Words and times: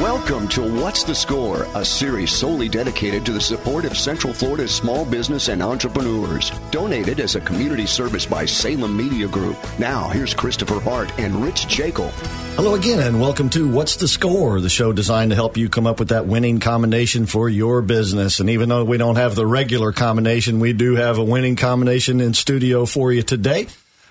Welcome 0.00 0.48
to 0.48 0.62
What's 0.80 1.04
the 1.04 1.14
Score, 1.14 1.66
a 1.74 1.84
series 1.84 2.32
solely 2.32 2.66
dedicated 2.66 3.26
to 3.26 3.32
the 3.32 3.40
support 3.42 3.84
of 3.84 3.98
Central 3.98 4.32
Florida's 4.32 4.74
small 4.74 5.04
business 5.04 5.48
and 5.48 5.62
entrepreneurs. 5.62 6.50
Donated 6.70 7.20
as 7.20 7.36
a 7.36 7.42
community 7.42 7.84
service 7.84 8.24
by 8.24 8.46
Salem 8.46 8.96
Media 8.96 9.28
Group. 9.28 9.58
Now, 9.78 10.08
here's 10.08 10.32
Christopher 10.32 10.80
Hart 10.80 11.12
and 11.18 11.44
Rich 11.44 11.68
Jekyll. 11.68 12.08
Hello 12.56 12.74
again, 12.74 13.00
and 13.00 13.20
welcome 13.20 13.50
to 13.50 13.70
What's 13.70 13.96
the 13.96 14.08
Score, 14.08 14.62
the 14.62 14.70
show 14.70 14.94
designed 14.94 15.30
to 15.30 15.36
help 15.36 15.58
you 15.58 15.68
come 15.68 15.86
up 15.86 15.98
with 15.98 16.08
that 16.08 16.26
winning 16.26 16.58
combination 16.58 17.26
for 17.26 17.50
your 17.50 17.82
business. 17.82 18.40
And 18.40 18.48
even 18.48 18.70
though 18.70 18.84
we 18.84 18.96
don't 18.96 19.16
have 19.16 19.34
the 19.34 19.46
regular 19.46 19.92
combination, 19.92 20.58
we 20.58 20.72
do 20.72 20.96
have 20.96 21.18
a 21.18 21.24
winning 21.24 21.56
combination 21.56 22.22
in 22.22 22.32
studio 22.32 22.86
for 22.86 23.12
you 23.12 23.22
today. 23.22 23.66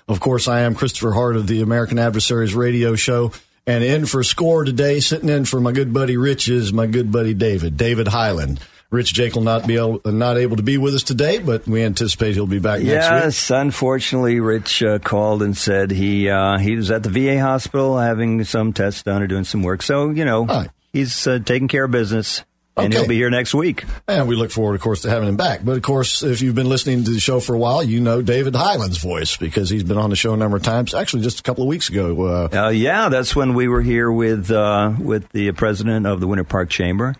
Of 0.06 0.20
course, 0.20 0.46
I 0.46 0.60
am 0.60 0.76
Christopher 0.76 1.10
Hart 1.10 1.34
of 1.34 1.48
the 1.48 1.60
American 1.60 1.98
Adversaries 1.98 2.54
radio 2.54 2.94
show. 2.94 3.32
And 3.66 3.84
in 3.84 4.06
for 4.06 4.24
score 4.24 4.64
today, 4.64 4.98
sitting 5.00 5.28
in 5.28 5.44
for 5.44 5.60
my 5.60 5.70
good 5.72 5.92
buddy 5.92 6.16
Rich 6.16 6.48
is 6.48 6.72
my 6.72 6.86
good 6.86 7.12
buddy 7.12 7.32
David, 7.34 7.76
David 7.76 8.08
Highland. 8.08 8.58
Rich 8.90 9.14
Jake 9.14 9.34
will 9.36 9.42
not 9.42 9.66
be 9.66 9.76
able, 9.76 10.00
not 10.04 10.36
able 10.36 10.56
to 10.56 10.62
be 10.62 10.76
with 10.76 10.94
us 10.94 11.02
today, 11.02 11.38
but 11.38 11.66
we 11.66 11.82
anticipate 11.82 12.34
he'll 12.34 12.46
be 12.46 12.58
back 12.58 12.80
next 12.80 12.88
yes, 12.88 13.10
week. 13.10 13.22
Yes, 13.24 13.50
unfortunately, 13.50 14.38
Rich 14.40 14.82
uh, 14.82 14.98
called 14.98 15.42
and 15.42 15.56
said 15.56 15.90
he 15.90 16.28
uh, 16.28 16.58
he 16.58 16.76
was 16.76 16.90
at 16.90 17.02
the 17.02 17.08
VA 17.08 17.40
hospital 17.40 17.96
having 17.98 18.44
some 18.44 18.72
tests 18.74 19.02
done 19.04 19.22
or 19.22 19.26
doing 19.26 19.44
some 19.44 19.62
work. 19.62 19.80
So 19.82 20.10
you 20.10 20.24
know 20.26 20.44
Right. 20.44 20.68
he's 20.92 21.26
uh, 21.26 21.38
taking 21.38 21.68
care 21.68 21.84
of 21.84 21.90
business, 21.90 22.42
and 22.76 22.92
he'll 22.92 23.06
be 23.06 23.16
here 23.16 23.30
next 23.30 23.54
week. 23.54 23.84
And 24.08 24.26
we 24.28 24.34
look 24.36 24.50
forward, 24.50 24.74
of 24.74 24.80
course, 24.80 25.02
to 25.02 25.10
having 25.10 25.28
him 25.28 25.36
back. 25.36 25.60
But 25.64 25.76
of 25.76 25.82
course, 25.82 26.22
if 26.22 26.40
you've 26.40 26.54
been 26.54 26.68
listening 26.68 27.04
to 27.04 27.10
the 27.10 27.20
show 27.20 27.38
for 27.40 27.54
a 27.54 27.58
while, 27.58 27.82
you 27.82 28.00
know 28.00 28.22
David 28.22 28.54
Highland's 28.56 28.98
voice 28.98 29.36
because 29.36 29.68
he's 29.70 29.82
been 29.84 29.98
on 29.98 30.10
the 30.10 30.16
show 30.16 30.32
a 30.34 30.36
number 30.36 30.56
of 30.56 30.62
times. 30.62 30.94
Actually, 30.94 31.22
just 31.22 31.40
a 31.40 31.42
couple 31.42 31.62
of 31.64 31.68
weeks 31.68 31.88
ago. 31.88 32.22
Uh, 32.22 32.48
Uh, 32.52 32.68
yeah, 32.70 33.08
that's 33.08 33.36
when 33.36 33.54
we 33.54 33.68
were 33.68 33.82
here 33.82 34.10
with 34.10 34.50
uh, 34.50 34.92
with 34.98 35.28
the 35.30 35.52
president 35.52 36.06
of 36.06 36.20
the 36.20 36.26
Winter 36.26 36.44
Park 36.44 36.70
Chamber, 36.70 37.14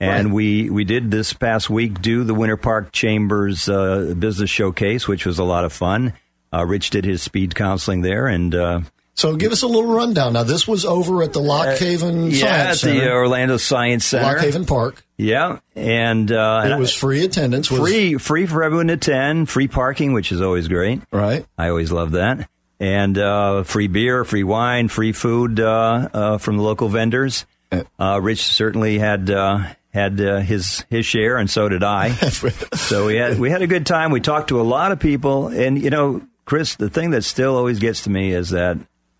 and 0.00 0.26
Right. 0.28 0.34
we 0.34 0.70
we 0.70 0.84
did 0.84 1.10
this 1.10 1.32
past 1.32 1.68
week 1.70 2.00
do 2.00 2.24
the 2.24 2.34
Winter 2.34 2.56
Park 2.56 2.92
Chamber's 2.92 3.68
uh, 3.68 4.14
business 4.18 4.50
showcase, 4.50 5.06
which 5.06 5.24
was 5.26 5.38
a 5.38 5.44
lot 5.44 5.64
of 5.64 5.72
fun. 5.72 6.12
Uh, 6.52 6.64
Rich 6.64 6.90
did 6.90 7.04
his 7.04 7.22
speed 7.22 7.54
counseling 7.54 8.00
there, 8.02 8.26
and 8.26 8.54
uh, 8.54 8.80
so 9.18 9.34
give 9.34 9.50
us 9.50 9.62
a 9.62 9.66
little 9.66 9.92
rundown. 9.92 10.34
Now, 10.34 10.44
this 10.44 10.68
was 10.68 10.84
over 10.84 11.24
at 11.24 11.32
the 11.32 11.40
Loch 11.40 11.76
Haven 11.78 12.30
yeah, 12.30 12.38
Science 12.38 12.68
at 12.70 12.76
Center, 12.76 13.00
the 13.00 13.10
Orlando 13.10 13.56
Science 13.56 14.04
Center. 14.04 14.24
Loch 14.24 14.40
Haven 14.40 14.64
Park. 14.64 15.04
Yeah, 15.16 15.58
and 15.74 16.30
uh, 16.30 16.62
It 16.64 16.78
was 16.78 16.94
free 16.94 17.24
attendance. 17.24 17.68
Was, 17.68 17.80
free 17.80 18.14
free 18.14 18.46
for 18.46 18.62
everyone 18.62 18.86
to 18.86 18.92
attend, 18.92 19.50
free 19.50 19.66
parking, 19.66 20.12
which 20.12 20.30
is 20.30 20.40
always 20.40 20.68
great. 20.68 21.02
Right. 21.10 21.44
I 21.58 21.68
always 21.68 21.90
love 21.90 22.12
that. 22.12 22.48
And 22.78 23.18
uh, 23.18 23.64
free 23.64 23.88
beer, 23.88 24.24
free 24.24 24.44
wine, 24.44 24.86
free 24.86 25.10
food 25.10 25.58
uh, 25.58 26.08
uh, 26.12 26.38
from 26.38 26.56
the 26.56 26.62
local 26.62 26.88
vendors. 26.88 27.44
Uh, 27.72 28.20
Rich 28.22 28.44
certainly 28.44 29.00
had 29.00 29.28
uh, 29.30 29.66
had 29.92 30.20
uh, 30.20 30.38
his 30.38 30.84
his 30.90 31.04
share, 31.04 31.38
and 31.38 31.50
so 31.50 31.68
did 31.68 31.82
I. 31.82 32.12
so 32.74 33.06
we 33.06 33.16
had 33.16 33.40
we 33.40 33.50
had 33.50 33.62
a 33.62 33.66
good 33.66 33.84
time. 33.84 34.12
We 34.12 34.20
talked 34.20 34.50
to 34.50 34.60
a 34.60 34.62
lot 34.62 34.92
of 34.92 35.00
people, 35.00 35.48
and 35.48 35.82
you 35.82 35.90
know, 35.90 36.22
Chris, 36.44 36.76
the 36.76 36.88
thing 36.88 37.10
that 37.10 37.24
still 37.24 37.56
always 37.56 37.80
gets 37.80 38.04
to 38.04 38.10
me 38.10 38.30
is 38.30 38.50
that 38.50 38.78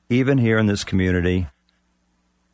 even 0.09 0.39
here 0.39 0.59
in 0.59 0.67
this 0.67 0.85
community, 0.85 1.47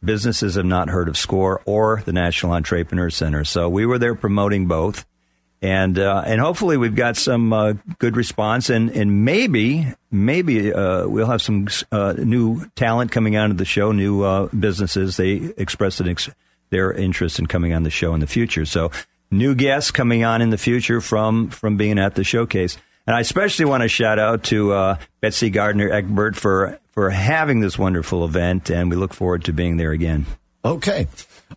businesses 0.02 0.56
have 0.56 0.64
not 0.64 0.88
heard 0.88 1.08
of 1.08 1.16
SCORE 1.16 1.62
or 1.64 2.02
the 2.04 2.12
National 2.12 2.52
Entrepreneur 2.52 3.10
Center. 3.10 3.44
So 3.44 3.68
we 3.68 3.86
were 3.86 3.98
there 3.98 4.14
promoting 4.14 4.66
both. 4.66 5.06
And 5.62 5.98
uh, 5.98 6.22
and 6.26 6.42
hopefully 6.42 6.76
we've 6.76 6.94
got 6.94 7.16
some 7.16 7.50
uh, 7.54 7.72
good 7.98 8.16
response 8.16 8.68
and, 8.68 8.90
and 8.90 9.24
maybe 9.24 9.86
maybe 10.10 10.70
uh, 10.74 11.08
we'll 11.08 11.26
have 11.26 11.40
some 11.40 11.68
uh, 11.90 12.12
new 12.18 12.66
talent 12.76 13.12
coming 13.12 13.38
onto 13.38 13.56
the 13.56 13.64
show, 13.64 13.90
new 13.90 14.22
uh, 14.22 14.48
businesses. 14.48 15.16
They 15.16 15.54
expressed 15.56 16.02
ex- 16.02 16.28
their 16.68 16.92
interest 16.92 17.38
in 17.38 17.46
coming 17.46 17.72
on 17.72 17.82
the 17.82 17.88
show 17.88 18.12
in 18.12 18.20
the 18.20 18.26
future. 18.26 18.66
So 18.66 18.90
new 19.30 19.54
guests 19.54 19.90
coming 19.90 20.22
on 20.22 20.42
in 20.42 20.50
the 20.50 20.58
future 20.58 21.00
from 21.00 21.48
from 21.48 21.78
being 21.78 21.98
at 21.98 22.14
the 22.14 22.24
showcase. 22.24 22.76
And 23.06 23.14
I 23.14 23.20
especially 23.20 23.66
want 23.66 23.82
to 23.82 23.88
shout 23.88 24.18
out 24.18 24.44
to 24.44 24.72
uh, 24.72 24.96
Betsy 25.20 25.50
Gardner 25.50 25.90
Eckbert 25.90 26.36
for 26.36 26.78
for 26.92 27.10
having 27.10 27.60
this 27.60 27.78
wonderful 27.78 28.24
event, 28.24 28.70
and 28.70 28.88
we 28.88 28.96
look 28.96 29.12
forward 29.12 29.44
to 29.44 29.52
being 29.52 29.76
there 29.76 29.90
again. 29.90 30.26
Okay. 30.64 31.08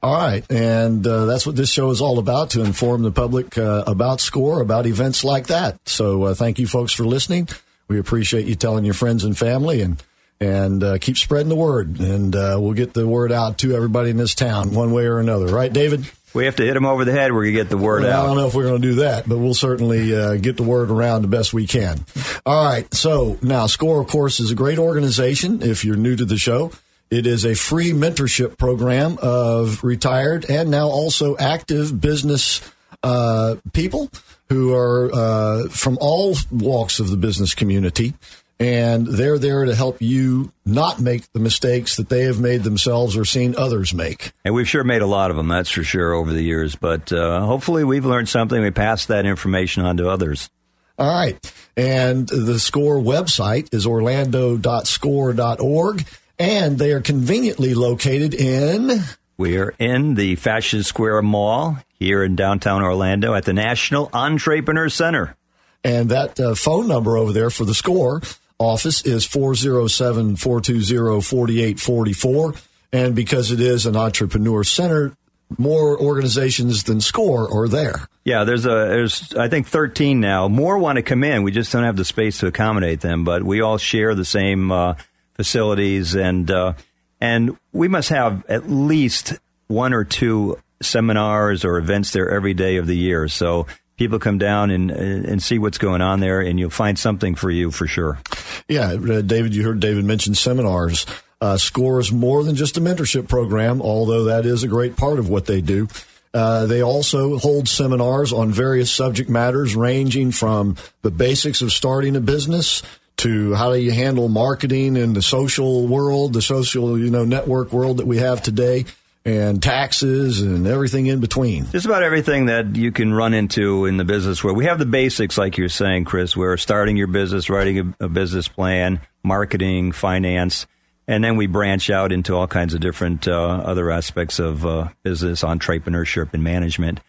All 0.03 0.13
right. 0.13 0.43
And 0.51 1.05
uh, 1.07 1.25
that's 1.25 1.45
what 1.45 1.55
this 1.55 1.71
show 1.71 1.89
is 1.91 2.01
all 2.01 2.19
about 2.19 2.51
to 2.51 2.63
inform 2.63 3.03
the 3.03 3.11
public 3.11 3.57
uh, 3.57 3.83
about 3.87 4.19
SCORE, 4.19 4.61
about 4.61 4.85
events 4.85 5.23
like 5.23 5.47
that. 5.47 5.77
So 5.87 6.23
uh, 6.23 6.33
thank 6.33 6.59
you 6.59 6.67
folks 6.67 6.93
for 6.93 7.03
listening. 7.03 7.47
We 7.87 7.99
appreciate 7.99 8.45
you 8.45 8.55
telling 8.55 8.83
your 8.83 8.93
friends 8.93 9.23
and 9.23 9.37
family 9.37 9.81
and 9.81 10.03
and 10.39 10.83
uh, 10.83 10.97
keep 10.99 11.17
spreading 11.17 11.49
the 11.49 11.55
word. 11.55 11.99
And 11.99 12.35
uh, 12.35 12.57
we'll 12.59 12.73
get 12.73 12.93
the 12.93 13.07
word 13.07 13.31
out 13.31 13.59
to 13.59 13.75
everybody 13.75 14.09
in 14.09 14.17
this 14.17 14.35
town 14.35 14.73
one 14.73 14.91
way 14.91 15.05
or 15.05 15.19
another. 15.19 15.47
Right, 15.47 15.71
David? 15.71 16.05
We 16.37 16.45
have 16.45 16.55
to 16.57 16.63
hit 16.63 16.75
them 16.75 16.85
over 16.85 17.03
the 17.03 17.11
head. 17.11 17.33
We're 17.33 17.51
get 17.51 17.69
the 17.69 17.77
word 17.77 18.03
Well, 18.03 18.23
I 18.23 18.27
don't 18.27 18.37
know 18.37 18.45
if 18.45 18.53
we're 18.53 18.67
going 18.67 18.79
to 18.79 18.87
do 18.87 18.95
that, 18.95 19.27
but 19.27 19.39
we'll 19.39 19.55
certainly 19.55 20.15
uh, 20.15 20.35
get 20.35 20.55
the 20.55 20.61
word 20.61 20.91
around 20.91 21.23
the 21.23 21.27
best 21.27 21.51
we 21.51 21.65
can. 21.65 22.05
All 22.45 22.63
right. 22.63 22.93
So 22.93 23.39
now, 23.41 23.65
SCORE, 23.65 24.01
of 24.01 24.07
course, 24.07 24.39
is 24.39 24.51
a 24.51 24.55
great 24.55 24.77
organization. 24.77 25.63
If 25.63 25.83
you're 25.83 25.95
new 25.95 26.15
to 26.15 26.25
the 26.25 26.37
show, 26.37 26.71
it 27.09 27.25
is 27.25 27.43
a 27.43 27.55
free 27.55 27.91
mentorship 27.91 28.59
program 28.59 29.17
of 29.19 29.83
retired 29.83 30.45
and 30.47 30.69
now 30.69 30.89
also 30.89 31.35
active 31.37 31.99
business 31.99 32.61
uh, 33.01 33.55
people 33.73 34.11
who 34.49 34.75
are 34.75 35.11
uh, 35.11 35.69
from 35.69 35.97
all 35.99 36.35
walks 36.51 36.99
of 36.99 37.09
the 37.09 37.17
business 37.17 37.55
community. 37.55 38.13
And 38.59 39.05
they're 39.05 39.37
there 39.37 39.65
to 39.65 39.75
help 39.75 40.01
you 40.01 40.51
not 40.65 40.99
make 40.99 41.31
the 41.31 41.39
mistakes 41.39 41.97
that 41.97 42.09
they 42.09 42.23
have 42.23 42.39
made 42.39 42.63
themselves 42.63 43.15
or 43.15 43.23
seen 43.23 43.55
others 43.55 43.93
make. 43.93 44.31
And 44.43 44.55
we've 44.55 44.67
sure 44.67 44.83
made 44.83 45.03
a 45.03 45.07
lot 45.07 45.29
of 45.29 45.37
them, 45.37 45.47
that's 45.47 45.69
for 45.69 45.83
sure, 45.83 46.13
over 46.13 46.33
the 46.33 46.41
years. 46.41 46.75
But 46.75 47.13
uh, 47.13 47.45
hopefully, 47.45 47.83
we've 47.83 48.05
learned 48.05 48.29
something. 48.29 48.59
We 48.59 48.71
pass 48.71 49.05
that 49.07 49.27
information 49.27 49.85
on 49.85 49.97
to 49.97 50.09
others. 50.09 50.49
All 50.97 51.13
right. 51.13 51.37
And 51.75 52.27
the 52.27 52.57
SCORE 52.57 52.97
website 52.97 53.71
is 53.73 53.85
orlando.score.org. 53.85 56.07
And 56.39 56.77
they 56.79 56.91
are 56.91 57.01
conveniently 57.01 57.75
located 57.75 58.33
in. 58.33 59.03
We 59.37 59.57
are 59.57 59.75
in 59.77 60.15
the 60.15 60.35
Fashion 60.35 60.81
Square 60.83 61.21
Mall 61.23 61.77
here 61.99 62.23
in 62.23 62.35
downtown 62.35 62.83
Orlando 62.83 63.33
at 63.35 63.45
the 63.45 63.53
National 63.53 64.09
Entrepreneur 64.13 64.89
Center. 64.89 65.35
And 65.83 66.09
that 66.09 66.39
uh, 66.39 66.55
phone 66.55 66.87
number 66.87 67.17
over 67.17 67.31
there 67.31 67.51
for 67.51 67.65
the 67.65 67.75
SCORE 67.75 68.21
office 68.59 69.05
is 69.05 69.25
407 69.25 70.35
420 70.35 71.21
4844. 71.21 72.53
And 72.93 73.15
because 73.15 73.51
it 73.51 73.59
is 73.59 73.85
an 73.85 73.95
entrepreneur 73.95 74.63
center, 74.63 75.13
more 75.57 75.99
organizations 75.99 76.83
than 76.83 76.99
SCORE 77.01 77.51
are 77.51 77.67
there. 77.67 78.07
Yeah, 78.23 78.43
there's 78.43 78.65
a 78.65 78.69
there's 78.69 79.33
I 79.35 79.47
think 79.47 79.67
13 79.67 80.19
now. 80.19 80.47
More 80.47 80.77
want 80.77 80.97
to 80.97 81.01
come 81.01 81.23
in. 81.23 81.43
We 81.43 81.51
just 81.51 81.71
don't 81.71 81.83
have 81.83 81.95
the 81.95 82.05
space 82.05 82.39
to 82.39 82.47
accommodate 82.47 83.01
them. 83.01 83.23
But 83.23 83.43
we 83.43 83.61
all 83.61 83.77
share 83.77 84.15
the 84.15 84.25
same 84.25 84.71
uh, 84.71 84.95
facilities, 85.35 86.15
and 86.15 86.51
uh, 86.51 86.73
and 87.21 87.57
we 87.71 87.87
must 87.87 88.09
have 88.09 88.45
at 88.49 88.69
least 88.69 89.35
one 89.67 89.93
or 89.93 90.03
two 90.03 90.59
seminars 90.81 91.63
or 91.63 91.77
events 91.77 92.11
there 92.11 92.29
every 92.29 92.53
day 92.53 92.77
of 92.77 92.87
the 92.87 92.97
year. 92.97 93.27
So 93.27 93.67
people 93.97 94.19
come 94.19 94.37
down 94.37 94.71
and 94.71 94.91
and 94.91 95.41
see 95.43 95.59
what's 95.59 95.77
going 95.77 96.01
on 96.01 96.19
there, 96.19 96.39
and 96.39 96.59
you'll 96.59 96.69
find 96.69 96.97
something 96.97 97.35
for 97.35 97.51
you 97.51 97.71
for 97.71 97.87
sure. 97.87 98.19
Yeah, 98.67 98.93
uh, 98.93 99.21
David, 99.21 99.55
you 99.55 99.63
heard 99.63 99.79
David 99.79 100.05
mention 100.05 100.35
seminars. 100.35 101.05
Uh, 101.39 101.57
SCORE 101.57 101.99
is 101.99 102.11
more 102.11 102.43
than 102.43 102.55
just 102.55 102.77
a 102.77 102.81
mentorship 102.81 103.27
program, 103.27 103.81
although 103.81 104.23
that 104.25 104.45
is 104.45 104.63
a 104.63 104.67
great 104.67 104.95
part 104.95 105.19
of 105.19 105.29
what 105.29 105.45
they 105.45 105.61
do. 105.61 105.87
Uh, 106.33 106.65
they 106.65 106.81
also 106.81 107.37
hold 107.37 107.67
seminars 107.67 108.33
on 108.33 108.51
various 108.51 108.91
subject 108.91 109.29
matters, 109.29 109.75
ranging 109.75 110.31
from 110.31 110.75
the 111.01 111.11
basics 111.11 111.61
of 111.61 111.71
starting 111.71 112.15
a 112.15 112.19
business 112.19 112.83
to 113.17 113.53
how 113.55 113.71
do 113.71 113.79
you 113.79 113.91
handle 113.91 114.29
marketing 114.29 114.95
in 114.95 115.13
the 115.13 115.21
social 115.21 115.87
world, 115.87 116.33
the 116.33 116.41
social 116.41 116.97
you 116.99 117.09
know 117.09 117.25
network 117.25 117.71
world 117.71 117.97
that 117.97 118.07
we 118.07 118.17
have 118.17 118.41
today, 118.41 118.85
and 119.27 119.61
taxes 119.61 120.39
and 120.39 120.65
everything 120.65 121.07
in 121.07 121.19
between. 121.19 121.69
Just 121.71 121.85
about 121.85 122.01
everything 122.01 122.45
that 122.45 122.77
you 122.77 122.93
can 122.93 123.13
run 123.13 123.33
into 123.33 123.85
in 123.85 123.97
the 123.97 124.05
business 124.05 124.41
world. 124.41 124.55
We 124.55 124.65
have 124.65 124.79
the 124.79 124.85
basics, 124.85 125.37
like 125.37 125.57
you're 125.57 125.67
saying, 125.67 126.05
Chris, 126.05 126.37
where 126.37 126.55
starting 126.55 126.95
your 126.95 127.07
business, 127.07 127.49
writing 127.49 127.93
a, 127.99 128.05
a 128.05 128.09
business 128.09 128.47
plan, 128.47 129.01
marketing, 129.23 129.91
finance. 129.91 130.65
and 131.09 131.21
then 131.21 131.35
we 131.35 131.45
branch 131.45 131.89
out 131.89 132.13
into 132.13 132.35
all 132.35 132.47
kinds 132.47 132.73
of 132.73 132.79
different 132.79 133.27
uh, 133.27 133.33
other 133.33 133.91
aspects 133.91 134.39
of 134.39 134.65
uh, 134.65 134.87
business, 135.03 135.41
entrepreneurship, 135.41 136.33
and 136.33 136.41
management. 136.41 137.01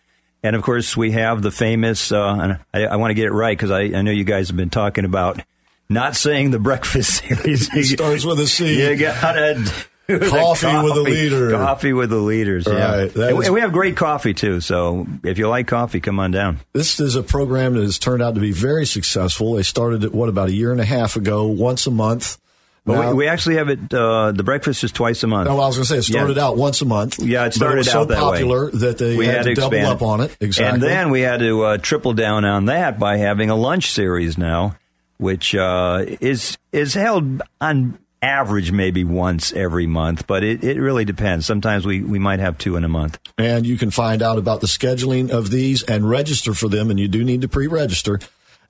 And 0.43 0.57
of 0.57 0.63
course, 0.63 0.97
we 0.97 1.13
have 1.13 1.43
the 1.43 1.53
famous, 1.53 2.11
uh, 2.11 2.37
and 2.41 2.59
I, 2.75 2.87
I 2.87 2.97
want 2.97 3.11
to 3.11 3.15
get 3.15 3.27
it 3.27 3.33
right 3.33 3.57
because 3.57 3.71
I, 3.71 3.83
I, 3.83 4.03
know 4.03 4.11
you 4.11 4.25
guys 4.25 4.49
have 4.49 4.57
been 4.57 4.71
talking 4.71 5.05
about 5.05 5.41
not 5.89 6.17
saying 6.17 6.51
the 6.51 6.59
breakfast 6.59 7.23
series. 7.29 7.73
it 7.75 7.85
starts 7.85 8.25
with 8.25 8.41
a 8.41 8.47
C. 8.49 8.89
You 8.89 8.97
got 8.97 9.37
it. 9.37 9.89
Coffee, 10.21 10.31
coffee, 10.31 10.85
with 10.85 10.97
a 10.97 11.03
leader. 11.03 11.51
Coffee 11.51 11.93
with 11.93 12.09
the 12.09 12.17
leaders. 12.17 12.67
Right. 12.67 13.15
Yeah. 13.15 13.29
And, 13.29 13.53
we 13.53 13.61
have 13.61 13.73
great 13.73 13.95
coffee 13.95 14.33
too. 14.33 14.63
So 14.63 15.07
if 15.23 15.37
you 15.37 15.51
like 15.51 15.67
coffee, 15.67 16.01
come 16.01 16.19
on 16.19 16.31
down. 16.31 16.61
This 16.73 16.99
is 16.99 17.15
a 17.15 17.23
program 17.23 17.75
that 17.75 17.83
has 17.83 17.99
turned 17.99 18.23
out 18.23 18.35
to 18.35 18.41
be 18.41 18.53
very 18.53 18.87
successful. 18.87 19.53
They 19.53 19.63
started 19.63 20.05
it 20.05 20.15
what 20.15 20.31
about 20.31 20.49
a 20.49 20.55
year 20.55 20.73
and 20.73 20.81
a 20.81 20.85
half 20.87 21.17
ago, 21.17 21.47
once 21.49 21.87
a 21.87 21.91
month. 21.91 22.39
Well, 22.87 23.11
we, 23.11 23.17
we, 23.17 23.29
actually 23.29 23.57
have 23.57 23.69
it. 23.69 23.93
Uh, 23.93 24.33
the 24.33 24.43
breakfast 24.43 24.83
is 24.83 24.93
twice 24.93 25.23
a 25.25 25.27
month. 25.27 25.47
No, 25.47 25.61
I 25.61 25.67
was 25.67 25.77
going 25.77 25.85
to 25.85 25.93
say 25.93 25.99
it 25.99 26.05
started 26.05 26.39
yeah. 26.39 26.47
out 26.47 26.57
once 26.57 26.81
a 26.81 26.87
month. 26.87 27.19
Yeah, 27.19 27.45
it 27.45 27.53
started 27.53 27.81
it 27.81 27.89
out 27.89 27.93
so 27.93 28.05
that 28.07 28.19
popular 28.19 28.67
way. 28.67 28.79
that 28.79 28.97
they 28.97 29.15
we 29.15 29.27
had, 29.27 29.45
had 29.45 29.45
to, 29.45 29.55
double 29.57 29.85
up 29.85 30.01
on 30.01 30.23
it. 30.23 30.35
Exactly. 30.41 30.75
And 30.75 30.83
then 30.83 31.11
we 31.11 31.21
had 31.21 31.41
to 31.41 31.63
uh, 31.65 31.77
triple 31.77 32.15
down 32.15 32.47
on 32.47 32.65
that 32.65 32.99
by 32.99 33.19
having 33.19 33.51
a 33.51 33.57
lunch 33.57 33.91
series 33.91 34.39
now, 34.39 34.77
which 35.19 35.55
uh, 35.55 36.07
is 36.23 36.57
is 36.73 36.95
held 36.95 37.43
on 37.61 37.99
average 38.23 38.73
maybe 38.73 39.05
once 39.05 39.53
every 39.53 39.87
month, 39.87 40.27
but 40.27 40.43
it, 40.43 40.65
it 40.65 40.81
really 40.81 41.05
depends. 41.05 41.47
Sometimes 41.47 41.87
we, 41.87 42.03
we 42.03 42.19
might 42.19 42.41
have 42.41 42.59
two 42.59 42.77
in 42.77 42.85
a 42.85 42.89
month. 42.89 43.19
And 43.37 43.67
you 43.67 43.77
can 43.77 43.91
find 43.91 44.23
out 44.23 44.39
about 44.39 44.61
the 44.61 44.67
scheduling 44.67 45.31
of 45.31 45.51
these 45.51 45.83
and 45.83 46.09
register 46.09 46.55
for 46.55 46.69
them, 46.69 46.91
and 46.91 46.99
you 46.99 47.09
do 47.09 47.25
need 47.25 47.43
to 47.43 47.49
pre 47.49 47.67
register 47.67 48.21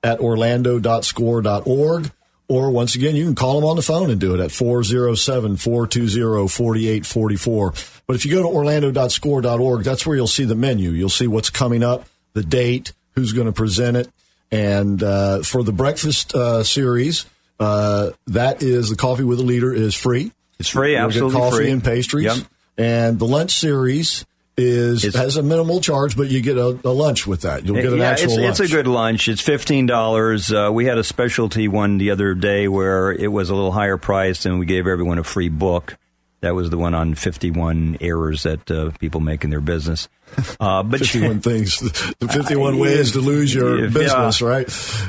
at 0.03 0.19
orlando.score.org. 0.19 2.11
Or 2.47 2.71
once 2.71 2.95
again, 2.95 3.15
you 3.15 3.25
can 3.25 3.35
call 3.35 3.59
them 3.59 3.69
on 3.69 3.75
the 3.75 3.83
phone 3.83 4.09
and 4.09 4.19
do 4.19 4.33
it 4.33 4.39
at 4.39 4.51
407 4.51 5.57
420 5.57 6.47
4844. 6.47 7.73
But 8.07 8.15
if 8.15 8.25
you 8.25 8.31
go 8.31 8.41
to 8.41 8.47
orlando.score.org, 8.47 9.83
that's 9.83 10.05
where 10.07 10.15
you'll 10.15 10.25
see 10.25 10.45
the 10.45 10.55
menu. 10.55 10.89
You'll 10.89 11.09
see 11.09 11.27
what's 11.27 11.51
coming 11.51 11.83
up, 11.83 12.07
the 12.33 12.41
date, 12.41 12.93
who's 13.13 13.33
going 13.33 13.45
to 13.45 13.53
present 13.53 13.97
it. 13.97 14.09
And 14.51 15.03
uh, 15.03 15.43
for 15.43 15.61
the 15.61 15.71
breakfast 15.71 16.33
uh, 16.33 16.63
series, 16.63 17.27
uh, 17.59 18.11
that 18.27 18.63
is 18.63 18.89
the 18.89 18.95
coffee 18.95 19.23
with 19.23 19.39
a 19.39 19.43
leader 19.43 19.73
is 19.73 19.95
free. 19.95 20.31
It's 20.59 20.69
free, 20.69 20.95
absolutely 20.95 21.39
coffee 21.39 21.57
free. 21.57 21.71
and 21.71 21.83
pastries. 21.83 22.25
Yep. 22.25 22.37
And 22.77 23.19
the 23.19 23.25
lunch 23.25 23.55
series 23.55 24.25
is 24.57 25.05
it's, 25.05 25.15
has 25.15 25.37
a 25.37 25.43
minimal 25.43 25.79
charge, 25.81 26.17
but 26.17 26.29
you 26.29 26.41
get 26.41 26.57
a, 26.57 26.79
a 26.83 26.91
lunch 26.91 27.25
with 27.25 27.41
that. 27.41 27.65
You'll 27.65 27.75
get 27.77 27.93
an 27.93 27.99
yeah, 27.99 28.11
actual 28.11 28.33
it's, 28.33 28.37
lunch. 28.37 28.59
It's 28.59 28.71
a 28.71 28.75
good 28.75 28.87
lunch. 28.87 29.27
It's 29.27 29.41
fifteen 29.41 29.85
dollars. 29.85 30.51
Uh, 30.51 30.69
we 30.71 30.85
had 30.85 30.97
a 30.97 31.03
specialty 31.03 31.67
one 31.67 31.97
the 31.97 32.11
other 32.11 32.33
day 32.33 32.67
where 32.67 33.11
it 33.11 33.31
was 33.31 33.49
a 33.49 33.55
little 33.55 33.71
higher 33.71 33.97
priced, 33.97 34.45
and 34.45 34.59
we 34.59 34.65
gave 34.65 34.87
everyone 34.87 35.17
a 35.17 35.23
free 35.23 35.49
book. 35.49 35.97
That 36.41 36.55
was 36.55 36.69
the 36.69 36.77
one 36.77 36.93
on 36.93 37.15
51 37.15 37.97
errors 37.99 38.43
that 38.43 38.71
uh, 38.71 38.91
people 38.91 39.19
make 39.19 39.43
in 39.43 39.49
their 39.49 39.59
business. 39.59 40.07
Uh, 40.59 40.83
but 40.83 40.99
51 40.99 41.41
things, 41.41 41.79
the 41.79 42.27
51 42.31 42.79
ways 42.79 43.13
to 43.13 43.19
lose 43.19 43.53
your 43.53 43.89
business, 43.89 44.41
right? 44.41 44.67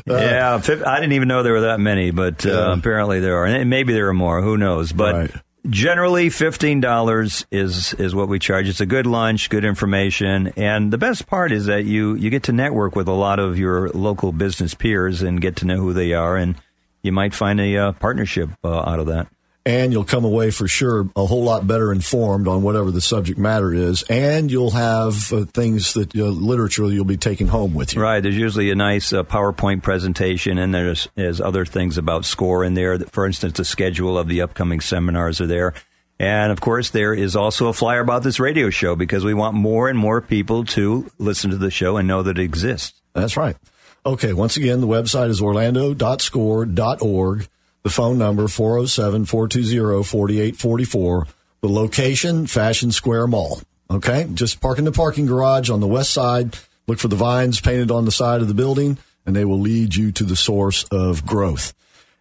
Uh, 0.09 0.17
yeah, 0.17 0.55
I 0.87 1.01
didn't 1.01 1.13
even 1.13 1.29
know 1.29 1.43
there 1.43 1.53
were 1.53 1.61
that 1.63 1.81
many, 1.81 2.11
but 2.11 2.45
uh, 2.47 2.51
yeah. 2.51 2.73
apparently 2.73 3.21
there 3.21 3.37
are. 3.37 3.47
And 3.47 3.71
maybe 3.71 3.93
there 3.93 4.09
are 4.09 4.15
more, 4.15 4.43
who 4.43 4.57
knows? 4.57 4.93
But 4.93 5.15
right. 5.15 5.31
generally, 5.69 6.29
$15 6.29 7.45
is, 7.51 7.95
is 7.95 8.15
what 8.15 8.29
we 8.29 8.39
charge. 8.39 8.69
It's 8.69 8.81
a 8.81 8.87
good 8.87 9.07
lunch, 9.07 9.51
good 9.51 9.65
information. 9.65 10.53
And 10.57 10.93
the 10.93 10.99
best 10.99 11.27
part 11.27 11.53
is 11.53 11.67
that 11.67 11.85
you, 11.85 12.15
you 12.15 12.31
get 12.31 12.45
to 12.45 12.53
network 12.53 12.97
with 12.97 13.09
a 13.09 13.13
lot 13.13 13.39
of 13.39 13.59
your 13.59 13.89
local 13.91 14.33
business 14.33 14.75
peers 14.75 15.23
and 15.23 15.41
get 15.41 15.57
to 15.57 15.67
know 15.67 15.77
who 15.79 15.93
they 15.93 16.13
are. 16.13 16.37
And 16.37 16.57
you 17.03 17.13
might 17.13 17.35
find 17.35 17.61
a 17.61 17.77
uh, 17.77 17.93
partnership 17.93 18.51
uh, 18.63 18.81
out 18.81 19.01
of 19.01 19.07
that 19.07 19.29
and 19.67 19.93
you'll 19.93 20.05
come 20.05 20.25
away 20.25 20.51
for 20.51 20.67
sure 20.67 21.09
a 21.15 21.27
whole 21.27 21.43
lot 21.43 21.67
better 21.67 21.93
informed 21.93 22.49
on 22.49 22.63
whatever 22.63 22.91
the 22.91 23.01
subject 23.01 23.39
matter 23.39 23.75
is, 23.75 24.03
and 24.05 24.51
you'll 24.51 24.71
have 24.71 25.33
uh, 25.33 25.45
things 25.45 25.95
that 25.95 26.17
uh, 26.17 26.25
literature 26.25 26.87
you'll 26.87 27.05
be 27.05 27.17
taking 27.17 27.47
home 27.47 27.75
with 27.75 27.95
you. 27.95 28.03
Right. 28.03 28.21
There's 28.21 28.37
usually 28.37 28.71
a 28.71 28.75
nice 28.75 29.13
uh, 29.13 29.23
PowerPoint 29.23 29.83
presentation, 29.83 30.59
and 30.59 30.75
there's, 30.75 31.09
there's 31.15 31.41
other 31.41 31.67
things 31.67 31.99
about 31.99 32.25
SCORE 32.25 32.65
in 32.65 32.75
there. 32.75 32.99
For 32.99 33.27
instance, 33.27 33.59
the 33.59 33.65
schedule 33.65 34.19
of 34.19 34.29
the 34.29 34.43
upcoming 34.43 34.81
seminars 34.81 35.41
are 35.41 35.47
there. 35.47 35.75
And 36.19 36.51
of 36.53 36.61
course, 36.61 36.91
there 36.91 37.15
is 37.15 37.35
also 37.35 37.69
a 37.69 37.73
flyer 37.73 38.01
about 38.01 38.23
this 38.23 38.39
radio 38.39 38.69
show 38.69 38.95
because 38.95 39.25
we 39.25 39.33
want 39.33 39.55
more 39.55 39.89
and 39.89 39.99
more 39.99 40.21
people 40.21 40.67
to 40.67 41.11
listen 41.19 41.51
to 41.51 41.57
the 41.57 41.71
show 41.71 41.97
and 41.97 42.07
know 42.07 42.23
that 42.23 42.39
it 42.39 42.43
exists. 42.43 43.01
That's 43.15 43.39
right. 43.39 43.57
Okay, 44.05 44.35
once 44.35 44.57
again, 44.57 44.81
the 44.81 44.87
website 44.87 45.31
is 45.31 45.43
orlando.score.org. 45.43 47.49
The 47.83 47.91
phone 47.91 48.19
number 48.19 48.47
407 48.49 49.25
420 49.25 50.03
4844. 50.05 51.27
The 51.63 51.69
location 51.69 52.47
Fashion 52.47 52.93
Square 52.93 53.29
Mall. 53.29 53.61
Okay, 53.91 54.29
just 54.35 54.61
park 54.61 54.79
in 54.79 54.85
the 54.85 54.93
parking 54.93 55.27
garage 55.27 55.69
on 55.69 55.81
the 55.81 55.87
west 55.87 56.13
side. 56.13 56.57
Look 56.87 56.99
for 56.99 57.09
the 57.09 57.17
vines 57.17 57.61
painted 57.61 57.91
on 57.91 58.05
the 58.05 58.13
side 58.13 58.41
of 58.41 58.49
the 58.49 58.55
building, 58.55 58.99
and 59.27 59.35
they 59.35 59.45
will 59.45 59.61
lead 59.61 59.95
you 59.95 60.13
to 60.13 60.25
the 60.25 60.37
source 60.37 60.85
of 60.85 61.27
growth. 61.27 61.75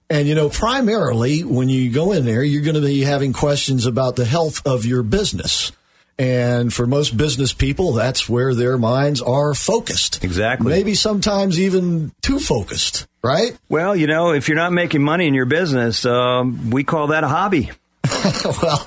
And 0.09 0.27
you 0.27 0.33
know, 0.33 0.49
primarily 0.49 1.43
when 1.43 1.69
you 1.69 1.91
go 1.91 2.11
in 2.11 2.25
there, 2.25 2.43
you're 2.43 2.63
going 2.63 2.75
to 2.75 2.81
be 2.81 3.01
having 3.01 3.33
questions 3.33 3.85
about 3.85 4.15
the 4.15 4.25
health 4.25 4.65
of 4.65 4.85
your 4.85 5.03
business. 5.03 5.71
And 6.17 6.73
for 6.73 6.85
most 6.85 7.15
business 7.15 7.53
people, 7.53 7.93
that's 7.93 8.27
where 8.27 8.53
their 8.53 8.77
minds 8.77 9.21
are 9.21 9.53
focused. 9.53 10.21
Exactly. 10.23 10.69
Maybe 10.69 10.93
sometimes 10.93 11.59
even 11.59 12.11
too 12.21 12.39
focused, 12.39 13.07
right? 13.23 13.57
Well, 13.69 13.95
you 13.95 14.07
know, 14.07 14.31
if 14.31 14.47
you're 14.47 14.57
not 14.57 14.71
making 14.71 15.03
money 15.03 15.27
in 15.27 15.33
your 15.33 15.45
business, 15.45 16.05
um, 16.05 16.69
we 16.69 16.83
call 16.83 17.07
that 17.07 17.23
a 17.23 17.27
hobby. 17.27 17.71
well, 18.61 18.79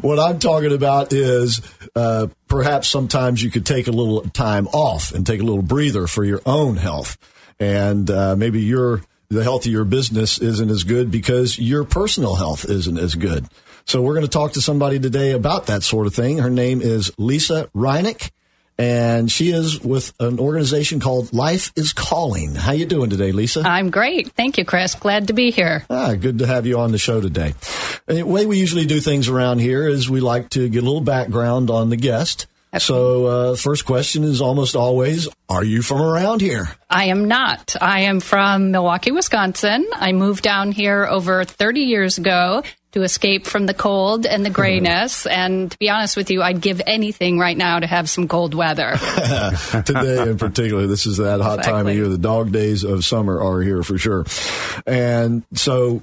what 0.00 0.18
I'm 0.18 0.38
talking 0.38 0.72
about 0.72 1.12
is 1.12 1.60
uh, 1.94 2.28
perhaps 2.48 2.88
sometimes 2.88 3.42
you 3.42 3.50
could 3.50 3.66
take 3.66 3.86
a 3.86 3.92
little 3.92 4.22
time 4.22 4.66
off 4.68 5.12
and 5.12 5.26
take 5.26 5.40
a 5.40 5.44
little 5.44 5.62
breather 5.62 6.06
for 6.06 6.24
your 6.24 6.40
own 6.46 6.76
health. 6.76 7.16
And 7.58 8.10
uh, 8.10 8.36
maybe 8.36 8.60
your 8.60 9.02
the 9.28 9.42
health 9.42 9.66
of 9.66 9.72
your 9.72 9.84
business 9.84 10.38
isn't 10.38 10.70
as 10.70 10.84
good 10.84 11.10
because 11.10 11.58
your 11.58 11.84
personal 11.84 12.36
health 12.36 12.64
isn't 12.64 12.98
as 12.98 13.14
good. 13.14 13.46
So 13.84 14.02
we're 14.02 14.14
going 14.14 14.26
to 14.26 14.30
talk 14.30 14.52
to 14.52 14.60
somebody 14.60 14.98
today 14.98 15.32
about 15.32 15.66
that 15.66 15.82
sort 15.82 16.06
of 16.06 16.14
thing. 16.14 16.38
Her 16.38 16.50
name 16.50 16.80
is 16.80 17.12
Lisa 17.18 17.68
Reineck, 17.74 18.30
and 18.78 19.30
she 19.30 19.50
is 19.50 19.80
with 19.80 20.12
an 20.20 20.38
organization 20.38 21.00
called 21.00 21.32
Life 21.32 21.72
is 21.76 21.92
Calling. 21.92 22.54
How 22.54 22.72
you 22.72 22.86
doing 22.86 23.10
today, 23.10 23.32
Lisa? 23.32 23.62
I'm 23.64 23.90
great. 23.90 24.32
Thank 24.32 24.58
you, 24.58 24.64
Chris. 24.64 24.94
Glad 24.94 25.28
to 25.28 25.32
be 25.32 25.50
here. 25.50 25.84
Ah, 25.88 26.14
good 26.14 26.38
to 26.40 26.46
have 26.46 26.66
you 26.66 26.78
on 26.78 26.92
the 26.92 26.98
show 26.98 27.20
today. 27.20 27.54
And 28.06 28.18
the 28.18 28.22
way 28.26 28.46
we 28.46 28.58
usually 28.58 28.86
do 28.86 29.00
things 29.00 29.28
around 29.28 29.60
here 29.60 29.88
is 29.88 30.10
we 30.10 30.20
like 30.20 30.50
to 30.50 30.68
get 30.68 30.82
a 30.82 30.86
little 30.86 31.00
background 31.00 31.70
on 31.70 31.90
the 31.90 31.96
guest. 31.96 32.46
So, 32.78 33.26
uh, 33.26 33.56
first 33.56 33.86
question 33.86 34.22
is 34.22 34.42
almost 34.42 34.76
always 34.76 35.28
Are 35.48 35.64
you 35.64 35.80
from 35.80 36.02
around 36.02 36.42
here? 36.42 36.68
I 36.90 37.04
am 37.04 37.26
not. 37.26 37.74
I 37.80 38.00
am 38.00 38.20
from 38.20 38.70
Milwaukee, 38.70 39.12
Wisconsin. 39.12 39.86
I 39.94 40.12
moved 40.12 40.42
down 40.42 40.72
here 40.72 41.06
over 41.06 41.44
30 41.44 41.80
years 41.80 42.18
ago 42.18 42.62
to 42.96 43.02
escape 43.02 43.44
from 43.44 43.66
the 43.66 43.74
cold 43.74 44.24
and 44.24 44.44
the 44.44 44.50
grayness. 44.60 45.26
and 45.26 45.70
to 45.70 45.78
be 45.78 45.90
honest 45.90 46.16
with 46.16 46.30
you, 46.30 46.42
I'd 46.42 46.62
give 46.62 46.80
anything 46.86 47.38
right 47.38 47.56
now 47.56 47.78
to 47.78 47.86
have 47.86 48.08
some 48.08 48.26
cold 48.26 48.54
weather. 48.54 48.96
Today, 49.84 50.30
in 50.30 50.38
particular, 50.38 50.86
this 50.86 51.04
is 51.04 51.18
that 51.18 51.42
hot 51.42 51.58
exactly. 51.58 51.72
time 51.72 51.86
of 51.88 51.94
year. 51.94 52.08
The 52.08 52.16
dog 52.16 52.52
days 52.52 52.84
of 52.84 53.04
summer 53.04 53.38
are 53.38 53.60
here 53.60 53.82
for 53.82 53.98
sure. 53.98 54.24
And 54.86 55.44
so, 55.52 56.02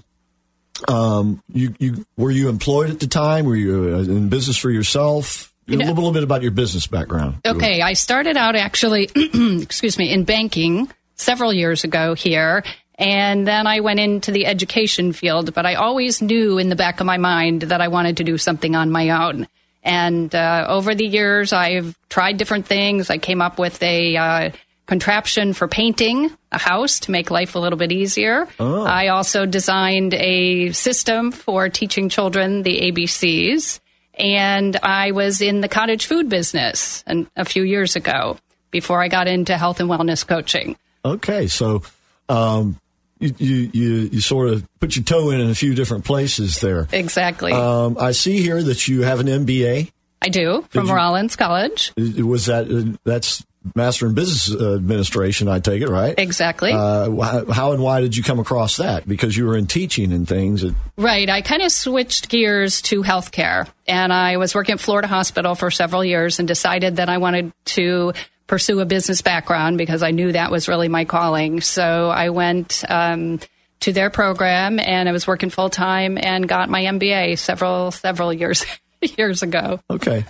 um, 0.87 1.41
you, 1.51 1.73
you 1.79 2.05
were 2.15 2.29
you 2.29 2.47
employed 2.47 2.91
at 2.91 2.99
the 2.99 3.07
time? 3.07 3.45
Were 3.45 3.55
you 3.55 3.95
uh, 3.95 3.99
in 3.99 4.29
business 4.29 4.57
for 4.57 4.69
yourself? 4.69 5.51
You 5.65 5.77
know, 5.77 5.85
a 5.85 5.93
little 5.93 6.11
bit 6.11 6.23
about 6.23 6.43
your 6.43 6.51
business 6.51 6.85
background. 6.85 7.37
Okay, 7.43 7.81
I 7.81 7.93
started 7.93 8.37
out 8.37 8.55
actually, 8.55 9.09
excuse 9.15 9.97
me, 9.97 10.11
in 10.11 10.25
banking 10.25 10.91
several 11.15 11.53
years 11.53 11.85
ago 11.85 12.13
here, 12.13 12.63
and 12.95 13.47
then 13.47 13.65
I 13.67 13.79
went 13.79 13.99
into 13.99 14.31
the 14.31 14.45
education 14.45 15.13
field, 15.13 15.53
but 15.53 15.65
I 15.65 15.75
always 15.75 16.21
knew 16.21 16.57
in 16.57 16.69
the 16.69 16.75
back 16.75 16.99
of 16.99 17.05
my 17.05 17.17
mind 17.17 17.63
that 17.63 17.81
I 17.81 17.87
wanted 17.87 18.17
to 18.17 18.23
do 18.23 18.37
something 18.37 18.75
on 18.75 18.91
my 18.91 19.09
own. 19.09 19.47
And 19.83 20.33
uh, 20.33 20.65
over 20.69 20.95
the 20.95 21.05
years, 21.05 21.51
I've 21.51 21.97
tried 22.09 22.37
different 22.37 22.67
things. 22.67 23.09
I 23.09 23.17
came 23.17 23.41
up 23.41 23.59
with 23.59 23.81
a 23.83 24.15
uh, 24.15 24.49
contraption 24.85 25.53
for 25.53 25.67
painting 25.67 26.31
a 26.51 26.57
house 26.57 27.01
to 27.01 27.11
make 27.11 27.31
life 27.31 27.55
a 27.55 27.59
little 27.59 27.77
bit 27.77 27.91
easier. 27.91 28.47
Oh. 28.59 28.83
I 28.83 29.07
also 29.07 29.45
designed 29.45 30.13
a 30.13 30.71
system 30.71 31.31
for 31.31 31.69
teaching 31.69 32.09
children 32.09 32.63
the 32.63 32.91
ABCs. 32.91 33.79
And 34.15 34.77
I 34.83 35.11
was 35.11 35.41
in 35.41 35.61
the 35.61 35.67
cottage 35.67 36.05
food 36.05 36.29
business 36.29 37.03
and 37.07 37.27
a 37.35 37.45
few 37.45 37.63
years 37.63 37.95
ago 37.95 38.37
before 38.69 39.01
I 39.01 39.07
got 39.07 39.27
into 39.27 39.57
health 39.57 39.79
and 39.79 39.89
wellness 39.89 40.25
coaching. 40.25 40.77
Okay, 41.03 41.47
so 41.47 41.81
um, 42.29 42.79
you, 43.23 43.33
you, 43.37 43.69
you, 43.73 43.93
you 44.13 44.21
sort 44.21 44.49
of 44.49 44.67
put 44.79 44.95
your 44.95 45.03
toe 45.03 45.29
in 45.31 45.39
in 45.39 45.49
a 45.49 45.55
few 45.55 45.73
different 45.73 46.05
places 46.05 46.59
there. 46.59 46.87
Exactly. 46.91 47.51
Um, 47.51 47.97
I 47.99 48.11
see 48.11 48.41
here 48.41 48.61
that 48.61 48.87
you 48.87 49.03
have 49.03 49.19
an 49.19 49.27
MBA. 49.27 49.91
I 50.21 50.29
do 50.29 50.65
from 50.69 50.87
Did 50.87 50.93
Rollins 50.93 51.35
College. 51.35 51.91
Was 51.97 52.45
that 52.45 52.71
uh, 52.71 52.97
that's 53.03 53.43
master 53.75 54.07
in 54.07 54.13
business 54.13 54.53
administration. 54.53 55.47
I 55.47 55.59
take 55.59 55.81
it 55.81 55.89
right. 55.89 56.15
Exactly. 56.17 56.71
Uh, 56.73 57.43
how 57.51 57.71
and 57.71 57.81
why 57.81 58.01
did 58.01 58.15
you 58.15 58.23
come 58.23 58.39
across 58.39 58.77
that? 58.77 59.07
Because 59.07 59.35
you 59.35 59.45
were 59.45 59.57
in 59.57 59.67
teaching 59.67 60.11
and 60.11 60.27
things. 60.27 60.63
right. 60.97 61.29
I 61.29 61.41
kind 61.41 61.61
of 61.61 61.71
switched 61.71 62.29
gears 62.29 62.81
to 62.83 63.03
healthcare, 63.03 63.69
and 63.87 64.11
I 64.11 64.37
was 64.37 64.53
working 64.55 64.73
at 64.73 64.79
Florida 64.79 65.07
Hospital 65.07 65.55
for 65.55 65.71
several 65.71 66.03
years, 66.03 66.39
and 66.39 66.47
decided 66.47 66.97
that 66.97 67.09
I 67.09 67.17
wanted 67.17 67.51
to 67.65 68.13
pursue 68.53 68.81
a 68.81 68.85
business 68.85 69.23
background 69.23 69.79
because 69.79 70.03
I 70.03 70.11
knew 70.11 70.31
that 70.31 70.51
was 70.51 70.67
really 70.67 70.87
my 70.87 71.05
calling. 71.05 71.59
So 71.59 72.11
I 72.11 72.29
went. 72.29 72.83
Um, 72.87 73.39
to 73.79 73.91
their 73.91 74.09
program 74.09 74.79
and 74.79 75.09
I 75.09 75.11
was 75.11 75.27
working 75.27 75.49
full 75.49 75.69
time 75.69 76.17
and 76.17 76.47
got 76.47 76.69
my 76.69 76.83
MBA 76.83 77.37
several 77.37 77.91
several 77.91 78.31
years 78.31 78.63
years 79.17 79.43
ago. 79.43 79.81
Okay. 79.89 80.23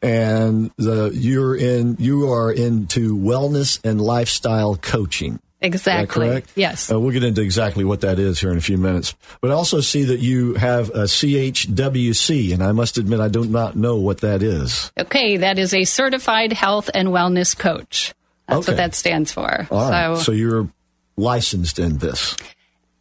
And 0.00 0.70
the, 0.76 1.10
you're 1.12 1.56
in 1.56 1.96
you 1.98 2.30
are 2.30 2.52
into 2.52 3.16
wellness 3.16 3.80
and 3.82 4.00
lifestyle 4.00 4.76
coaching. 4.76 5.40
Exactly. 5.62 6.26
correct? 6.28 6.50
Yes. 6.54 6.90
Uh, 6.90 6.98
we'll 7.00 7.12
get 7.12 7.22
into 7.24 7.40
exactly 7.40 7.84
what 7.84 8.00
that 8.02 8.18
is 8.18 8.40
here 8.40 8.50
in 8.50 8.58
a 8.58 8.62
few 8.62 8.76
minutes. 8.78 9.14
But 9.40 9.50
I 9.50 9.54
also 9.54 9.80
see 9.80 10.04
that 10.04 10.20
you 10.20 10.54
have 10.54 10.90
a 10.90 11.04
CHWC, 11.04 12.52
and 12.52 12.62
I 12.62 12.72
must 12.72 12.98
admit 12.98 13.20
I 13.20 13.28
do 13.28 13.44
not 13.44 13.76
know 13.76 13.96
what 13.96 14.20
that 14.20 14.42
is. 14.42 14.90
Okay, 14.98 15.36
that 15.38 15.58
is 15.58 15.72
a 15.74 15.84
certified 15.84 16.52
health 16.52 16.90
and 16.92 17.08
wellness 17.08 17.56
coach. 17.56 18.14
That's 18.48 18.60
Okay. 18.68 18.72
what 18.72 18.76
that 18.76 18.94
stands 18.94 19.32
for. 19.32 19.66
All 19.70 19.90
right. 19.90 20.16
So, 20.18 20.22
so 20.24 20.32
you're 20.32 20.68
licensed 21.16 21.78
in 21.78 21.98
this. 21.98 22.36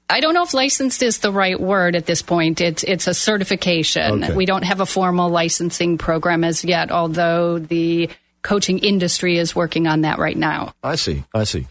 I 0.10 0.20
don't 0.20 0.34
know 0.34 0.44
if 0.44 0.54
licensed 0.54 1.02
is 1.04 1.20
the 1.20 1.32
right 1.32 1.60
word 1.60 1.96
at 1.96 2.06
this 2.06 2.22
point. 2.22 2.60
It's 2.60 2.84
it's 2.84 3.08
a 3.08 3.14
certification. 3.14 4.24
Okay. 4.26 4.34
We 4.36 4.46
don't 4.46 4.64
have 4.64 4.82
a 4.82 4.86
formal 4.86 5.30
licensing 5.30 5.98
program 5.98 6.44
as 6.44 6.66
yet, 6.66 6.92
although 6.92 7.60
the 7.60 8.10
coaching 8.42 8.80
industry 8.80 9.38
is 9.38 9.56
working 9.56 9.88
on 9.88 10.02
that 10.02 10.20
right 10.20 10.36
now. 10.36 10.74
I 10.84 10.96
see. 10.96 11.24
I 11.34 11.46
see. 11.46 11.68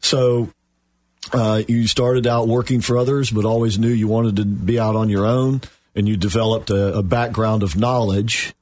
So 0.00 0.50
uh, 1.32 1.62
you 1.68 1.86
started 1.86 2.26
out 2.26 2.48
working 2.48 2.80
for 2.80 2.96
others, 2.96 3.30
but 3.30 3.44
always 3.44 3.78
knew 3.78 3.88
you 3.88 4.08
wanted 4.08 4.36
to 4.36 4.44
be 4.44 4.78
out 4.78 4.96
on 4.96 5.08
your 5.08 5.26
own, 5.26 5.60
and 5.94 6.08
you 6.08 6.16
developed 6.16 6.70
a, 6.70 6.98
a 6.98 7.02
background 7.02 7.62
of 7.62 7.76
knowledge 7.76 8.54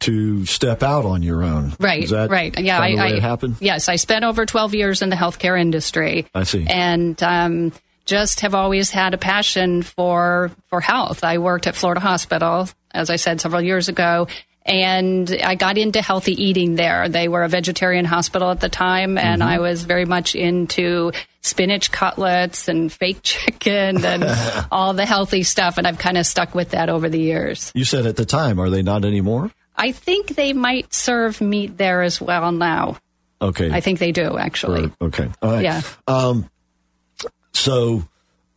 to 0.00 0.44
step 0.44 0.82
out 0.82 1.06
on 1.06 1.22
your 1.22 1.42
own. 1.42 1.72
Right, 1.80 2.02
Is 2.02 2.10
that 2.10 2.28
right. 2.30 2.58
Yeah, 2.58 2.78
I, 2.78 2.90
I 2.92 3.08
it 3.08 3.22
happened. 3.22 3.56
Yes, 3.60 3.88
I 3.88 3.96
spent 3.96 4.24
over 4.24 4.44
12 4.44 4.74
years 4.74 5.00
in 5.00 5.08
the 5.08 5.16
healthcare 5.16 5.58
industry. 5.58 6.26
I 6.34 6.42
see. 6.42 6.66
And 6.68 7.20
um, 7.22 7.72
just 8.04 8.40
have 8.40 8.54
always 8.54 8.90
had 8.90 9.14
a 9.14 9.18
passion 9.18 9.82
for 9.82 10.50
for 10.68 10.80
health. 10.80 11.24
I 11.24 11.38
worked 11.38 11.66
at 11.66 11.74
Florida 11.74 12.00
Hospital, 12.00 12.68
as 12.90 13.08
I 13.08 13.16
said 13.16 13.40
several 13.40 13.62
years 13.62 13.88
ago, 13.88 14.28
and 14.66 15.30
I 15.44 15.54
got 15.56 15.76
into 15.76 16.00
healthy 16.00 16.32
eating 16.42 16.74
there. 16.74 17.08
They 17.08 17.28
were 17.28 17.42
a 17.42 17.48
vegetarian 17.48 18.04
hospital 18.04 18.50
at 18.50 18.60
the 18.60 18.68
time, 18.68 19.18
and 19.18 19.42
Mm-hmm. 19.42 19.50
I 19.50 19.58
was 19.58 19.84
very 19.84 20.04
much 20.06 20.34
into 20.34 21.12
spinach 21.42 21.90
cutlets 21.90 22.68
and 22.68 22.90
fake 22.92 23.18
chicken 23.22 24.04
and 24.04 24.24
all 24.70 24.94
the 24.94 25.04
healthy 25.06 25.42
stuff. 25.42 25.76
And 25.76 25.86
I've 25.86 25.98
kind 25.98 26.16
of 26.16 26.26
stuck 26.26 26.54
with 26.54 26.70
that 26.70 26.88
over 26.88 27.08
the 27.08 27.20
years. 27.20 27.70
You 27.74 27.84
said 27.84 28.06
at 28.06 28.16
the 28.16 28.24
time, 28.24 28.58
are 28.58 28.70
they 28.70 28.82
not 28.82 29.04
anymore? 29.04 29.50
I 29.76 29.92
think 29.92 30.28
they 30.36 30.52
might 30.52 30.94
serve 30.94 31.40
meat 31.40 31.76
there 31.76 32.02
as 32.02 32.20
well 32.20 32.52
now. 32.52 32.96
Okay. 33.42 33.70
I 33.70 33.80
think 33.80 33.98
they 33.98 34.12
do 34.12 34.38
actually. 34.38 34.90
Okay. 35.02 35.28
All 35.42 35.50
right. 35.50 35.64
Yeah. 35.64 35.82
So 37.52 38.04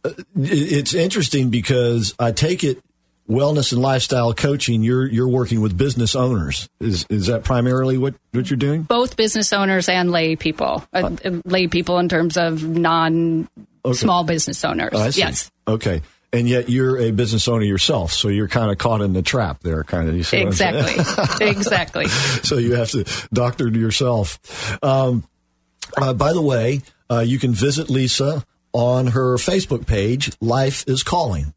uh, 0.04 0.12
it's 0.36 0.94
interesting 0.94 1.50
because 1.50 2.14
I 2.20 2.32
take 2.32 2.64
it 2.64 2.82
wellness 3.30 3.72
and 3.74 3.82
lifestyle 3.82 4.34
coaching. 4.34 4.84
You're 4.84 5.08
you're 5.08 5.28
working 5.28 5.62
with 5.62 5.78
business 5.78 6.16
owners. 6.16 6.70
Is 6.80 7.06
is 7.10 7.28
that 7.28 7.44
primarily 7.44 7.98
what 7.98 8.16
what 8.32 8.50
you're 8.50 8.58
doing? 8.58 8.84
Both 8.84 9.18
business 9.18 9.54
owners 9.54 9.90
and 9.90 10.12
lay 10.12 10.36
people, 10.36 10.86
uh, 10.94 11.12
lay 11.46 11.68
people 11.68 12.00
in 12.00 12.10
terms 12.10 12.38
of 12.38 12.64
non 12.64 13.48
small 13.94 14.24
business 14.24 14.64
owners. 14.66 14.92
Oh. 14.94 15.10
Yes, 15.14 15.52
Okay. 15.68 16.02
And 16.34 16.48
yet 16.48 16.70
you're 16.70 17.00
a 17.00 17.12
business 17.12 17.48
owner 17.48 17.64
yourself, 17.64 18.12
so 18.12 18.28
you're 18.28 18.50
kind 18.50 18.70
of 18.70 18.78
caught 18.78 19.00
in 19.00 19.14
the 19.14 19.22
trap 19.22 19.62
there, 19.62 19.86
kind 19.86 20.10
of. 20.10 20.16
You 20.16 20.24
see 20.24 20.40
what 20.40 20.48
I'm 20.48 20.54
saying? 20.54 20.76
exactly, 20.76 21.48
exactly. 21.48 22.08
so 22.08 22.58
you 22.58 22.76
have 22.76 22.90
to 22.92 23.06
doctor 23.32 23.72
to 23.72 23.80
yourself. 23.80 24.38
Um, 24.84 25.24
uh, 25.96 26.14
by 26.14 26.34
the 26.34 26.42
way, 26.42 26.82
uh, 27.10 27.20
you 27.20 27.40
can 27.40 27.54
visit 27.54 27.90
Lisa 27.90 28.44
on 28.74 29.08
her 29.08 29.38
Facebook 29.38 29.88
page. 29.88 30.32
Life 30.42 30.84
is 30.86 31.02
calling, 31.02 31.54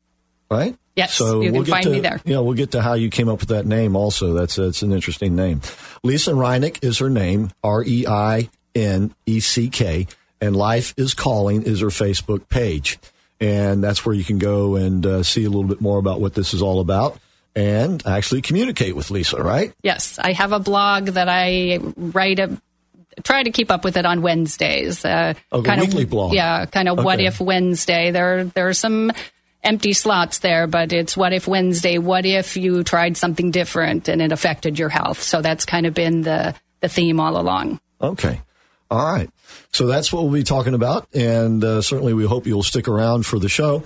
right? 0.50 0.76
Yes, 0.96 1.14
So 1.14 1.40
you 1.40 1.52
we'll 1.52 1.62
can 1.64 1.70
find 1.70 1.84
to, 1.84 1.90
me 1.90 2.00
there. 2.00 2.20
Yeah, 2.24 2.40
we'll 2.40 2.54
get 2.54 2.72
to 2.72 2.82
how 2.82 2.94
you 2.94 3.08
came 3.10 3.28
up 3.28 3.40
with 3.40 3.50
that 3.50 3.64
name. 3.64 3.96
Also, 3.96 4.34
that's 4.34 4.56
that's 4.56 4.82
an 4.82 4.92
interesting 4.92 5.36
name. 5.36 5.60
Lisa 6.02 6.32
Reineck 6.32 6.84
is 6.84 6.98
her 6.98 7.08
name. 7.08 7.52
R 7.62 7.82
E 7.84 8.06
I 8.06 8.50
N 8.74 9.14
E 9.26 9.40
C 9.40 9.68
K, 9.70 10.06
and 10.40 10.54
Life 10.56 10.92
is 10.96 11.14
Calling 11.14 11.62
is 11.62 11.80
her 11.80 11.86
Facebook 11.88 12.48
page, 12.48 12.98
and 13.40 13.82
that's 13.82 14.04
where 14.04 14.14
you 14.14 14.24
can 14.24 14.38
go 14.38 14.76
and 14.76 15.06
uh, 15.06 15.22
see 15.22 15.44
a 15.44 15.48
little 15.48 15.64
bit 15.64 15.80
more 15.80 15.98
about 15.98 16.20
what 16.20 16.34
this 16.34 16.52
is 16.52 16.60
all 16.60 16.80
about. 16.80 17.18
And 17.56 18.04
actually 18.06 18.42
communicate 18.42 18.94
with 18.94 19.10
Lisa, 19.10 19.42
right? 19.42 19.72
Yes, 19.82 20.18
I 20.20 20.32
have 20.32 20.52
a 20.52 20.60
blog 20.60 21.06
that 21.06 21.28
I 21.28 21.78
write 21.96 22.38
a. 22.38 22.60
Try 23.24 23.42
to 23.42 23.50
keep 23.50 23.70
up 23.72 23.84
with 23.84 23.96
it 23.96 24.06
on 24.06 24.22
Wednesdays. 24.22 25.04
Uh, 25.04 25.34
Oh, 25.50 25.60
the 25.60 25.68
kind 25.68 25.80
weekly 25.80 26.04
of, 26.04 26.10
blog. 26.10 26.32
Yeah, 26.32 26.64
kind 26.66 26.88
of 26.88 27.02
what 27.02 27.20
if 27.20 27.40
Wednesday. 27.40 28.12
There, 28.12 28.44
there 28.44 28.68
are 28.68 28.72
some 28.72 29.10
empty 29.62 29.92
slots 29.92 30.38
there, 30.38 30.66
but 30.66 30.92
it's 30.92 31.16
what 31.16 31.32
if 31.32 31.46
Wednesday. 31.46 31.98
What 31.98 32.26
if 32.26 32.56
you 32.56 32.82
tried 32.84 33.16
something 33.16 33.50
different 33.50 34.08
and 34.08 34.22
it 34.22 34.32
affected 34.32 34.78
your 34.78 34.88
health? 34.88 35.22
So 35.22 35.42
that's 35.42 35.64
kind 35.64 35.86
of 35.86 35.94
been 35.94 36.22
the 36.22 36.54
the 36.80 36.88
theme 36.88 37.20
all 37.20 37.38
along. 37.38 37.80
Okay. 38.00 38.40
All 38.90 39.12
right. 39.12 39.30
So 39.72 39.86
that's 39.86 40.12
what 40.12 40.24
we'll 40.24 40.32
be 40.32 40.42
talking 40.42 40.74
about. 40.74 41.14
And 41.14 41.62
uh, 41.62 41.82
certainly 41.82 42.14
we 42.14 42.24
hope 42.24 42.46
you'll 42.46 42.62
stick 42.62 42.88
around 42.88 43.24
for 43.24 43.38
the 43.38 43.48
show. 43.48 43.84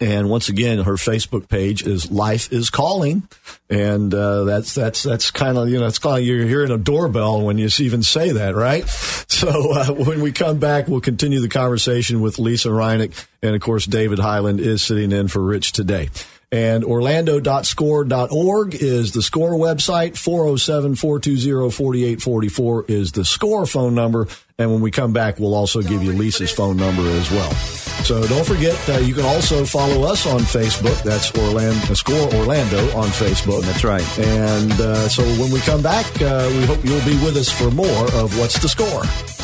And 0.00 0.28
once 0.28 0.48
again, 0.48 0.78
her 0.80 0.94
Facebook 0.94 1.48
page 1.48 1.82
is 1.86 2.10
Life 2.10 2.52
is 2.52 2.70
Calling. 2.70 3.26
And 3.70 4.14
uh, 4.14 4.44
that's 4.44 4.74
that's 4.74 5.02
that's 5.02 5.30
kind 5.30 5.58
of, 5.58 5.68
you 5.68 5.80
know, 5.80 5.86
it's 5.86 5.98
kind 5.98 6.20
of 6.20 6.24
you're 6.24 6.46
hearing 6.46 6.70
a 6.70 6.78
doorbell 6.78 7.42
when 7.42 7.58
you 7.58 7.68
even 7.78 8.02
say 8.02 8.32
that, 8.32 8.54
right? 8.54 8.84
So 9.38 9.70
uh, 9.72 9.92
when 9.92 10.20
we 10.20 10.32
come 10.32 10.58
back, 10.58 10.88
we'll 10.88 11.00
continue 11.00 11.38
the 11.38 11.48
conversation 11.48 12.20
with 12.20 12.40
Lisa 12.40 12.70
Reineck. 12.70 13.24
And 13.40 13.54
of 13.54 13.60
course, 13.60 13.86
David 13.86 14.18
Highland 14.18 14.58
is 14.58 14.82
sitting 14.82 15.12
in 15.12 15.28
for 15.28 15.40
Rich 15.40 15.72
today. 15.72 16.08
And 16.50 16.82
orlando.score.org 16.82 18.74
is 18.74 19.12
the 19.12 19.22
score 19.22 19.52
website. 19.52 20.16
407 20.16 20.96
420 20.96 21.70
4844 21.70 22.84
is 22.88 23.12
the 23.12 23.24
score 23.24 23.64
phone 23.64 23.94
number. 23.94 24.26
And 24.58 24.72
when 24.72 24.80
we 24.80 24.90
come 24.90 25.12
back, 25.12 25.38
we'll 25.38 25.54
also 25.54 25.82
give 25.82 26.02
you 26.02 26.14
Lisa's 26.14 26.50
phone 26.50 26.76
number 26.78 27.02
as 27.02 27.30
well. 27.30 27.87
So 28.04 28.26
don't 28.26 28.46
forget, 28.46 28.76
uh, 28.88 28.98
you 28.98 29.14
can 29.14 29.24
also 29.24 29.64
follow 29.64 30.04
us 30.04 30.26
on 30.26 30.40
Facebook. 30.40 31.02
That's 31.02 31.36
Orlando, 31.36 31.94
Score 31.94 32.32
Orlando 32.34 32.78
on 32.96 33.08
Facebook. 33.08 33.62
That's 33.62 33.84
right. 33.84 34.18
And 34.18 34.72
uh, 34.72 35.08
so 35.08 35.22
when 35.40 35.50
we 35.52 35.60
come 35.60 35.82
back, 35.82 36.06
uh, 36.22 36.50
we 36.56 36.64
hope 36.64 36.84
you'll 36.84 37.04
be 37.04 37.18
with 37.24 37.36
us 37.36 37.50
for 37.50 37.70
more 37.70 38.04
of 38.14 38.38
What's 38.38 38.58
the 38.60 38.68
Score. 38.68 39.37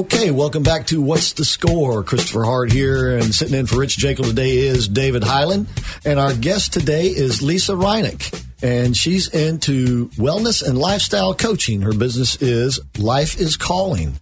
Okay, 0.00 0.30
welcome 0.30 0.62
back 0.62 0.86
to 0.86 1.02
What's 1.02 1.34
the 1.34 1.44
Score? 1.44 2.02
Christopher 2.02 2.42
Hart 2.44 2.72
here, 2.72 3.18
and 3.18 3.34
sitting 3.34 3.54
in 3.54 3.66
for 3.66 3.76
Rich 3.76 3.98
Jekyll 3.98 4.24
today 4.24 4.56
is 4.56 4.88
David 4.88 5.22
Highland, 5.22 5.66
and 6.06 6.18
our 6.18 6.32
guest 6.32 6.72
today 6.72 7.08
is 7.08 7.42
Lisa 7.42 7.74
Reineck, 7.74 8.42
and 8.62 8.96
she's 8.96 9.28
into 9.28 10.08
wellness 10.12 10.66
and 10.66 10.78
lifestyle 10.78 11.34
coaching. 11.34 11.82
Her 11.82 11.92
business 11.92 12.40
is 12.40 12.80
Life 12.98 13.38
is 13.38 13.58
Calling, 13.58 14.18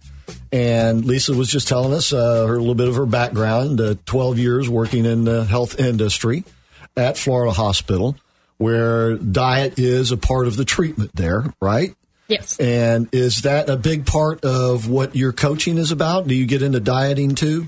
and 0.51 1.05
Lisa 1.05 1.33
was 1.33 1.49
just 1.49 1.69
telling 1.69 1.93
us 1.93 2.11
uh, 2.11 2.45
her 2.45 2.55
a 2.55 2.59
little 2.59 2.75
bit 2.75 2.89
of 2.89 2.95
her 2.95 3.05
background: 3.05 3.79
uh, 3.79 3.95
twelve 4.05 4.37
years 4.37 4.67
working 4.67 5.05
in 5.05 5.23
the 5.23 5.45
health 5.45 5.79
industry 5.79 6.43
at 6.97 7.17
Florida 7.17 7.53
Hospital, 7.53 8.17
where 8.57 9.15
diet 9.15 9.79
is 9.79 10.11
a 10.11 10.17
part 10.17 10.45
of 10.45 10.57
the 10.57 10.65
treatment 10.65 11.11
there, 11.15 11.53
right? 11.61 11.95
Yes. 12.29 12.57
And 12.59 13.09
is 13.11 13.41
that 13.41 13.69
a 13.69 13.75
big 13.75 14.05
part 14.05 14.45
of 14.45 14.87
what 14.87 15.15
your 15.15 15.33
coaching 15.33 15.77
is 15.77 15.91
about? 15.91 16.27
Do 16.27 16.35
you 16.35 16.45
get 16.45 16.61
into 16.61 16.79
dieting 16.79 17.35
too? 17.35 17.67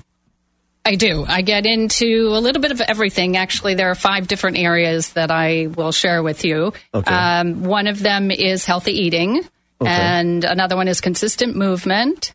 I 0.84 0.94
do. 0.94 1.24
I 1.26 1.42
get 1.42 1.66
into 1.66 2.28
a 2.28 2.40
little 2.40 2.62
bit 2.62 2.72
of 2.72 2.80
everything. 2.80 3.36
Actually, 3.36 3.74
there 3.74 3.90
are 3.90 3.94
five 3.94 4.26
different 4.26 4.58
areas 4.58 5.12
that 5.12 5.30
I 5.30 5.66
will 5.66 5.92
share 5.92 6.22
with 6.22 6.44
you. 6.44 6.72
Okay. 6.94 7.12
Um, 7.12 7.64
one 7.64 7.86
of 7.86 8.00
them 8.00 8.30
is 8.30 8.64
healthy 8.64 8.92
eating, 8.92 9.44
and 9.80 10.44
another 10.44 10.76
one 10.76 10.88
is 10.88 11.00
consistent 11.00 11.56
movement, 11.56 12.34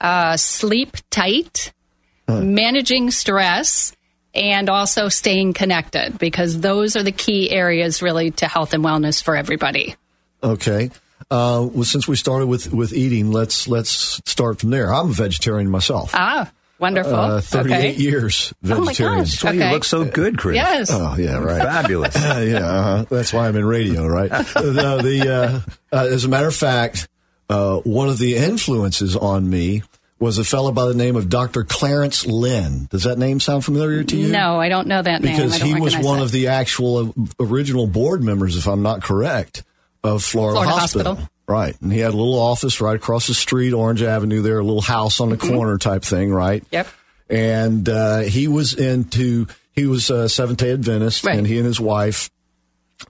uh, 0.00 0.36
sleep 0.36 0.96
tight, 1.10 1.72
managing 2.28 3.10
stress, 3.10 3.94
and 4.34 4.68
also 4.68 5.08
staying 5.08 5.54
connected, 5.54 6.18
because 6.18 6.60
those 6.60 6.96
are 6.96 7.02
the 7.02 7.12
key 7.12 7.50
areas 7.50 8.02
really 8.02 8.30
to 8.32 8.46
health 8.46 8.74
and 8.74 8.84
wellness 8.84 9.22
for 9.22 9.36
everybody. 9.36 9.94
Okay. 10.42 10.90
Uh, 11.30 11.68
well, 11.72 11.84
since 11.84 12.06
we 12.06 12.14
started 12.16 12.46
with, 12.46 12.72
with 12.72 12.92
eating, 12.92 13.32
let's 13.32 13.66
let's 13.66 14.20
start 14.26 14.60
from 14.60 14.70
there. 14.70 14.92
I'm 14.94 15.10
a 15.10 15.12
vegetarian 15.12 15.70
myself. 15.70 16.12
Ah, 16.14 16.50
Wonderful. 16.78 17.14
Uh, 17.14 17.40
38 17.40 17.74
okay. 17.74 17.88
Oh 17.88 17.98
years 17.98 18.54
my 18.62 18.74
vegetarian. 18.76 19.18
gosh. 19.20 19.30
That's 19.30 19.44
why 19.44 19.50
Okay. 19.50 19.66
you 19.66 19.72
look 19.72 19.84
so 19.84 20.04
good, 20.04 20.36
Chris. 20.38 20.56
Yes. 20.56 20.90
Oh 20.92 21.16
yeah, 21.18 21.38
right. 21.38 21.62
Fabulous. 21.62 22.14
Uh, 22.26 22.40
yeah, 22.46 22.58
uh-huh. 22.58 23.04
that's 23.10 23.32
why 23.32 23.48
I'm 23.48 23.56
in 23.56 23.64
radio, 23.64 24.06
right? 24.06 24.30
no, 24.56 24.98
the 25.00 25.62
uh, 25.92 25.96
uh, 25.96 26.06
as 26.06 26.24
a 26.24 26.28
matter 26.28 26.48
of 26.48 26.54
fact, 26.54 27.08
uh, 27.48 27.78
one 27.78 28.08
of 28.08 28.18
the 28.18 28.36
influences 28.36 29.16
on 29.16 29.48
me 29.48 29.82
was 30.18 30.38
a 30.38 30.44
fellow 30.44 30.70
by 30.72 30.86
the 30.86 30.94
name 30.94 31.16
of 31.16 31.28
Dr. 31.28 31.64
Clarence 31.64 32.26
Lynn. 32.26 32.86
Does 32.90 33.04
that 33.04 33.18
name 33.18 33.38
sound 33.40 33.64
familiar 33.64 34.02
to 34.04 34.16
you? 34.16 34.28
No, 34.28 34.60
I 34.60 34.68
don't 34.68 34.86
know 34.86 35.00
that 35.00 35.22
name. 35.22 35.36
because 35.36 35.56
he 35.56 35.74
was 35.78 35.96
one 35.96 36.18
that. 36.18 36.24
of 36.24 36.32
the 36.32 36.48
actual 36.48 37.08
uh, 37.08 37.12
original 37.40 37.86
board 37.86 38.22
members, 38.22 38.56
if 38.56 38.66
I'm 38.66 38.82
not 38.82 39.02
correct, 39.02 39.62
of 40.06 40.22
Florida, 40.22 40.56
Florida 40.60 40.72
Hospital. 40.80 41.14
Hospital. 41.16 41.32
Right, 41.48 41.80
and 41.80 41.92
he 41.92 42.00
had 42.00 42.12
a 42.12 42.16
little 42.16 42.38
office 42.38 42.80
right 42.80 42.96
across 42.96 43.28
the 43.28 43.34
street, 43.34 43.72
Orange 43.72 44.02
Avenue. 44.02 44.42
There, 44.42 44.58
a 44.58 44.64
little 44.64 44.80
house 44.80 45.20
on 45.20 45.30
the 45.30 45.36
corner 45.36 45.78
type 45.78 46.02
thing, 46.02 46.32
right? 46.32 46.62
Mm-hmm. 46.64 46.74
Yep. 46.74 46.88
And 47.28 47.88
uh, 47.88 48.18
he 48.20 48.48
was 48.48 48.74
into 48.74 49.46
he 49.72 49.86
was 49.86 50.10
a 50.10 50.28
Seventh 50.28 50.58
Day 50.58 50.72
Adventist, 50.72 51.24
Right. 51.24 51.38
and 51.38 51.46
he 51.46 51.58
and 51.58 51.66
his 51.66 51.78
wife, 51.80 52.30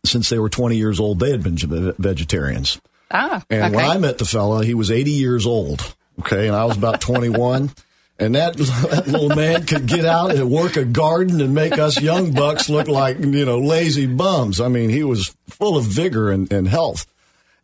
since 0.04 0.28
they 0.28 0.38
were 0.38 0.48
20 0.50 0.76
years 0.76 1.00
old, 1.00 1.18
they 1.20 1.30
had 1.30 1.42
been 1.42 1.56
vegetarians. 1.98 2.80
Ah, 3.10 3.42
And 3.48 3.62
okay. 3.74 3.76
when 3.76 3.84
I 3.90 3.98
met 3.98 4.18
the 4.18 4.24
fella, 4.24 4.64
he 4.64 4.74
was 4.74 4.90
80 4.90 5.12
years 5.12 5.46
old. 5.46 5.94
Okay. 6.20 6.46
And 6.48 6.56
I 6.56 6.64
was 6.64 6.76
about 6.76 7.00
21. 7.00 7.70
And 8.18 8.34
that, 8.34 8.56
that 8.56 9.06
little 9.06 9.28
man 9.28 9.66
could 9.66 9.86
get 9.86 10.04
out 10.04 10.34
and 10.34 10.50
work 10.50 10.76
a 10.76 10.84
garden 10.84 11.40
and 11.40 11.54
make 11.54 11.78
us 11.78 12.00
young 12.00 12.32
bucks 12.32 12.68
look 12.68 12.88
like, 12.88 13.18
you 13.18 13.44
know, 13.44 13.58
lazy 13.58 14.06
bums. 14.06 14.60
I 14.60 14.68
mean, 14.68 14.90
he 14.90 15.04
was 15.04 15.36
full 15.48 15.76
of 15.76 15.84
vigor 15.84 16.30
and, 16.30 16.50
and 16.52 16.66
health. 16.66 17.06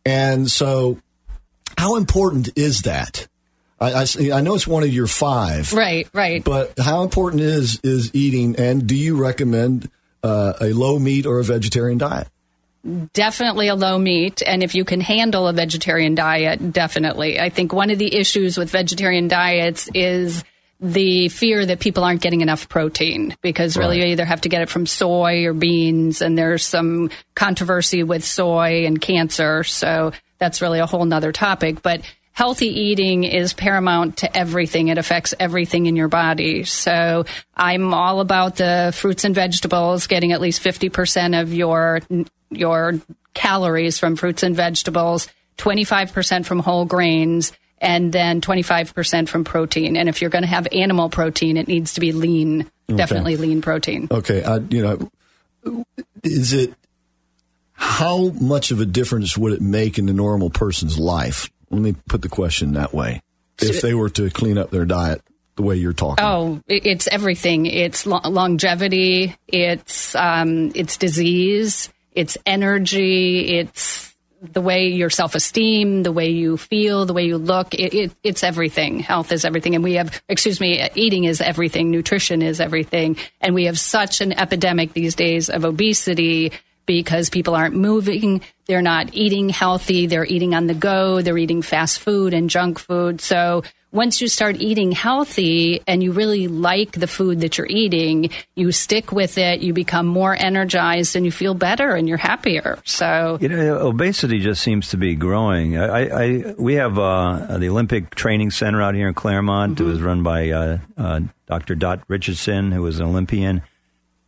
And 0.04 0.50
so, 0.50 0.98
how 1.78 1.96
important 1.96 2.50
is 2.56 2.82
that? 2.82 3.28
I, 3.80 3.94
I, 3.94 4.04
see- 4.04 4.32
I 4.32 4.40
know 4.40 4.54
it's 4.54 4.66
one 4.66 4.82
of 4.82 4.92
your 4.92 5.06
five, 5.06 5.72
right, 5.72 6.08
right. 6.12 6.42
but 6.44 6.78
how 6.78 7.02
important 7.02 7.42
is 7.42 7.80
is 7.82 8.14
eating? 8.14 8.56
And 8.56 8.86
do 8.86 8.94
you 8.94 9.16
recommend 9.16 9.90
uh, 10.22 10.54
a 10.60 10.72
low 10.72 10.98
meat 10.98 11.26
or 11.26 11.40
a 11.40 11.44
vegetarian 11.44 11.98
diet? 11.98 12.28
Definitely 13.12 13.68
a 13.68 13.74
low 13.74 13.98
meat 13.98 14.42
and 14.44 14.62
if 14.62 14.74
you 14.74 14.84
can 14.84 15.00
handle 15.00 15.46
a 15.46 15.52
vegetarian 15.52 16.14
diet 16.14 16.72
definitely. 16.72 17.38
I 17.38 17.48
think 17.48 17.72
one 17.72 17.90
of 17.90 17.98
the 17.98 18.14
issues 18.14 18.58
with 18.58 18.70
vegetarian 18.70 19.28
diets 19.28 19.88
is 19.94 20.42
the 20.80 21.28
fear 21.28 21.64
that 21.64 21.78
people 21.78 22.02
aren't 22.02 22.20
getting 22.22 22.40
enough 22.40 22.68
protein 22.68 23.36
because 23.40 23.76
really 23.76 23.98
Right. 24.00 24.06
you 24.06 24.12
either 24.12 24.24
have 24.24 24.40
to 24.40 24.48
get 24.48 24.62
it 24.62 24.68
from 24.68 24.86
soy 24.86 25.44
or 25.44 25.52
beans 25.52 26.20
and 26.20 26.36
there's 26.36 26.64
some 26.64 27.10
controversy 27.36 28.02
with 28.02 28.24
soy 28.24 28.84
and 28.84 29.00
cancer 29.00 29.62
so 29.62 30.10
that's 30.40 30.60
really 30.60 30.80
a 30.80 30.86
whole 30.86 31.04
nother 31.04 31.30
topic. 31.30 31.82
But 31.82 32.00
healthy 32.32 32.66
eating 32.66 33.22
is 33.22 33.52
paramount 33.52 34.16
to 34.16 34.36
everything. 34.36 34.88
It 34.88 34.98
affects 34.98 35.34
everything 35.38 35.86
in 35.86 35.94
your 35.94 36.08
body. 36.08 36.64
So 36.64 37.26
i'm 37.56 37.94
all 37.94 38.18
about 38.18 38.56
the 38.56 38.92
fruits 38.92 39.22
and 39.24 39.36
vegetables 39.36 40.08
getting 40.08 40.32
at 40.32 40.40
least 40.40 40.60
50% 40.64 41.40
of 41.40 41.54
your 41.54 42.00
your 42.56 43.00
calories 43.34 43.98
from 43.98 44.16
fruits 44.16 44.42
and 44.42 44.54
vegetables, 44.54 45.28
25% 45.58 46.44
from 46.44 46.58
whole 46.58 46.84
grains, 46.84 47.52
and 47.78 48.12
then 48.12 48.40
25% 48.40 49.28
from 49.28 49.44
protein. 49.44 49.96
And 49.96 50.08
if 50.08 50.20
you're 50.20 50.30
going 50.30 50.42
to 50.42 50.48
have 50.48 50.68
animal 50.72 51.10
protein, 51.10 51.56
it 51.56 51.68
needs 51.68 51.94
to 51.94 52.00
be 52.00 52.12
lean, 52.12 52.70
definitely 52.86 53.36
lean 53.36 53.60
protein. 53.62 54.08
Okay, 54.10 54.44
I, 54.44 54.58
you 54.58 54.82
know, 55.64 55.86
is 56.22 56.52
it 56.52 56.74
how 57.72 58.28
much 58.40 58.70
of 58.70 58.80
a 58.80 58.86
difference 58.86 59.36
would 59.36 59.52
it 59.52 59.60
make 59.60 59.98
in 59.98 60.06
the 60.06 60.12
normal 60.12 60.50
person's 60.50 60.98
life? 60.98 61.50
Let 61.70 61.80
me 61.80 61.96
put 62.08 62.22
the 62.22 62.28
question 62.28 62.74
that 62.74 62.94
way. 62.94 63.22
If 63.60 63.80
they 63.80 63.94
were 63.94 64.10
to 64.10 64.30
clean 64.30 64.58
up 64.58 64.70
their 64.70 64.84
diet 64.84 65.22
the 65.56 65.62
way 65.62 65.76
you're 65.76 65.92
talking. 65.92 66.24
Oh, 66.24 66.60
it's 66.66 67.06
everything. 67.08 67.66
It's 67.66 68.06
lo- 68.06 68.20
longevity. 68.24 69.36
It's 69.46 70.14
um, 70.14 70.72
it's 70.74 70.96
disease. 70.96 71.90
It's 72.14 72.36
energy. 72.46 73.58
It's 73.58 74.14
the 74.42 74.60
way 74.60 74.88
your 74.88 75.10
self 75.10 75.34
esteem, 75.34 76.02
the 76.02 76.12
way 76.12 76.30
you 76.30 76.56
feel, 76.56 77.06
the 77.06 77.12
way 77.12 77.24
you 77.24 77.38
look. 77.38 77.74
It, 77.74 77.94
it, 77.94 78.12
it's 78.22 78.42
everything. 78.42 78.98
Health 78.98 79.32
is 79.32 79.44
everything, 79.44 79.74
and 79.74 79.84
we 79.84 79.94
have. 79.94 80.22
Excuse 80.28 80.60
me. 80.60 80.88
Eating 80.94 81.24
is 81.24 81.40
everything. 81.40 81.90
Nutrition 81.90 82.42
is 82.42 82.60
everything, 82.60 83.16
and 83.40 83.54
we 83.54 83.64
have 83.64 83.78
such 83.78 84.20
an 84.20 84.32
epidemic 84.32 84.92
these 84.92 85.14
days 85.14 85.48
of 85.48 85.64
obesity 85.64 86.52
because 86.86 87.30
people 87.30 87.54
aren't 87.54 87.76
moving, 87.76 88.40
they're 88.66 88.82
not 88.82 89.14
eating 89.14 89.48
healthy, 89.48 90.06
they're 90.06 90.26
eating 90.26 90.54
on 90.54 90.66
the 90.66 90.74
go, 90.74 91.22
they're 91.22 91.38
eating 91.38 91.62
fast 91.62 92.00
food 92.00 92.34
and 92.34 92.50
junk 92.50 92.78
food. 92.78 93.20
So 93.20 93.62
once 93.92 94.20
you 94.20 94.28
start 94.28 94.56
eating 94.60 94.90
healthy 94.90 95.82
and 95.86 96.02
you 96.02 96.12
really 96.12 96.48
like 96.48 96.92
the 96.92 97.06
food 97.06 97.40
that 97.40 97.58
you're 97.58 97.66
eating, 97.68 98.30
you 98.56 98.72
stick 98.72 99.12
with 99.12 99.36
it, 99.36 99.60
you 99.60 99.74
become 99.74 100.06
more 100.06 100.34
energized 100.34 101.14
and 101.14 101.26
you 101.26 101.30
feel 101.30 101.54
better 101.54 101.94
and 101.94 102.08
you're 102.08 102.16
happier. 102.16 102.78
So 102.84 103.38
You 103.40 103.48
know, 103.48 103.78
obesity 103.78 104.38
just 104.38 104.62
seems 104.62 104.88
to 104.90 104.96
be 104.96 105.14
growing. 105.14 105.76
I, 105.76 106.08
I, 106.08 106.54
we 106.58 106.74
have 106.74 106.98
uh, 106.98 107.58
the 107.58 107.68
Olympic 107.68 108.14
Training 108.14 108.50
Center 108.50 108.80
out 108.80 108.94
here 108.94 109.08
in 109.08 109.14
Clermont. 109.14 109.78
It 109.78 109.84
was 109.84 110.00
run 110.00 110.22
by 110.22 110.50
uh, 110.50 110.78
uh, 110.96 111.20
Dr. 111.46 111.74
Dot 111.74 112.00
Richardson, 112.08 112.72
who 112.72 112.82
was 112.82 112.98
an 112.98 113.06
Olympian, 113.06 113.62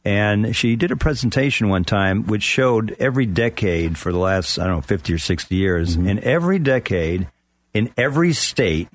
and 0.04 0.54
she 0.54 0.76
did 0.76 0.92
a 0.92 0.96
presentation 0.96 1.70
one 1.70 1.84
time 1.84 2.24
which 2.24 2.42
showed 2.42 2.94
every 2.98 3.24
decade 3.24 3.96
for 3.96 4.12
the 4.12 4.18
last 4.18 4.58
I 4.58 4.66
don't 4.66 4.76
know 4.76 4.80
fifty 4.82 5.14
or 5.14 5.18
sixty 5.18 5.56
years, 5.56 5.96
in 5.96 6.22
every 6.22 6.58
decade, 6.58 7.28
in 7.72 7.90
every 7.96 8.34
state, 8.34 8.88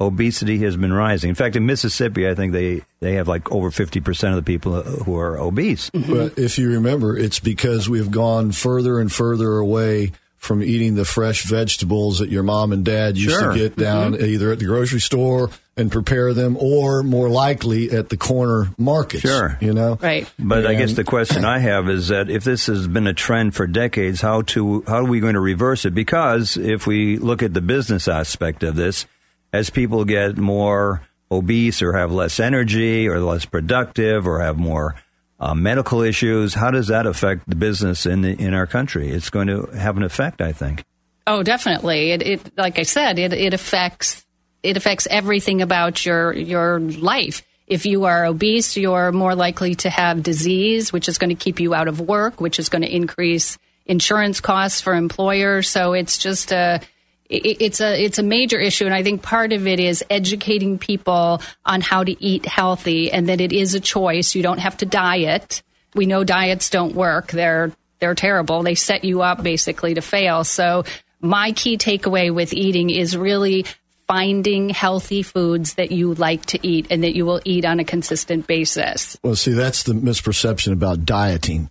obesity 0.00 0.58
has 0.58 0.76
been 0.76 0.92
rising. 0.92 1.28
In 1.28 1.34
fact, 1.34 1.56
in 1.56 1.66
Mississippi, 1.66 2.28
I 2.28 2.34
think 2.34 2.52
they 2.52 2.82
they 3.00 3.14
have 3.14 3.28
like 3.28 3.50
over 3.50 3.70
fifty 3.70 4.00
percent 4.00 4.36
of 4.36 4.44
the 4.44 4.48
people 4.48 4.74
uh, 4.74 4.82
who 4.82 5.16
are 5.16 5.38
obese. 5.38 5.90
But 5.90 6.38
if 6.38 6.58
you 6.58 6.70
remember, 6.70 7.16
it's 7.16 7.40
because 7.40 7.88
we've 7.88 8.10
gone 8.10 8.52
further 8.52 9.00
and 9.00 9.12
further 9.12 9.58
away 9.58 10.12
from 10.38 10.62
eating 10.62 10.94
the 10.94 11.04
fresh 11.04 11.42
vegetables 11.44 12.20
that 12.20 12.30
your 12.30 12.44
mom 12.44 12.72
and 12.72 12.84
dad 12.84 13.18
used 13.18 13.38
Sure. 13.38 13.52
to 13.52 13.58
get 13.58 13.72
mm-hmm. 13.72 13.82
down 13.82 14.20
either 14.20 14.52
at 14.52 14.60
the 14.60 14.66
grocery 14.66 15.00
store 15.00 15.50
and 15.76 15.90
prepare 15.90 16.32
them 16.32 16.56
or 16.60 17.02
more 17.02 17.28
likely 17.28 17.90
at 17.90 18.08
the 18.08 18.16
corner 18.16 18.68
markets. 18.78 19.22
Sure. 19.22 19.58
You 19.60 19.74
know? 19.74 19.98
right. 20.00 20.30
But 20.38 20.64
I 20.64 20.74
guess 20.74 20.94
the 20.94 21.04
question 21.04 21.44
I 21.44 21.58
have 21.58 21.88
is 21.88 22.08
that 22.08 22.30
if 22.30 22.44
this 22.44 22.66
has 22.66 22.86
been 22.86 23.06
a 23.06 23.14
trend 23.14 23.56
for 23.56 23.66
decades, 23.66 24.20
how 24.20 24.42
to 24.42 24.84
how 24.86 24.98
are 24.98 25.04
we 25.04 25.20
going 25.20 25.34
to 25.34 25.40
reverse 25.40 25.84
it? 25.84 25.94
Because 25.94 26.56
if 26.56 26.86
we 26.86 27.18
look 27.18 27.42
at 27.42 27.52
the 27.52 27.60
business 27.60 28.06
aspect 28.06 28.62
of 28.62 28.76
this, 28.76 29.06
as 29.52 29.70
people 29.70 30.04
get 30.04 30.36
more 30.36 31.02
obese 31.30 31.82
or 31.82 31.92
have 31.92 32.12
less 32.12 32.40
energy 32.40 33.08
or 33.08 33.20
less 33.20 33.44
productive 33.44 34.26
or 34.26 34.40
have 34.40 34.58
more 34.58 34.94
uh, 35.40 35.54
medical 35.54 36.02
issues, 36.02 36.54
how 36.54 36.70
does 36.70 36.88
that 36.88 37.06
affect 37.06 37.48
the 37.48 37.56
business 37.56 38.06
in 38.06 38.22
the, 38.22 38.30
in 38.30 38.54
our 38.54 38.66
country? 38.66 39.10
It's 39.10 39.30
going 39.30 39.48
to 39.48 39.66
have 39.66 39.96
an 39.96 40.02
effect, 40.02 40.40
I 40.40 40.52
think. 40.52 40.84
Oh, 41.26 41.42
definitely. 41.42 42.12
It, 42.12 42.22
it 42.22 42.58
like 42.58 42.78
I 42.78 42.82
said, 42.82 43.18
it, 43.18 43.32
it 43.32 43.54
affects 43.54 44.24
it 44.62 44.76
affects 44.76 45.06
everything 45.10 45.62
about 45.62 46.04
your 46.04 46.32
your 46.32 46.80
life. 46.80 47.42
If 47.66 47.84
you 47.84 48.04
are 48.04 48.24
obese, 48.24 48.78
you're 48.78 49.12
more 49.12 49.34
likely 49.34 49.74
to 49.76 49.90
have 49.90 50.22
disease, 50.22 50.90
which 50.90 51.06
is 51.06 51.18
going 51.18 51.28
to 51.28 51.36
keep 51.36 51.60
you 51.60 51.74
out 51.74 51.86
of 51.86 52.00
work, 52.00 52.40
which 52.40 52.58
is 52.58 52.70
going 52.70 52.80
to 52.80 52.92
increase 52.92 53.58
insurance 53.84 54.40
costs 54.40 54.80
for 54.80 54.94
employers. 54.94 55.68
So 55.68 55.92
it's 55.92 56.16
just 56.16 56.50
a 56.50 56.80
it's 57.28 57.80
a 57.80 58.02
it's 58.02 58.18
a 58.18 58.22
major 58.22 58.58
issue, 58.58 58.86
and 58.86 58.94
I 58.94 59.02
think 59.02 59.22
part 59.22 59.52
of 59.52 59.66
it 59.66 59.80
is 59.80 60.04
educating 60.08 60.78
people 60.78 61.42
on 61.64 61.80
how 61.80 62.04
to 62.04 62.24
eat 62.24 62.46
healthy, 62.46 63.12
and 63.12 63.28
that 63.28 63.40
it 63.40 63.52
is 63.52 63.74
a 63.74 63.80
choice. 63.80 64.34
You 64.34 64.42
don't 64.42 64.60
have 64.60 64.78
to 64.78 64.86
diet. 64.86 65.62
We 65.94 66.06
know 66.06 66.24
diets 66.24 66.70
don't 66.70 66.94
work; 66.94 67.30
they're 67.30 67.72
they're 68.00 68.14
terrible. 68.14 68.62
They 68.62 68.74
set 68.74 69.04
you 69.04 69.22
up 69.22 69.42
basically 69.42 69.94
to 69.94 70.00
fail. 70.00 70.44
So 70.44 70.84
my 71.20 71.52
key 71.52 71.76
takeaway 71.76 72.34
with 72.34 72.52
eating 72.52 72.90
is 72.90 73.16
really 73.16 73.66
finding 74.06 74.70
healthy 74.70 75.22
foods 75.22 75.74
that 75.74 75.92
you 75.92 76.14
like 76.14 76.46
to 76.46 76.66
eat 76.66 76.86
and 76.90 77.02
that 77.02 77.14
you 77.14 77.26
will 77.26 77.42
eat 77.44 77.66
on 77.66 77.78
a 77.78 77.84
consistent 77.84 78.46
basis. 78.46 79.18
Well, 79.22 79.36
see, 79.36 79.52
that's 79.52 79.82
the 79.82 79.92
misperception 79.92 80.72
about 80.72 81.04
dieting. 81.04 81.70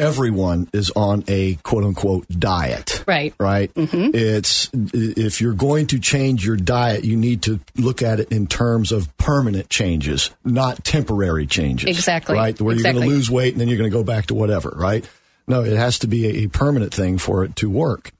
Everyone 0.00 0.68
is 0.72 0.90
on 0.96 1.24
a 1.28 1.54
quote 1.56 1.84
unquote 1.84 2.28
diet. 2.28 3.04
Right. 3.06 3.34
Right. 3.38 3.70
It's 3.76 4.70
if 4.72 5.40
you're 5.40 5.54
going 5.54 5.88
to 5.88 5.98
change 5.98 6.44
your 6.44 6.56
diet, 6.56 7.04
you 7.04 7.16
need 7.16 7.42
to 7.42 7.60
look 7.76 8.02
at 8.02 8.20
it 8.20 8.32
in 8.32 8.46
terms 8.46 8.92
of 8.92 9.16
permanent 9.18 9.68
changes, 9.68 10.30
not 10.44 10.84
temporary 10.84 11.46
changes. 11.46 11.88
Exactly. 11.88 12.34
Right. 12.36 12.60
Where 12.60 12.74
you're 12.74 12.92
going 12.92 13.04
to 13.04 13.08
lose 13.08 13.30
weight 13.30 13.52
and 13.54 13.60
then 13.60 13.68
you're 13.68 13.78
going 13.78 13.90
to 13.90 13.96
go 13.96 14.04
back 14.04 14.26
to 14.26 14.34
whatever. 14.34 14.72
Right. 14.74 15.08
No, 15.46 15.62
it 15.62 15.76
has 15.76 15.98
to 16.00 16.06
be 16.06 16.26
a, 16.26 16.44
a 16.44 16.46
permanent 16.48 16.94
thing 16.94 17.18
for 17.18 17.44
it 17.44 17.56
to 17.56 17.68
work. 17.68 18.12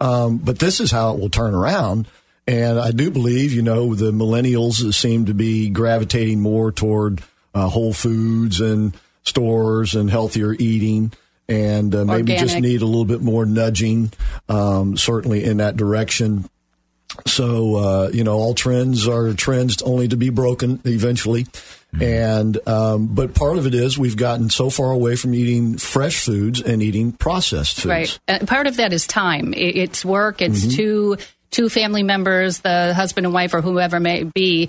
Um, 0.00 0.38
but 0.38 0.58
this 0.58 0.80
is 0.80 0.90
how 0.90 1.14
it 1.14 1.20
will 1.20 1.30
turn 1.30 1.54
around. 1.54 2.06
And 2.46 2.78
I 2.78 2.92
do 2.92 3.10
believe, 3.10 3.52
you 3.52 3.62
know, 3.62 3.94
the 3.94 4.12
millennials 4.12 4.94
seem 4.94 5.26
to 5.26 5.34
be 5.34 5.68
gravitating 5.68 6.40
more 6.40 6.70
toward 6.70 7.22
uh, 7.54 7.68
whole 7.68 7.92
foods 7.92 8.60
and 8.60 8.96
stores 9.24 9.94
and 9.94 10.10
healthier 10.10 10.52
eating. 10.52 11.12
And 11.48 11.94
uh, 11.94 12.04
maybe 12.04 12.34
just 12.36 12.58
need 12.58 12.82
a 12.82 12.86
little 12.86 13.04
bit 13.04 13.20
more 13.20 13.46
nudging, 13.46 14.12
um, 14.48 14.96
certainly 14.96 15.44
in 15.44 15.58
that 15.58 15.76
direction. 15.76 16.48
So 17.24 17.76
uh, 17.76 18.10
you 18.12 18.24
know, 18.24 18.34
all 18.34 18.54
trends 18.54 19.06
are 19.06 19.32
trends 19.32 19.80
only 19.82 20.08
to 20.08 20.16
be 20.16 20.30
broken 20.30 20.80
eventually. 20.84 21.44
Mm-hmm. 21.44 22.02
And 22.02 22.68
um, 22.68 23.06
but 23.06 23.34
part 23.34 23.58
of 23.58 23.66
it 23.66 23.74
is 23.74 23.96
we've 23.96 24.16
gotten 24.16 24.50
so 24.50 24.70
far 24.70 24.90
away 24.90 25.14
from 25.16 25.34
eating 25.34 25.78
fresh 25.78 26.24
foods 26.24 26.60
and 26.60 26.82
eating 26.82 27.12
processed 27.12 27.76
foods. 27.76 27.86
Right. 27.86 28.18
And 28.26 28.48
part 28.48 28.66
of 28.66 28.76
that 28.78 28.92
is 28.92 29.06
time. 29.06 29.54
It's 29.56 30.04
work. 30.04 30.42
It's 30.42 30.60
mm-hmm. 30.60 30.76
two 30.76 31.16
two 31.50 31.68
family 31.68 32.02
members, 32.02 32.58
the 32.58 32.92
husband 32.92 33.24
and 33.24 33.32
wife, 33.32 33.54
or 33.54 33.62
whoever 33.62 34.00
may 34.00 34.24
be, 34.24 34.68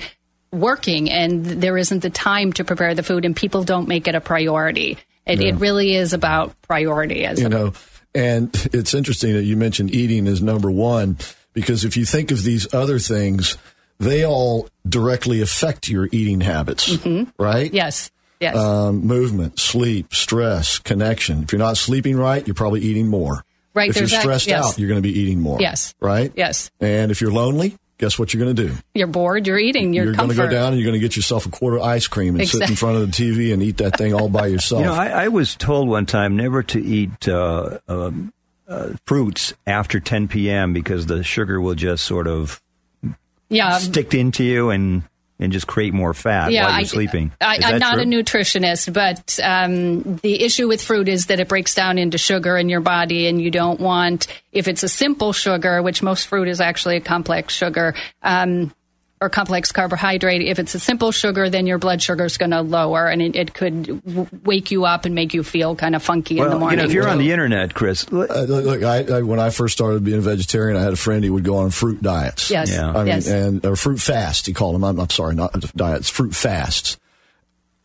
working, 0.51 1.09
and 1.09 1.45
there 1.45 1.77
isn't 1.77 2.01
the 2.01 2.09
time 2.09 2.53
to 2.53 2.63
prepare 2.63 2.95
the 2.95 3.03
food, 3.03 3.25
and 3.25 3.35
people 3.35 3.63
don't 3.63 3.87
make 3.87 4.07
it 4.07 4.15
a 4.15 4.21
priority. 4.21 4.97
It, 5.27 5.41
yeah. 5.41 5.49
it 5.49 5.55
really 5.55 5.95
is 5.95 6.13
about 6.13 6.59
priority, 6.61 7.25
as 7.25 7.41
you 7.41 7.49
know. 7.49 7.73
And 8.15 8.49
it's 8.73 8.93
interesting 8.93 9.33
that 9.33 9.43
you 9.43 9.57
mentioned 9.57 9.93
eating 9.93 10.27
is 10.27 10.41
number 10.41 10.71
one 10.71 11.17
because 11.53 11.85
if 11.85 11.97
you 11.97 12.05
think 12.05 12.31
of 12.31 12.43
these 12.43 12.73
other 12.73 12.99
things, 12.99 13.57
they 13.99 14.25
all 14.25 14.69
directly 14.87 15.41
affect 15.41 15.87
your 15.87 16.07
eating 16.11 16.41
habits, 16.41 16.89
mm-hmm. 16.89 17.29
right? 17.41 17.73
Yes. 17.73 18.11
Yes. 18.39 18.55
Um, 18.55 19.05
movement, 19.05 19.59
sleep, 19.59 20.13
stress, 20.13 20.77
connection. 20.77 21.43
If 21.43 21.51
you're 21.51 21.59
not 21.59 21.77
sleeping 21.77 22.17
right, 22.17 22.45
you're 22.45 22.53
probably 22.53 22.81
eating 22.81 23.07
more. 23.07 23.43
Right. 23.73 23.89
If 23.89 23.97
you're 23.97 24.07
stressed 24.07 24.45
that, 24.45 24.51
yes. 24.51 24.65
out, 24.65 24.79
you're 24.79 24.87
going 24.87 25.01
to 25.01 25.07
be 25.07 25.19
eating 25.19 25.39
more. 25.39 25.59
Yes. 25.59 25.95
Right? 25.99 26.31
Yes. 26.35 26.71
And 26.79 27.11
if 27.11 27.21
you're 27.21 27.31
lonely, 27.31 27.75
guess 27.97 28.17
what 28.19 28.33
you're 28.33 28.43
going 28.43 28.55
to 28.55 28.67
do? 28.67 28.75
You're 28.93 29.07
bored. 29.07 29.47
You're 29.47 29.57
eating. 29.57 29.93
You're, 29.93 30.05
you're 30.05 30.13
going 30.13 30.29
to 30.29 30.35
go 30.35 30.47
down 30.47 30.73
and 30.73 30.77
you're 30.77 30.85
going 30.85 30.99
to 30.99 31.05
get 31.05 31.15
yourself 31.15 31.45
a 31.45 31.49
quarter 31.49 31.79
ice 31.79 32.07
cream 32.07 32.35
and 32.35 32.41
exactly. 32.41 32.67
sit 32.67 32.69
in 32.69 32.75
front 32.75 32.97
of 32.97 33.11
the 33.11 33.11
TV 33.11 33.53
and 33.53 33.63
eat 33.63 33.77
that 33.77 33.97
thing 33.97 34.13
all 34.13 34.29
by 34.29 34.47
yourself. 34.47 34.81
You 34.81 34.87
know, 34.87 34.93
I, 34.93 35.07
I 35.07 35.27
was 35.29 35.55
told 35.55 35.89
one 35.89 36.05
time 36.05 36.35
never 36.35 36.63
to 36.63 36.83
eat 36.83 37.27
uh, 37.27 37.79
um, 37.87 38.33
uh, 38.67 38.93
fruits 39.05 39.53
after 39.65 39.99
10 39.99 40.27
p.m. 40.27 40.73
because 40.73 41.05
the 41.05 41.23
sugar 41.23 41.59
will 41.59 41.75
just 41.75 42.05
sort 42.05 42.27
of 42.27 42.61
yeah. 43.49 43.77
stick 43.77 44.13
into 44.13 44.43
you 44.43 44.69
and 44.69 45.03
and 45.39 45.51
just 45.51 45.67
create 45.67 45.93
more 45.93 46.13
fat 46.13 46.51
yeah, 46.51 46.63
while 46.63 46.71
you're 46.71 46.79
I, 46.79 46.83
sleeping. 46.83 47.31
I, 47.39 47.55
am 47.57 47.79
not 47.79 47.95
true? 47.95 48.03
a 48.03 48.05
nutritionist, 48.05 48.91
but 48.91 49.39
um, 49.43 50.17
the 50.17 50.43
issue 50.43 50.67
with 50.67 50.81
fruit 50.81 51.07
is 51.07 51.27
that 51.27 51.39
it 51.39 51.47
breaks 51.47 51.75
down 51.75 51.97
into 51.97 52.17
sugar 52.17 52.57
in 52.57 52.69
your 52.69 52.81
body, 52.81 53.27
and 53.27 53.41
you 53.41 53.51
don't 53.51 53.79
want, 53.79 54.27
if 54.51 54.67
it's 54.67 54.83
a 54.83 54.89
simple 54.89 55.33
sugar, 55.33 55.81
which 55.81 56.01
most 56.01 56.27
fruit 56.27 56.47
is 56.47 56.59
actually 56.59 56.97
a 56.97 57.01
complex 57.01 57.53
sugar, 57.53 57.93
um, 58.23 58.73
or 59.19 59.29
complex 59.29 59.71
carbohydrate. 59.71 60.41
If 60.41 60.59
it's 60.59 60.75
a 60.75 60.79
simple 60.79 61.11
sugar, 61.11 61.49
then 61.49 61.65
your 61.65 61.77
blood 61.77 62.01
sugar 62.01 62.25
is 62.25 62.37
going 62.37 62.51
to 62.51 62.61
lower, 62.61 63.07
and 63.07 63.21
it, 63.21 63.35
it 63.35 63.53
could 63.53 64.03
w- 64.03 64.27
wake 64.43 64.71
you 64.71 64.85
up 64.85 65.05
and 65.05 65.15
make 65.15 65.33
you 65.33 65.43
feel 65.43 65.75
kind 65.75 65.95
of 65.95 66.03
funky 66.03 66.35
well, 66.35 66.45
in 66.45 66.51
the 66.51 66.59
morning. 66.59 66.79
You 66.79 66.83
know, 66.83 66.89
if 66.89 66.93
you're 66.93 67.07
on 67.07 67.17
the 67.17 67.31
internet, 67.31 67.73
Chris, 67.73 68.11
look, 68.11 68.29
uh, 68.29 68.41
look 68.41 68.83
I, 68.83 69.17
I, 69.17 69.21
when 69.23 69.39
I 69.39 69.49
first 69.49 69.73
started 69.73 70.03
being 70.03 70.19
a 70.19 70.21
vegetarian, 70.21 70.77
I 70.77 70.83
had 70.83 70.93
a 70.93 70.97
friend 70.97 71.23
he 71.23 71.29
would 71.29 71.43
go 71.43 71.57
on 71.57 71.71
fruit 71.71 72.01
diets. 72.01 72.51
Yes, 72.51 72.71
yeah. 72.71 72.89
I 72.89 72.97
mean, 72.97 73.07
yes. 73.07 73.27
and 73.27 73.65
or 73.65 73.75
fruit 73.75 73.99
fast. 73.99 74.45
He 74.45 74.53
called 74.53 74.75
them. 74.75 74.83
I'm, 74.83 74.99
I'm 74.99 75.09
sorry, 75.09 75.35
not 75.35 75.53
diets, 75.75 76.09
fruit 76.09 76.35
fasts. 76.35 76.97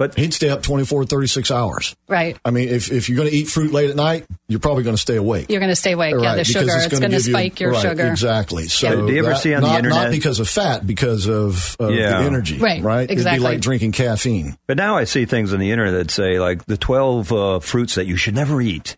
But 0.02 0.18
he'd 0.18 0.34
stay 0.34 0.48
up 0.48 0.64
24, 0.64 1.04
36 1.04 1.52
hours. 1.52 1.94
Right. 2.08 2.36
I 2.44 2.50
mean, 2.50 2.68
if, 2.68 2.90
if 2.90 3.08
you're 3.08 3.14
going 3.14 3.28
to 3.28 3.34
eat 3.36 3.46
fruit 3.46 3.72
late 3.72 3.88
at 3.88 3.94
night, 3.94 4.26
you're 4.48 4.58
probably 4.58 4.82
going 4.82 4.96
to 4.96 5.00
stay 5.00 5.14
awake. 5.14 5.48
You're 5.48 5.60
going 5.60 5.70
to 5.70 5.76
stay 5.76 5.92
awake. 5.92 6.16
Right, 6.16 6.24
yeah, 6.24 6.34
the 6.34 6.42
sugar. 6.42 6.72
It's, 6.74 6.98
going 6.98 7.12
to 7.12 7.20
spike 7.20 7.60
you, 7.60 7.66
your 7.66 7.74
right, 7.74 7.82
sugar. 7.82 8.08
Exactly. 8.08 8.64
So 8.64 8.88
yeah. 8.88 9.06
do 9.06 9.12
you 9.12 9.20
ever 9.20 9.28
that, 9.28 9.38
see 9.38 9.54
on 9.54 9.62
not, 9.62 9.68
the 9.68 9.76
internet? 9.76 10.02
Not 10.02 10.10
because 10.10 10.40
of 10.40 10.48
fat, 10.48 10.84
because 10.84 11.28
of, 11.28 11.76
of 11.78 11.92
yeah. 11.92 12.18
the 12.18 12.24
energy. 12.26 12.58
Right. 12.58 12.82
Right. 12.82 13.08
Exactly. 13.08 13.36
It'd 13.36 13.48
be 13.48 13.54
like 13.54 13.60
drinking 13.60 13.92
caffeine. 13.92 14.58
But 14.66 14.76
now 14.76 14.96
I 14.96 15.04
see 15.04 15.24
things 15.24 15.54
on 15.54 15.60
the 15.60 15.70
internet 15.70 15.94
that 15.94 16.10
say 16.10 16.40
like 16.40 16.66
the 16.66 16.76
12 16.76 17.32
uh, 17.32 17.60
fruits 17.60 17.94
that 17.94 18.06
you 18.06 18.16
should 18.16 18.34
never 18.34 18.60
eat 18.60 18.96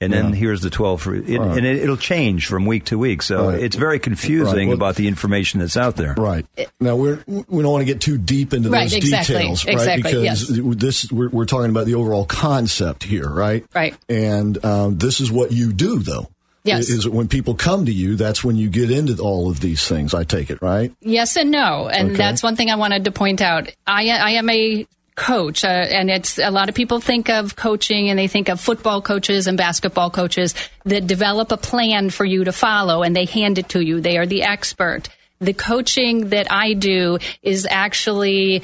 and 0.00 0.12
then 0.12 0.30
yeah. 0.30 0.36
here's 0.36 0.60
the 0.60 0.70
12 0.70 1.02
fruit. 1.02 1.28
It, 1.28 1.38
right. 1.38 1.58
And 1.58 1.66
it, 1.66 1.88
will 1.88 1.96
change 1.96 2.46
from 2.46 2.66
week 2.66 2.84
to 2.86 2.98
week. 2.98 3.22
So 3.22 3.48
right. 3.48 3.60
it's 3.60 3.74
very 3.74 3.98
confusing 3.98 4.54
right. 4.54 4.66
well, 4.68 4.74
about 4.76 4.94
the 4.94 5.08
information 5.08 5.60
that's 5.60 5.76
out 5.76 5.96
there. 5.96 6.14
Right. 6.14 6.46
Now, 6.80 6.94
we're, 6.96 7.22
we 7.26 7.62
don't 7.62 7.72
want 7.72 7.82
to 7.82 7.92
get 7.92 8.00
too 8.00 8.16
deep 8.16 8.52
into 8.52 8.68
those 8.68 8.94
exactly. 8.94 9.34
details, 9.34 9.64
right? 9.64 9.74
Exactly. 9.74 10.02
Because 10.02 10.50
yes. 10.50 10.76
this, 10.76 11.12
we're, 11.12 11.28
we're, 11.30 11.48
talking 11.48 11.70
about 11.70 11.86
the 11.86 11.94
overall 11.94 12.26
concept 12.26 13.02
here, 13.02 13.28
right? 13.28 13.64
Right. 13.74 13.96
And 14.08 14.62
um, 14.64 14.98
this 14.98 15.20
is 15.20 15.32
what 15.32 15.50
you 15.50 15.72
do, 15.72 15.98
though. 15.98 16.28
Yes. 16.62 16.90
Is 16.90 17.08
when 17.08 17.28
people 17.28 17.54
come 17.54 17.86
to 17.86 17.92
you, 17.92 18.16
that's 18.16 18.44
when 18.44 18.56
you 18.56 18.68
get 18.68 18.90
into 18.90 19.16
all 19.22 19.48
of 19.48 19.60
these 19.60 19.88
things, 19.88 20.12
I 20.12 20.24
take 20.24 20.50
it, 20.50 20.60
right? 20.60 20.92
Yes 21.00 21.36
and 21.36 21.50
no. 21.50 21.88
And 21.88 22.08
okay. 22.08 22.16
that's 22.18 22.42
one 22.42 22.56
thing 22.56 22.70
I 22.70 22.74
wanted 22.74 23.04
to 23.04 23.10
point 23.10 23.40
out. 23.40 23.72
I, 23.86 24.10
I 24.10 24.30
am 24.32 24.50
a 24.50 24.86
coach 25.18 25.64
uh, 25.64 25.68
and 25.68 26.10
it's 26.10 26.38
a 26.38 26.50
lot 26.50 26.68
of 26.68 26.74
people 26.74 27.00
think 27.00 27.28
of 27.28 27.56
coaching 27.56 28.08
and 28.08 28.18
they 28.18 28.28
think 28.28 28.48
of 28.48 28.60
football 28.60 29.02
coaches 29.02 29.46
and 29.46 29.58
basketball 29.58 30.10
coaches 30.10 30.54
that 30.84 31.06
develop 31.06 31.52
a 31.52 31.56
plan 31.56 32.08
for 32.08 32.24
you 32.24 32.44
to 32.44 32.52
follow 32.52 33.02
and 33.02 33.14
they 33.14 33.24
hand 33.24 33.58
it 33.58 33.68
to 33.70 33.80
you. 33.84 34.00
They 34.00 34.16
are 34.16 34.26
the 34.26 34.44
expert. 34.44 35.08
The 35.40 35.52
coaching 35.52 36.30
that 36.30 36.50
i 36.50 36.72
do 36.72 37.18
is 37.42 37.66
actually 37.68 38.62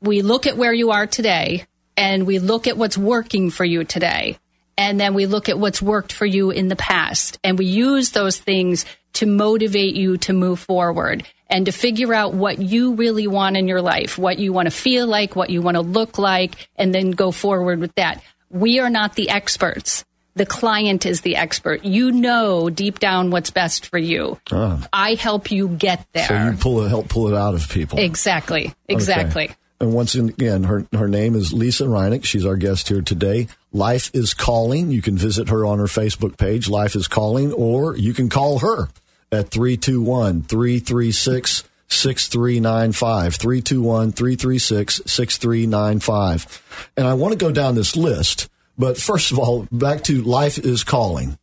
we 0.00 0.22
look 0.22 0.46
at 0.46 0.56
where 0.56 0.72
you 0.72 0.92
are 0.92 1.06
today 1.06 1.66
and 1.96 2.26
we 2.26 2.38
look 2.38 2.66
at 2.66 2.76
what's 2.76 2.96
working 2.96 3.50
for 3.50 3.64
you 3.64 3.84
today. 3.84 4.38
And 4.78 4.98
then 4.98 5.14
we 5.14 5.26
look 5.26 5.48
at 5.48 5.58
what's 5.58 5.82
worked 5.82 6.12
for 6.12 6.24
you 6.24 6.50
in 6.50 6.68
the 6.68 6.76
past. 6.76 7.38
And 7.44 7.58
we 7.58 7.66
use 7.66 8.10
those 8.10 8.38
things 8.38 8.86
to 9.14 9.26
motivate 9.26 9.94
you 9.94 10.16
to 10.18 10.32
move 10.32 10.60
forward 10.60 11.24
and 11.52 11.66
to 11.66 11.72
figure 11.72 12.14
out 12.14 12.32
what 12.32 12.58
you 12.58 12.94
really 12.94 13.26
want 13.26 13.58
in 13.58 13.68
your 13.68 13.82
life, 13.82 14.16
what 14.16 14.38
you 14.38 14.52
want 14.54 14.66
to 14.66 14.70
feel 14.70 15.06
like, 15.06 15.36
what 15.36 15.50
you 15.50 15.60
want 15.60 15.76
to 15.76 15.82
look 15.82 16.16
like, 16.18 16.68
and 16.76 16.94
then 16.94 17.10
go 17.10 17.30
forward 17.30 17.78
with 17.78 17.94
that. 17.96 18.24
We 18.48 18.80
are 18.80 18.90
not 18.90 19.14
the 19.14 19.28
experts. 19.28 20.04
The 20.34 20.46
client 20.46 21.04
is 21.04 21.20
the 21.20 21.36
expert. 21.36 21.84
You 21.84 22.10
know 22.10 22.70
deep 22.70 22.98
down 22.98 23.30
what's 23.30 23.50
best 23.50 23.84
for 23.86 23.98
you. 23.98 24.40
Ah. 24.50 24.88
I 24.94 25.12
help 25.12 25.50
you 25.50 25.68
get 25.68 26.06
there. 26.14 26.26
So 26.26 26.44
you 26.44 26.56
pull 26.56 26.84
it, 26.86 26.88
help 26.88 27.10
pull 27.10 27.28
it 27.28 27.36
out 27.36 27.54
of 27.54 27.68
people. 27.68 27.98
Exactly. 27.98 28.74
Exactly. 28.88 29.44
Okay. 29.44 29.54
And 29.78 29.92
once 29.92 30.14
again, 30.14 30.62
her 30.62 30.86
her 30.94 31.08
name 31.08 31.34
is 31.34 31.52
Lisa 31.52 31.84
Reineck. 31.84 32.24
She's 32.24 32.46
our 32.46 32.56
guest 32.56 32.88
here 32.88 33.02
today. 33.02 33.48
Life 33.72 34.10
is 34.14 34.32
Calling. 34.32 34.90
You 34.90 35.02
can 35.02 35.18
visit 35.18 35.50
her 35.50 35.66
on 35.66 35.80
her 35.80 35.86
Facebook 35.86 36.38
page, 36.38 36.68
Life 36.68 36.94
is 36.94 37.08
Calling, 37.08 37.52
or 37.52 37.96
you 37.96 38.14
can 38.14 38.28
call 38.28 38.60
her 38.60 38.88
at 39.32 39.50
321 39.50 40.42
336 40.42 41.64
6395. 41.88 43.34
321 43.34 44.12
336 44.12 45.00
6395. 45.06 46.90
And 46.96 47.06
I 47.06 47.14
want 47.14 47.32
to 47.32 47.38
go 47.38 47.50
down 47.50 47.74
this 47.74 47.96
list, 47.96 48.48
but 48.78 48.96
first 48.98 49.32
of 49.32 49.38
all, 49.38 49.66
back 49.72 50.04
to 50.04 50.22
Life 50.22 50.58
is 50.58 50.84
Calling. 50.84 51.38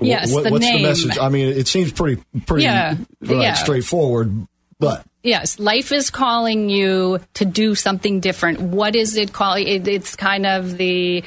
Yes, 0.00 0.32
what, 0.32 0.44
the 0.44 0.50
what's 0.50 0.64
name. 0.64 0.82
the 0.82 0.88
message? 0.88 1.18
I 1.18 1.28
mean, 1.28 1.48
it 1.48 1.66
seems 1.66 1.92
pretty, 1.92 2.22
pretty 2.46 2.64
yeah, 2.64 2.96
right, 3.20 3.40
yeah. 3.40 3.54
straightforward, 3.54 4.46
but 4.78 5.04
yes, 5.24 5.58
life 5.58 5.90
is 5.90 6.10
calling 6.10 6.70
you 6.70 7.18
to 7.34 7.44
do 7.44 7.74
something 7.74 8.20
different. 8.20 8.60
What 8.60 8.94
is 8.94 9.16
it 9.16 9.32
calling? 9.32 9.66
It, 9.66 9.88
it's 9.88 10.14
kind 10.14 10.46
of 10.46 10.78
the 10.78 11.24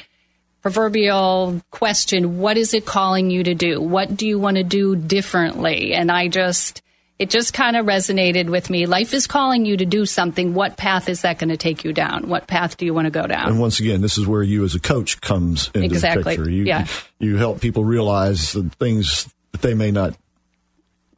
proverbial 0.62 1.60
question 1.70 2.38
what 2.38 2.56
is 2.56 2.72
it 2.72 2.86
calling 2.86 3.30
you 3.30 3.42
to 3.44 3.54
do? 3.54 3.80
What 3.80 4.16
do 4.16 4.26
you 4.26 4.38
want 4.38 4.56
to 4.56 4.62
do 4.62 4.96
differently? 4.96 5.92
And 5.92 6.10
I 6.10 6.28
just, 6.28 6.82
it 7.18 7.30
just 7.30 7.52
kind 7.52 7.76
of 7.76 7.84
resonated 7.84 8.48
with 8.48 8.70
me. 8.70 8.86
Life 8.86 9.12
is 9.12 9.26
calling 9.26 9.66
you 9.66 9.76
to 9.76 9.84
do 9.84 10.06
something. 10.06 10.54
What 10.54 10.76
path 10.76 11.08
is 11.08 11.22
that 11.22 11.38
going 11.38 11.50
to 11.50 11.56
take 11.56 11.84
you 11.84 11.92
down? 11.92 12.28
What 12.28 12.46
path 12.46 12.76
do 12.76 12.86
you 12.86 12.94
want 12.94 13.06
to 13.06 13.10
go 13.10 13.26
down? 13.26 13.48
And 13.48 13.60
once 13.60 13.80
again, 13.80 14.00
this 14.00 14.16
is 14.16 14.26
where 14.26 14.42
you 14.42 14.64
as 14.64 14.74
a 14.74 14.80
coach 14.80 15.20
comes 15.20 15.68
into 15.74 15.86
exactly. 15.86 16.22
the 16.22 16.30
picture. 16.30 16.50
You, 16.50 16.64
yeah. 16.64 16.86
you 17.18 17.36
help 17.36 17.60
people 17.60 17.84
realize 17.84 18.52
the 18.52 18.70
things 18.78 19.32
that 19.50 19.62
they 19.62 19.74
may 19.74 19.90
not 19.90 20.16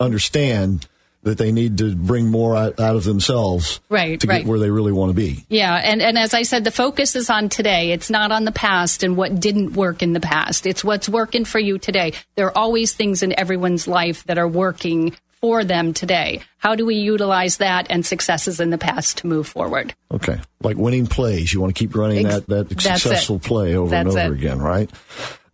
understand 0.00 0.88
that 1.24 1.38
they 1.38 1.52
need 1.52 1.78
to 1.78 1.94
bring 1.96 2.28
more 2.28 2.54
out, 2.54 2.78
out 2.78 2.96
of 2.96 3.04
themselves 3.04 3.80
right, 3.88 4.20
to 4.20 4.26
right. 4.26 4.42
get 4.42 4.46
where 4.46 4.58
they 4.58 4.70
really 4.70 4.92
want 4.92 5.10
to 5.10 5.14
be. 5.14 5.44
Yeah, 5.48 5.74
and, 5.74 6.00
and 6.00 6.16
as 6.16 6.34
I 6.34 6.42
said, 6.42 6.64
the 6.64 6.70
focus 6.70 7.16
is 7.16 7.28
on 7.30 7.48
today. 7.48 7.92
It's 7.92 8.10
not 8.10 8.30
on 8.30 8.44
the 8.44 8.52
past 8.52 9.02
and 9.02 9.16
what 9.16 9.40
didn't 9.40 9.72
work 9.72 10.02
in 10.02 10.12
the 10.12 10.20
past. 10.20 10.66
It's 10.66 10.84
what's 10.84 11.08
working 11.08 11.44
for 11.44 11.58
you 11.58 11.78
today. 11.78 12.12
There 12.36 12.46
are 12.46 12.56
always 12.56 12.92
things 12.92 13.22
in 13.22 13.38
everyone's 13.38 13.88
life 13.88 14.24
that 14.24 14.38
are 14.38 14.48
working 14.48 15.16
for 15.40 15.62
them 15.64 15.92
today. 15.92 16.40
How 16.58 16.74
do 16.74 16.86
we 16.86 16.94
utilize 16.94 17.58
that 17.58 17.88
and 17.90 18.06
successes 18.06 18.60
in 18.60 18.70
the 18.70 18.78
past 18.78 19.18
to 19.18 19.26
move 19.26 19.46
forward? 19.46 19.94
Okay. 20.10 20.40
Like 20.62 20.78
winning 20.78 21.06
plays. 21.06 21.52
You 21.52 21.60
want 21.60 21.74
to 21.74 21.78
keep 21.78 21.94
running 21.94 22.24
Ex- 22.24 22.46
that, 22.46 22.68
that 22.70 22.80
successful 22.80 23.36
it. 23.36 23.42
play 23.42 23.76
over 23.76 23.90
That's 23.90 24.08
and 24.08 24.18
over 24.18 24.34
it. 24.34 24.38
again, 24.38 24.60
right? 24.60 24.90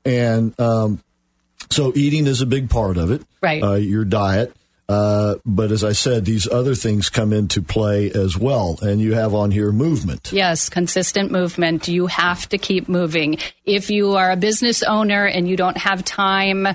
And 0.04 0.59
um, 0.61 1.02
so 1.70 1.92
eating 1.96 2.26
is 2.26 2.40
a 2.40 2.46
big 2.46 2.70
part 2.70 2.98
of 2.98 3.11
it. 3.11 3.22
Right. 3.40 3.62
Uh, 3.62 3.74
your 3.74 4.04
diet. 4.04 4.54
Uh, 4.90 5.37
but 5.46 5.70
as 5.70 5.85
I 5.85 5.92
said, 5.92 6.24
these 6.24 6.48
other 6.48 6.74
things 6.74 7.09
come 7.09 7.33
into 7.33 7.62
play 7.62 8.11
as 8.11 8.37
well. 8.37 8.76
And 8.83 9.00
you 9.00 9.14
have 9.14 9.35
on 9.35 9.53
here 9.53 9.70
movement. 9.70 10.33
Yes, 10.33 10.68
consistent 10.68 11.31
movement. 11.31 11.87
You 11.87 12.09
have 12.09 12.48
to 12.48 12.59
keep 12.59 12.88
moving. 12.88 13.38
If 13.64 13.90
you 13.90 14.16
are 14.16 14.33
a 14.33 14.37
business 14.37 14.83
owner 14.83 15.26
and 15.26 15.48
you 15.48 15.57
don't 15.57 15.76
have 15.76 16.05
time, 16.05 16.66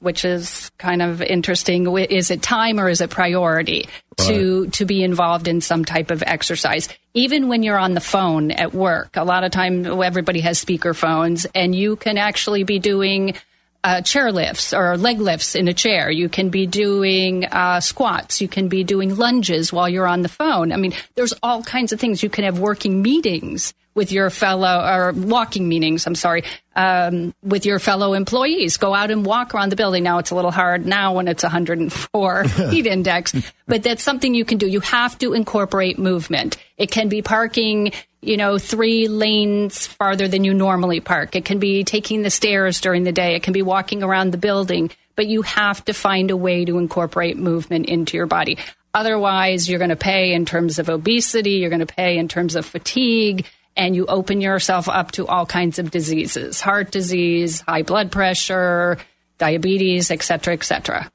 which 0.00 0.22
is 0.26 0.70
kind 0.76 1.00
of 1.00 1.22
interesting, 1.22 1.86
is 1.96 2.30
it 2.30 2.42
time 2.42 2.78
or 2.78 2.90
is 2.90 3.00
it 3.00 3.08
priority 3.08 3.88
right. 4.18 4.28
to 4.28 4.66
to 4.66 4.84
be 4.84 5.02
involved 5.02 5.48
in 5.48 5.62
some 5.62 5.86
type 5.86 6.10
of 6.10 6.22
exercise? 6.26 6.90
Even 7.14 7.48
when 7.48 7.62
you're 7.62 7.78
on 7.78 7.94
the 7.94 8.00
phone 8.00 8.50
at 8.50 8.74
work, 8.74 9.16
a 9.16 9.24
lot 9.24 9.44
of 9.44 9.50
time 9.50 9.86
everybody 9.86 10.40
has 10.40 10.58
speaker 10.58 10.92
phones, 10.92 11.46
and 11.54 11.74
you 11.74 11.96
can 11.96 12.18
actually 12.18 12.64
be 12.64 12.78
doing 12.78 13.34
uh, 13.84 14.00
chair 14.00 14.30
lifts 14.30 14.72
or 14.72 14.96
leg 14.96 15.20
lifts 15.20 15.54
in 15.54 15.68
a 15.68 15.74
chair. 15.74 16.10
You 16.10 16.28
can 16.28 16.50
be 16.50 16.66
doing 16.66 17.44
uh, 17.46 17.80
squats. 17.80 18.40
You 18.40 18.48
can 18.48 18.68
be 18.68 18.84
doing 18.84 19.16
lunges 19.16 19.72
while 19.72 19.88
you're 19.88 20.06
on 20.06 20.22
the 20.22 20.28
phone. 20.28 20.72
I 20.72 20.76
mean, 20.76 20.94
there's 21.14 21.34
all 21.42 21.62
kinds 21.62 21.92
of 21.92 22.00
things. 22.00 22.22
You 22.22 22.30
can 22.30 22.44
have 22.44 22.58
working 22.58 23.02
meetings 23.02 23.74
with 23.94 24.12
your 24.12 24.30
fellow 24.30 24.84
or 24.84 25.12
walking 25.12 25.68
meetings. 25.68 26.06
I'm 26.06 26.14
sorry, 26.14 26.44
um, 26.74 27.34
with 27.42 27.66
your 27.66 27.78
fellow 27.78 28.14
employees. 28.14 28.76
Go 28.76 28.94
out 28.94 29.10
and 29.10 29.24
walk 29.24 29.54
around 29.54 29.70
the 29.70 29.76
building. 29.76 30.02
Now 30.02 30.18
it's 30.18 30.30
a 30.30 30.34
little 30.34 30.50
hard 30.50 30.86
now 30.86 31.14
when 31.14 31.28
it's 31.28 31.42
104 31.42 32.42
heat 32.70 32.86
index, 32.86 33.34
but 33.66 33.82
that's 33.82 34.02
something 34.02 34.34
you 34.34 34.44
can 34.44 34.58
do. 34.58 34.66
You 34.66 34.80
have 34.80 35.18
to 35.18 35.34
incorporate 35.34 35.98
movement. 35.98 36.56
It 36.78 36.90
can 36.90 37.08
be 37.08 37.22
parking 37.22 37.92
you 38.22 38.36
know, 38.36 38.56
three 38.56 39.08
lanes 39.08 39.86
farther 39.86 40.28
than 40.28 40.44
you 40.44 40.54
normally 40.54 41.00
park. 41.00 41.34
It 41.34 41.44
can 41.44 41.58
be 41.58 41.82
taking 41.82 42.22
the 42.22 42.30
stairs 42.30 42.80
during 42.80 43.02
the 43.02 43.12
day. 43.12 43.34
It 43.34 43.42
can 43.42 43.52
be 43.52 43.62
walking 43.62 44.04
around 44.04 44.30
the 44.30 44.38
building, 44.38 44.90
but 45.16 45.26
you 45.26 45.42
have 45.42 45.84
to 45.86 45.92
find 45.92 46.30
a 46.30 46.36
way 46.36 46.64
to 46.64 46.78
incorporate 46.78 47.36
movement 47.36 47.86
into 47.86 48.16
your 48.16 48.26
body. 48.26 48.58
Otherwise, 48.94 49.68
you're 49.68 49.80
going 49.80 49.90
to 49.90 49.96
pay 49.96 50.34
in 50.34 50.46
terms 50.46 50.78
of 50.78 50.88
obesity, 50.88 51.52
you're 51.52 51.70
going 51.70 51.84
to 51.84 51.94
pay 51.94 52.16
in 52.16 52.28
terms 52.28 52.54
of 52.54 52.64
fatigue, 52.64 53.46
and 53.76 53.96
you 53.96 54.06
open 54.06 54.40
yourself 54.40 54.88
up 54.88 55.12
to 55.12 55.26
all 55.26 55.46
kinds 55.46 55.78
of 55.78 55.90
diseases 55.90 56.60
heart 56.60 56.90
disease, 56.90 57.60
high 57.62 57.82
blood 57.82 58.12
pressure, 58.12 58.98
diabetes, 59.38 60.10
et 60.10 60.22
cetera, 60.22 60.54
et 60.54 60.64
cetera. 60.64 61.10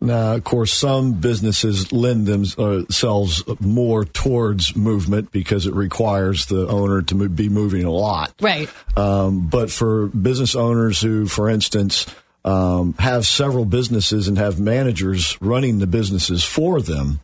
Now, 0.00 0.34
of 0.34 0.44
course, 0.44 0.72
some 0.72 1.14
businesses 1.14 1.90
lend 1.90 2.26
themselves 2.26 3.42
more 3.58 4.04
towards 4.04 4.76
movement 4.76 5.32
because 5.32 5.66
it 5.66 5.72
requires 5.72 6.46
the 6.46 6.66
owner 6.68 7.00
to 7.02 7.28
be 7.28 7.48
moving 7.48 7.84
a 7.84 7.90
lot. 7.90 8.34
Right. 8.40 8.68
Um, 8.98 9.46
but 9.46 9.70
for 9.70 10.08
business 10.08 10.54
owners 10.54 11.00
who, 11.00 11.26
for 11.26 11.48
instance, 11.48 12.06
um, 12.44 12.92
have 12.98 13.26
several 13.26 13.64
businesses 13.64 14.28
and 14.28 14.36
have 14.36 14.60
managers 14.60 15.38
running 15.40 15.78
the 15.78 15.86
businesses 15.86 16.44
for 16.44 16.82
them, 16.82 17.20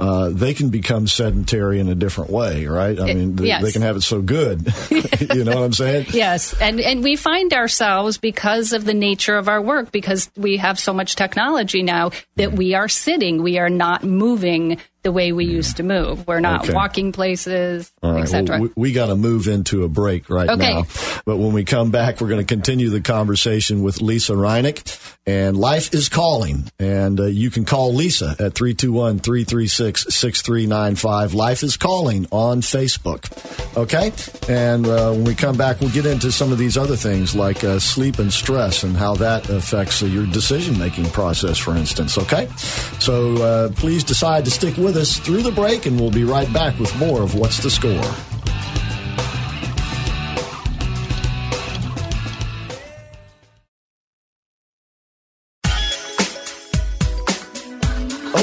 uh, 0.00 0.30
they 0.30 0.54
can 0.54 0.70
become 0.70 1.06
sedentary 1.06 1.78
in 1.78 1.88
a 1.88 1.94
different 1.94 2.30
way, 2.30 2.66
right? 2.66 2.98
I 2.98 3.06
mean, 3.06 3.36
they, 3.36 3.46
yes. 3.46 3.62
they 3.62 3.72
can 3.72 3.82
have 3.82 3.96
it 3.96 4.02
so 4.02 4.22
good. 4.22 4.72
you 4.90 5.44
know 5.44 5.54
what 5.54 5.64
I'm 5.64 5.72
saying? 5.72 6.06
Yes, 6.10 6.58
and 6.60 6.80
and 6.80 7.02
we 7.02 7.16
find 7.16 7.52
ourselves 7.52 8.18
because 8.18 8.72
of 8.72 8.84
the 8.84 8.94
nature 8.94 9.36
of 9.36 9.48
our 9.48 9.60
work, 9.60 9.92
because 9.92 10.30
we 10.36 10.56
have 10.56 10.78
so 10.78 10.92
much 10.92 11.16
technology 11.16 11.82
now 11.82 12.10
that 12.36 12.52
we 12.52 12.74
are 12.74 12.88
sitting, 12.88 13.42
we 13.42 13.58
are 13.58 13.70
not 13.70 14.02
moving 14.04 14.78
the 15.02 15.12
way 15.12 15.32
we 15.32 15.44
used 15.46 15.76
to 15.78 15.82
move. 15.82 16.26
We're 16.26 16.40
not 16.40 16.64
Okay. 16.64 16.74
walking 16.74 17.12
places, 17.12 17.92
right. 18.02 18.22
etc. 18.22 18.58
Well, 18.60 18.70
we 18.76 18.90
we 18.90 18.92
got 18.92 19.06
to 19.06 19.16
move 19.16 19.46
into 19.46 19.84
a 19.84 19.88
break 19.88 20.28
right 20.28 20.48
Okay. 20.48 20.74
now. 20.74 20.86
But 21.24 21.36
when 21.36 21.52
we 21.52 21.64
come 21.64 21.90
back, 21.90 22.20
we're 22.20 22.28
going 22.28 22.44
to 22.44 22.54
continue 22.54 22.90
the 22.90 23.00
conversation 23.00 23.82
with 23.82 24.00
Lisa 24.00 24.32
Reineck. 24.32 24.82
And 25.26 25.56
Life 25.56 25.94
is 25.94 26.08
Calling. 26.08 26.64
And 26.80 27.20
uh, 27.20 27.26
you 27.26 27.50
can 27.50 27.64
call 27.64 27.94
Lisa 27.94 28.30
at 28.40 28.54
321 28.54 29.20
336 29.20 30.06
6395. 30.08 31.34
Life 31.34 31.62
is 31.62 31.76
Calling 31.76 32.26
on 32.32 32.62
Facebook. 32.62 33.30
Okay? 33.76 34.12
And 34.52 34.86
uh, 34.86 35.12
when 35.12 35.24
we 35.24 35.34
come 35.36 35.56
back, 35.56 35.80
we'll 35.80 35.90
get 35.90 36.06
into 36.06 36.32
some 36.32 36.50
of 36.52 36.58
these 36.58 36.76
other 36.76 36.96
things 36.96 37.34
like 37.36 37.62
uh, 37.62 37.78
sleep 37.78 38.18
and 38.18 38.32
stress 38.32 38.82
and 38.82 38.96
how 38.96 39.14
that 39.16 39.48
affects 39.50 40.02
uh, 40.02 40.06
your 40.06 40.26
decision 40.26 40.76
making 40.78 41.04
process, 41.10 41.58
for 41.58 41.76
instance. 41.76 42.18
Okay? 42.18 42.48
So 42.98 43.36
uh, 43.42 43.68
please 43.72 44.02
decide 44.02 44.44
to 44.46 44.50
stick 44.50 44.76
with 44.76 44.89
us 44.96 45.18
through 45.18 45.42
the 45.42 45.52
break, 45.52 45.86
and 45.86 45.98
we'll 45.98 46.10
be 46.10 46.24
right 46.24 46.52
back 46.52 46.78
with 46.78 46.94
more 46.96 47.22
of 47.22 47.34
What's 47.34 47.62
the 47.62 47.70
Score. 47.70 48.04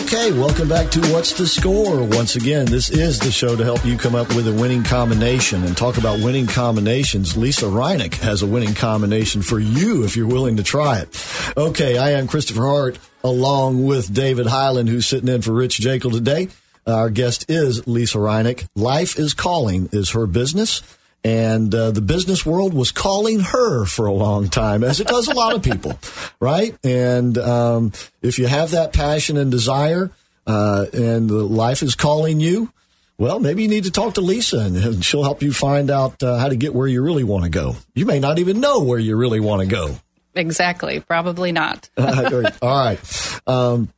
Okay, 0.07 0.31
welcome 0.31 0.67
back 0.67 0.89
to 0.91 1.01
What's 1.13 1.33
the 1.33 1.45
Score? 1.45 2.03
Once 2.03 2.35
again, 2.35 2.65
this 2.65 2.89
is 2.89 3.19
the 3.19 3.31
show 3.31 3.55
to 3.55 3.63
help 3.63 3.85
you 3.85 3.97
come 3.97 4.15
up 4.15 4.27
with 4.35 4.47
a 4.47 4.53
winning 4.53 4.83
combination 4.83 5.63
and 5.63 5.75
talk 5.75 5.97
about 5.97 6.19
winning 6.19 6.47
combinations. 6.47 7.37
Lisa 7.37 7.65
Reineck 7.65 8.13
has 8.15 8.41
a 8.41 8.47
winning 8.47 8.73
combination 8.73 9.41
for 9.41 9.59
you 9.59 10.03
if 10.05 10.17
you're 10.17 10.27
willing 10.27 10.57
to 10.57 10.63
try 10.63 10.99
it. 10.99 11.53
Okay, 11.55 11.97
I 11.97 12.11
am 12.11 12.27
Christopher 12.27 12.65
Hart 12.65 12.99
along 13.23 13.85
with 13.85 14.13
David 14.13 14.47
Highland, 14.47 14.89
who's 14.89 15.05
sitting 15.05 15.29
in 15.29 15.41
for 15.41 15.53
Rich 15.53 15.79
Jekyll 15.79 16.11
today. 16.11 16.49
Our 16.85 17.09
guest 17.09 17.49
is 17.49 17.85
Lisa 17.87 18.17
Reineck. 18.17 18.67
Life 18.75 19.19
is 19.19 19.33
Calling 19.33 19.89
is 19.91 20.11
her 20.11 20.25
business. 20.25 20.81
And 21.23 21.73
uh, 21.75 21.91
the 21.91 22.01
business 22.01 22.45
world 22.45 22.73
was 22.73 22.91
calling 22.91 23.41
her 23.41 23.85
for 23.85 24.05
a 24.05 24.13
long 24.13 24.47
time, 24.47 24.83
as 24.83 25.01
it 25.01 25.07
does 25.07 25.27
a 25.27 25.33
lot 25.33 25.53
of 25.53 25.63
people, 25.63 25.99
right? 26.39 26.77
And 26.85 27.37
um, 27.37 27.91
if 28.21 28.39
you 28.39 28.47
have 28.47 28.71
that 28.71 28.93
passion 28.93 29.35
and 29.35 29.51
desire, 29.51 30.11
uh, 30.45 30.85
and 30.93 31.29
life 31.29 31.83
is 31.83 31.95
calling 31.95 32.39
you, 32.39 32.71
well, 33.17 33.39
maybe 33.39 33.63
you 33.63 33.67
need 33.67 33.83
to 33.85 33.91
talk 33.91 34.13
to 34.13 34.21
Lisa, 34.21 34.59
and, 34.59 34.77
and 34.77 35.03
she'll 35.03 35.23
help 35.23 35.41
you 35.41 35.51
find 35.51 35.89
out 35.89 36.21
uh, 36.23 36.37
how 36.37 36.49
to 36.49 36.55
get 36.55 36.73
where 36.73 36.87
you 36.87 37.01
really 37.01 37.23
want 37.23 37.43
to 37.43 37.49
go. 37.49 37.75
You 37.95 38.05
may 38.05 38.19
not 38.19 38.39
even 38.39 38.61
know 38.61 38.79
where 38.79 38.99
you 38.99 39.17
really 39.17 39.39
want 39.39 39.61
to 39.61 39.67
go. 39.67 39.97
Exactly, 40.37 40.99
probably 40.99 41.51
not. 41.51 41.89
All 41.97 42.53
right. 42.61 42.99
Um, 43.47 43.89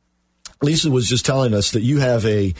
Lisa 0.62 0.90
was 0.90 1.08
just 1.08 1.24
telling 1.24 1.54
us 1.54 1.72
that 1.72 1.82
you 1.82 1.98
have 1.98 2.24
a. 2.26 2.54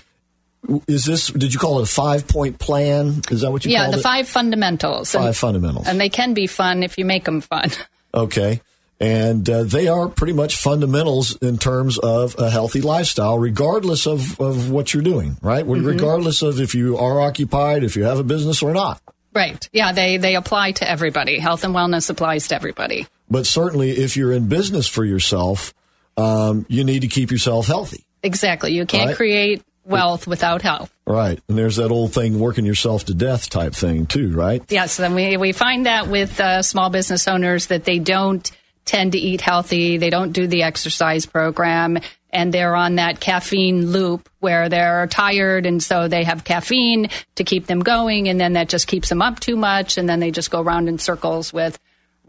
Is 0.86 1.04
this? 1.04 1.28
Did 1.28 1.54
you 1.54 1.58
call 1.58 1.80
it 1.80 1.84
a 1.84 1.86
five 1.86 2.28
point 2.28 2.58
plan? 2.58 3.22
Is 3.30 3.40
that 3.40 3.50
what 3.50 3.64
you 3.64 3.70
yeah, 3.70 3.90
the 3.90 3.98
it? 3.98 4.02
five 4.02 4.28
fundamentals. 4.28 5.12
Five 5.12 5.24
and, 5.24 5.36
fundamentals. 5.36 5.88
and 5.88 5.98
they 5.98 6.10
can 6.10 6.34
be 6.34 6.46
fun 6.46 6.82
if 6.82 6.98
you 6.98 7.04
make 7.04 7.24
them 7.24 7.40
fun. 7.40 7.70
Okay. 8.12 8.60
And 8.98 9.48
uh, 9.48 9.62
they 9.62 9.86
are 9.86 10.08
pretty 10.08 10.32
much 10.32 10.56
fundamentals 10.56 11.36
in 11.36 11.58
terms 11.58 11.96
of 11.96 12.34
a 12.38 12.50
healthy 12.50 12.80
lifestyle, 12.80 13.38
regardless 13.38 14.06
of, 14.06 14.38
of 14.40 14.68
what 14.70 14.92
you're 14.92 15.02
doing, 15.04 15.36
right? 15.40 15.64
Regardless 15.64 16.42
of 16.42 16.60
if 16.60 16.74
you 16.74 16.98
are 16.98 17.20
occupied, 17.20 17.84
if 17.84 17.96
you 17.96 18.02
have 18.02 18.18
a 18.18 18.24
business 18.24 18.64
or 18.64 18.74
not. 18.74 19.00
Right. 19.32 19.68
Yeah, 19.72 19.92
they, 19.92 20.16
they 20.16 20.34
apply 20.34 20.72
to 20.72 20.90
everybody. 20.90 21.38
Health 21.38 21.64
and 21.64 21.74
wellness 21.74 22.10
applies 22.10 22.48
to 22.48 22.56
everybody. 22.56 23.06
But 23.30 23.46
certainly, 23.46 23.90
if 23.90 24.16
you're 24.16 24.32
in 24.32 24.48
business 24.48 24.88
for 24.88 25.04
yourself, 25.04 25.72
um, 26.16 26.66
you 26.68 26.84
need 26.84 27.00
to 27.00 27.08
keep 27.08 27.30
yourself 27.30 27.66
healthy. 27.66 28.04
Exactly. 28.22 28.72
You 28.72 28.86
can't 28.86 29.08
Right. 29.08 29.16
create 29.16 29.62
wealth 29.84 30.26
without 30.26 30.62
health. 30.62 30.92
Right. 31.06 31.40
And 31.48 31.56
there's 31.56 31.76
that 31.76 31.90
old 31.90 32.12
thing, 32.12 32.38
working 32.38 32.64
yourself 32.66 33.06
to 33.06 33.14
death 33.14 33.48
type 33.48 33.74
thing, 33.74 34.06
too, 34.06 34.30
right? 34.30 34.62
Yes, 34.68 34.98
and 35.00 35.14
we, 35.14 35.36
we 35.36 35.52
find 35.52 35.86
that 35.86 36.08
with 36.08 36.38
uh, 36.38 36.62
small 36.62 36.90
business 36.90 37.26
owners 37.26 37.66
that 37.66 37.84
they 37.84 37.98
don't 37.98 38.48
tend 38.84 39.12
to 39.12 39.18
eat 39.18 39.40
healthy, 39.40 39.96
they 39.96 40.10
don't 40.10 40.32
do 40.32 40.46
the 40.46 40.62
exercise 40.64 41.26
program, 41.26 41.98
and 42.30 42.52
they're 42.52 42.76
on 42.76 42.96
that 42.96 43.20
caffeine 43.20 43.90
loop 43.90 44.28
where 44.40 44.68
they're 44.68 45.06
tired, 45.06 45.66
and 45.66 45.82
so 45.82 46.08
they 46.08 46.24
have 46.24 46.44
caffeine 46.44 47.08
to 47.36 47.44
keep 47.44 47.66
them 47.66 47.80
going, 47.80 48.28
and 48.28 48.40
then 48.40 48.52
that 48.52 48.68
just 48.68 48.86
keeps 48.86 49.08
them 49.08 49.22
up 49.22 49.40
too 49.40 49.56
much, 49.56 49.98
and 49.98 50.08
then 50.08 50.20
they 50.20 50.30
just 50.30 50.50
go 50.50 50.60
around 50.60 50.88
in 50.88 50.98
circles 50.98 51.52
with 51.52 51.78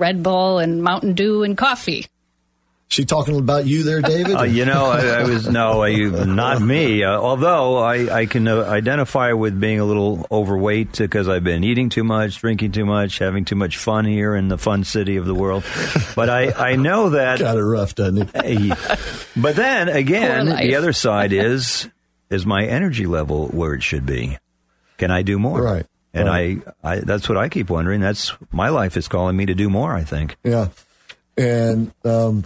Red 0.02 0.24
Bull 0.24 0.58
and 0.58 0.82
Mountain 0.82 1.14
Dew 1.14 1.44
and 1.44 1.56
coffee. 1.56 2.08
She 2.88 3.06
talking 3.06 3.38
about 3.38 3.66
you 3.66 3.84
there, 3.84 4.02
David? 4.02 4.36
Uh, 4.42 4.44
you 4.44 4.66
know, 4.66 4.88
I, 4.88 5.22
I 5.22 5.24
was 5.24 5.48
no, 5.48 5.84
I, 5.84 5.96
not 6.26 6.62
me. 6.62 7.04
Uh, 7.04 7.18
although 7.18 7.78
I, 7.78 8.22
I 8.22 8.26
can 8.26 8.48
uh, 8.48 8.64
identify 8.64 9.32
with 9.32 9.58
being 9.60 9.80
a 9.80 9.86
little 9.86 10.26
overweight 10.30 10.98
because 10.98 11.30
I've 11.30 11.44
been 11.44 11.64
eating 11.64 11.90
too 11.90 12.04
much, 12.04 12.40
drinking 12.40 12.72
too 12.72 12.84
much, 12.84 13.20
having 13.20 13.46
too 13.46 13.56
much 13.56 13.78
fun 13.78 14.04
here 14.04 14.36
in 14.36 14.48
the 14.48 14.58
fun 14.58 14.84
city 14.84 15.16
of 15.18 15.26
the 15.26 15.36
world. 15.36 15.64
But 16.16 16.30
I, 16.30 16.72
I 16.72 16.76
know 16.76 17.12
that. 17.12 17.40
Got 17.48 17.58
it 17.58 17.64
rough, 17.64 17.96
doesn't 17.96 18.32
it? 18.34 18.78
But 19.38 19.56
then 19.56 19.88
again, 19.88 20.48
the 20.48 20.76
other 20.76 20.92
side 20.92 21.32
is 21.32 21.88
is 22.30 22.46
my 22.46 22.66
energy 22.66 23.06
level 23.06 23.48
where 23.48 23.74
it 23.74 23.84
should 23.84 24.06
be? 24.06 24.38
Can 24.98 25.12
I 25.12 25.22
do 25.22 25.40
more? 25.40 25.62
Right, 25.62 25.86
And 26.14 26.28
right. 26.28 26.62
I, 26.84 26.92
I 26.92 27.00
that's 27.00 27.30
what 27.30 27.38
I 27.38 27.48
keep 27.48 27.70
wondering. 27.70 28.02
That's 28.02 28.34
my 28.52 28.70
life 28.70 28.98
is 28.98 29.08
calling 29.08 29.38
me 29.38 29.46
to 29.46 29.54
do 29.54 29.70
more. 29.70 29.96
I 29.96 30.04
think. 30.04 30.36
Yeah, 30.44 30.70
and 31.38 31.94
um, 32.04 32.46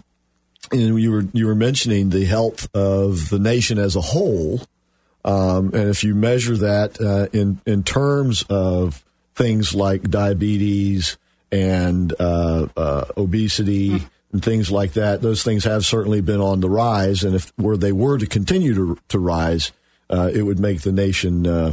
and 0.72 1.00
you 1.00 1.12
were 1.12 1.26
you 1.34 1.48
were 1.48 1.56
mentioning 1.56 2.10
the 2.10 2.26
health 2.26 2.68
of 2.76 3.30
the 3.30 3.40
nation 3.40 3.80
as 3.80 3.96
a 3.96 4.02
whole, 4.02 4.62
um, 5.24 5.74
and 5.74 5.90
if 5.90 6.04
you 6.04 6.14
measure 6.14 6.58
that 6.58 7.02
uh, 7.02 7.28
in 7.38 7.60
in 7.66 7.84
terms 7.84 8.44
of 8.50 9.04
things 9.34 9.74
like 9.74 10.10
diabetes 10.10 11.18
and 11.52 12.14
uh, 12.20 12.68
uh, 12.78 13.06
obesity. 13.18 14.08
And 14.32 14.44
things 14.44 14.70
like 14.70 14.94
that; 14.94 15.22
those 15.22 15.44
things 15.44 15.64
have 15.64 15.86
certainly 15.86 16.20
been 16.20 16.42
on 16.42 16.60
the 16.60 16.70
rise, 16.70 17.24
and 17.24 17.36
if 17.36 17.54
were 17.58 17.78
they 17.78 17.94
were 17.94 18.18
to 18.18 18.28
continue 18.28 18.74
to 18.74 18.98
to 19.08 19.18
rise, 19.18 19.72
uh, 20.10 20.30
it 20.34 20.42
would 20.42 20.60
make 20.60 20.82
the 20.82 20.92
nation 20.92 21.48
uh, 21.48 21.72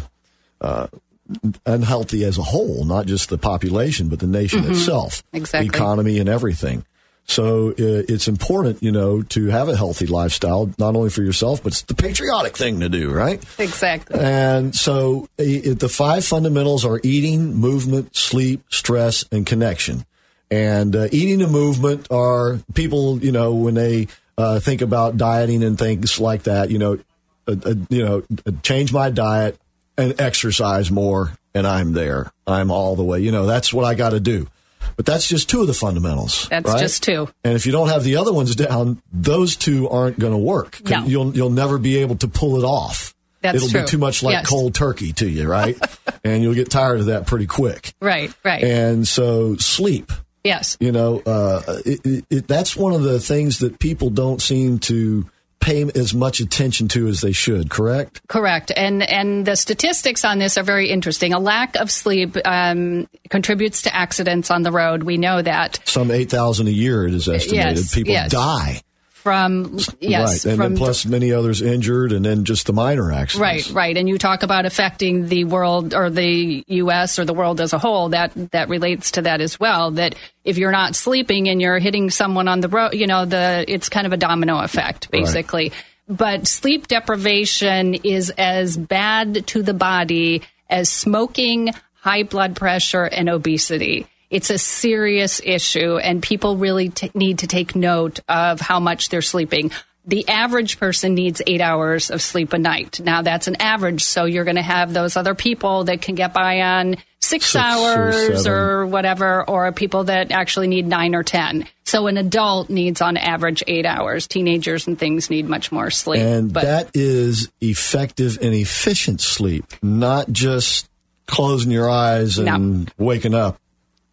unhealthy 1.66 2.24
as 2.24 2.38
a 2.38 2.42
whole, 2.42 2.84
not 2.84 3.06
just 3.06 3.28
the 3.28 3.38
population, 3.38 4.08
but 4.08 4.18
the 4.20 4.26
nation 4.26 4.64
itself, 4.70 5.22
Exactly. 5.32 5.68
the 5.68 5.74
economy, 5.74 6.18
and 6.18 6.28
everything. 6.28 6.84
So 7.24 7.70
uh, 7.70 7.74
it's 7.78 8.26
important, 8.26 8.82
you 8.82 8.90
know, 8.90 9.22
to 9.22 9.46
have 9.46 9.68
a 9.68 9.76
healthy 9.76 10.06
lifestyle, 10.06 10.70
not 10.78 10.96
only 10.96 11.08
for 11.08 11.22
yourself, 11.22 11.62
but 11.62 11.72
it's 11.72 11.82
the 11.82 11.94
patriotic 11.94 12.56
thing 12.56 12.80
to 12.80 12.88
do, 12.88 13.10
right? 13.10 13.42
Exactly. 13.58 14.18
And 14.18 14.74
so 14.74 15.28
uh, 15.38 15.44
the 15.44 15.88
five 15.90 16.24
fundamentals 16.24 16.84
are 16.84 17.00
eating, 17.02 17.54
movement, 17.54 18.16
sleep, 18.16 18.64
stress, 18.70 19.24
and 19.30 19.46
connection. 19.46 20.04
And 20.50 20.94
uh, 20.94 21.08
eating 21.12 21.40
and 21.42 21.52
movement 21.52 22.08
are 22.10 22.58
people, 22.74 23.18
you 23.24 23.32
know, 23.32 23.54
when 23.54 23.74
they 23.74 24.08
uh, 24.36 24.60
think 24.60 24.82
about 24.82 25.16
dieting 25.16 25.62
and 25.62 25.78
things 25.78 26.20
like 26.20 26.42
that, 26.42 26.70
you 26.70 26.78
know, 26.78 26.98
uh, 27.46 27.56
uh, 27.64 27.74
you 27.88 28.04
know, 28.04 28.22
change 28.62 28.92
my 28.92 29.10
diet 29.10 29.58
and 29.96 30.20
exercise 30.20 30.90
more, 30.90 31.32
and 31.54 31.66
I'm 31.66 31.92
there. 31.92 32.32
I'm 32.46 32.70
all 32.70 32.96
the 32.96 33.04
way. 33.04 33.20
You 33.20 33.32
know, 33.32 33.46
that's 33.46 33.72
what 33.72 33.84
I 33.84 33.94
got 33.94 34.10
to 34.10 34.20
do. 34.20 34.48
But 34.96 35.06
that's 35.06 35.28
just 35.28 35.48
two 35.48 35.60
of 35.60 35.66
the 35.68 35.74
fundamentals. 35.74 36.48
That's 36.48 36.68
right? 36.68 36.78
just 36.78 37.02
two. 37.02 37.28
And 37.44 37.54
if 37.54 37.66
you 37.66 37.72
don't 37.72 37.88
have 37.88 38.04
the 38.04 38.16
other 38.16 38.32
ones 38.32 38.54
down, 38.56 39.00
those 39.12 39.56
two 39.56 39.88
aren't 39.88 40.18
going 40.18 40.32
to 40.32 40.38
work. 40.38 40.80
No. 40.88 41.04
You'll 41.04 41.36
you'll 41.36 41.50
never 41.50 41.78
be 41.78 41.98
able 41.98 42.16
to 42.16 42.28
pull 42.28 42.58
it 42.58 42.64
off. 42.64 43.14
That's 43.42 43.56
It'll 43.56 43.68
true. 43.68 43.80
be 43.82 43.86
too 43.86 43.98
much 43.98 44.22
like 44.22 44.34
Yes. 44.34 44.46
cold 44.46 44.74
turkey 44.74 45.12
to 45.14 45.28
you, 45.28 45.48
right? 45.48 45.76
and 46.24 46.42
you'll 46.42 46.54
get 46.54 46.70
tired 46.70 47.00
of 47.00 47.06
that 47.06 47.26
pretty 47.26 47.46
quick. 47.46 47.92
Right, 48.00 48.32
right. 48.44 48.62
And 48.62 49.06
so 49.06 49.56
sleep, 49.56 50.12
yes. 50.44 50.76
you 50.78 50.92
know, 50.92 51.20
uh, 51.26 51.80
it, 51.84 52.06
it, 52.06 52.24
it, 52.30 52.48
that's 52.48 52.76
one 52.76 52.92
of 52.92 53.02
the 53.02 53.18
things 53.18 53.58
that 53.58 53.80
people 53.80 54.10
don't 54.10 54.40
seem 54.40 54.78
to 54.80 55.28
pay 55.62 55.88
as 55.94 56.12
much 56.12 56.40
attention 56.40 56.88
to 56.88 57.08
as 57.08 57.22
they 57.22 57.32
should. 57.32 57.70
Correct? 57.70 58.20
Correct, 58.28 58.70
and 58.76 59.02
and 59.02 59.46
the 59.46 59.56
statistics 59.56 60.24
on 60.24 60.38
this 60.38 60.58
are 60.58 60.62
very 60.62 60.90
interesting. 60.90 61.32
A 61.32 61.38
lack 61.38 61.76
of 61.76 61.90
sleep 61.90 62.36
um, 62.44 63.08
contributes 63.30 63.82
to 63.82 63.94
accidents 63.94 64.50
on 64.50 64.62
the 64.62 64.72
road. 64.72 65.04
We 65.04 65.16
know 65.16 65.40
that 65.40 65.80
Some 65.84 66.10
eight 66.10 66.28
thousand 66.28 66.66
a 66.66 66.72
year 66.72 67.06
it 67.06 67.14
is 67.14 67.28
estimated. 67.28 67.76
Yes, 67.78 67.94
people 67.94 68.12
yes. 68.12 68.30
die. 68.30 68.82
From 69.22 69.78
yes, 70.00 70.44
right, 70.44 70.52
and 70.52 70.60
from 70.60 70.74
then 70.74 70.76
plus 70.76 71.06
many 71.06 71.32
others 71.32 71.62
injured, 71.62 72.10
and 72.10 72.24
then 72.24 72.44
just 72.44 72.66
the 72.66 72.72
minor 72.72 73.12
accidents. 73.12 73.70
Right, 73.70 73.74
right. 73.74 73.96
And 73.96 74.08
you 74.08 74.18
talk 74.18 74.42
about 74.42 74.66
affecting 74.66 75.28
the 75.28 75.44
world 75.44 75.94
or 75.94 76.10
the 76.10 76.64
U.S. 76.66 77.20
or 77.20 77.24
the 77.24 77.32
world 77.32 77.60
as 77.60 77.72
a 77.72 77.78
whole. 77.78 78.08
That 78.08 78.32
that 78.50 78.68
relates 78.68 79.12
to 79.12 79.22
that 79.22 79.40
as 79.40 79.60
well. 79.60 79.92
That 79.92 80.16
if 80.44 80.58
you're 80.58 80.72
not 80.72 80.96
sleeping 80.96 81.48
and 81.48 81.62
you're 81.62 81.78
hitting 81.78 82.10
someone 82.10 82.48
on 82.48 82.60
the 82.60 82.68
road, 82.68 82.94
you 82.94 83.06
know, 83.06 83.24
the 83.24 83.64
it's 83.68 83.88
kind 83.88 84.06
of 84.06 84.12
a 84.12 84.16
domino 84.16 84.58
effect, 84.58 85.10
basically. 85.10 85.72
But 86.08 86.48
sleep 86.48 86.88
deprivation 86.88 87.94
is 87.94 88.30
as 88.30 88.76
bad 88.76 89.46
to 89.48 89.62
the 89.62 89.74
body 89.74 90.42
as 90.68 90.88
smoking, 90.88 91.70
high 91.94 92.24
blood 92.24 92.56
pressure, 92.56 93.04
and 93.04 93.28
obesity. 93.28 94.06
It's 94.32 94.48
a 94.48 94.56
serious 94.56 95.40
issue, 95.44 95.98
and 95.98 96.22
people 96.22 96.56
really 96.56 96.88
t- 96.88 97.10
need 97.14 97.40
to 97.40 97.46
take 97.46 97.76
note 97.76 98.20
of 98.30 98.60
how 98.60 98.80
much 98.80 99.10
they're 99.10 99.20
sleeping. 99.20 99.70
The 100.06 100.26
average 100.28 100.80
person 100.80 101.14
needs 101.14 101.42
eight 101.46 101.60
hours 101.60 102.10
of 102.10 102.22
sleep 102.22 102.54
a 102.54 102.58
night. 102.58 102.98
Now, 102.98 103.20
that's 103.22 103.46
an 103.46 103.56
average, 103.60 104.02
so 104.02 104.24
you're 104.24 104.44
going 104.44 104.56
to 104.56 104.62
have 104.62 104.92
those 104.92 105.16
other 105.18 105.34
people 105.34 105.84
that 105.84 106.00
can 106.00 106.14
get 106.16 106.32
by 106.32 106.62
on 106.62 106.94
six, 107.20 107.46
Six 107.50 107.56
hours 107.56 108.16
seven. 108.42 108.50
or 108.52 108.86
whatever, 108.86 109.48
or 109.48 109.70
people 109.70 110.04
that 110.04 110.32
actually 110.32 110.66
need 110.66 110.86
nine 110.86 111.14
or 111.14 111.22
10. 111.22 111.68
So, 111.84 112.06
an 112.06 112.16
adult 112.16 112.70
needs 112.70 113.00
on 113.02 113.16
average 113.18 113.62
eight 113.68 113.84
hours. 113.86 114.26
Teenagers 114.26 114.86
and 114.88 114.98
things 114.98 115.28
need 115.28 115.46
much 115.46 115.70
more 115.70 115.90
sleep. 115.90 116.22
And 116.22 116.52
But- 116.52 116.64
that 116.64 116.90
is 116.94 117.48
effective 117.60 118.38
and 118.40 118.54
efficient 118.54 119.20
sleep, 119.20 119.66
not 119.82 120.32
just 120.32 120.88
closing 121.26 121.70
your 121.70 121.88
eyes 121.88 122.38
and 122.38 122.90
waking 122.98 123.34
up. 123.34 123.56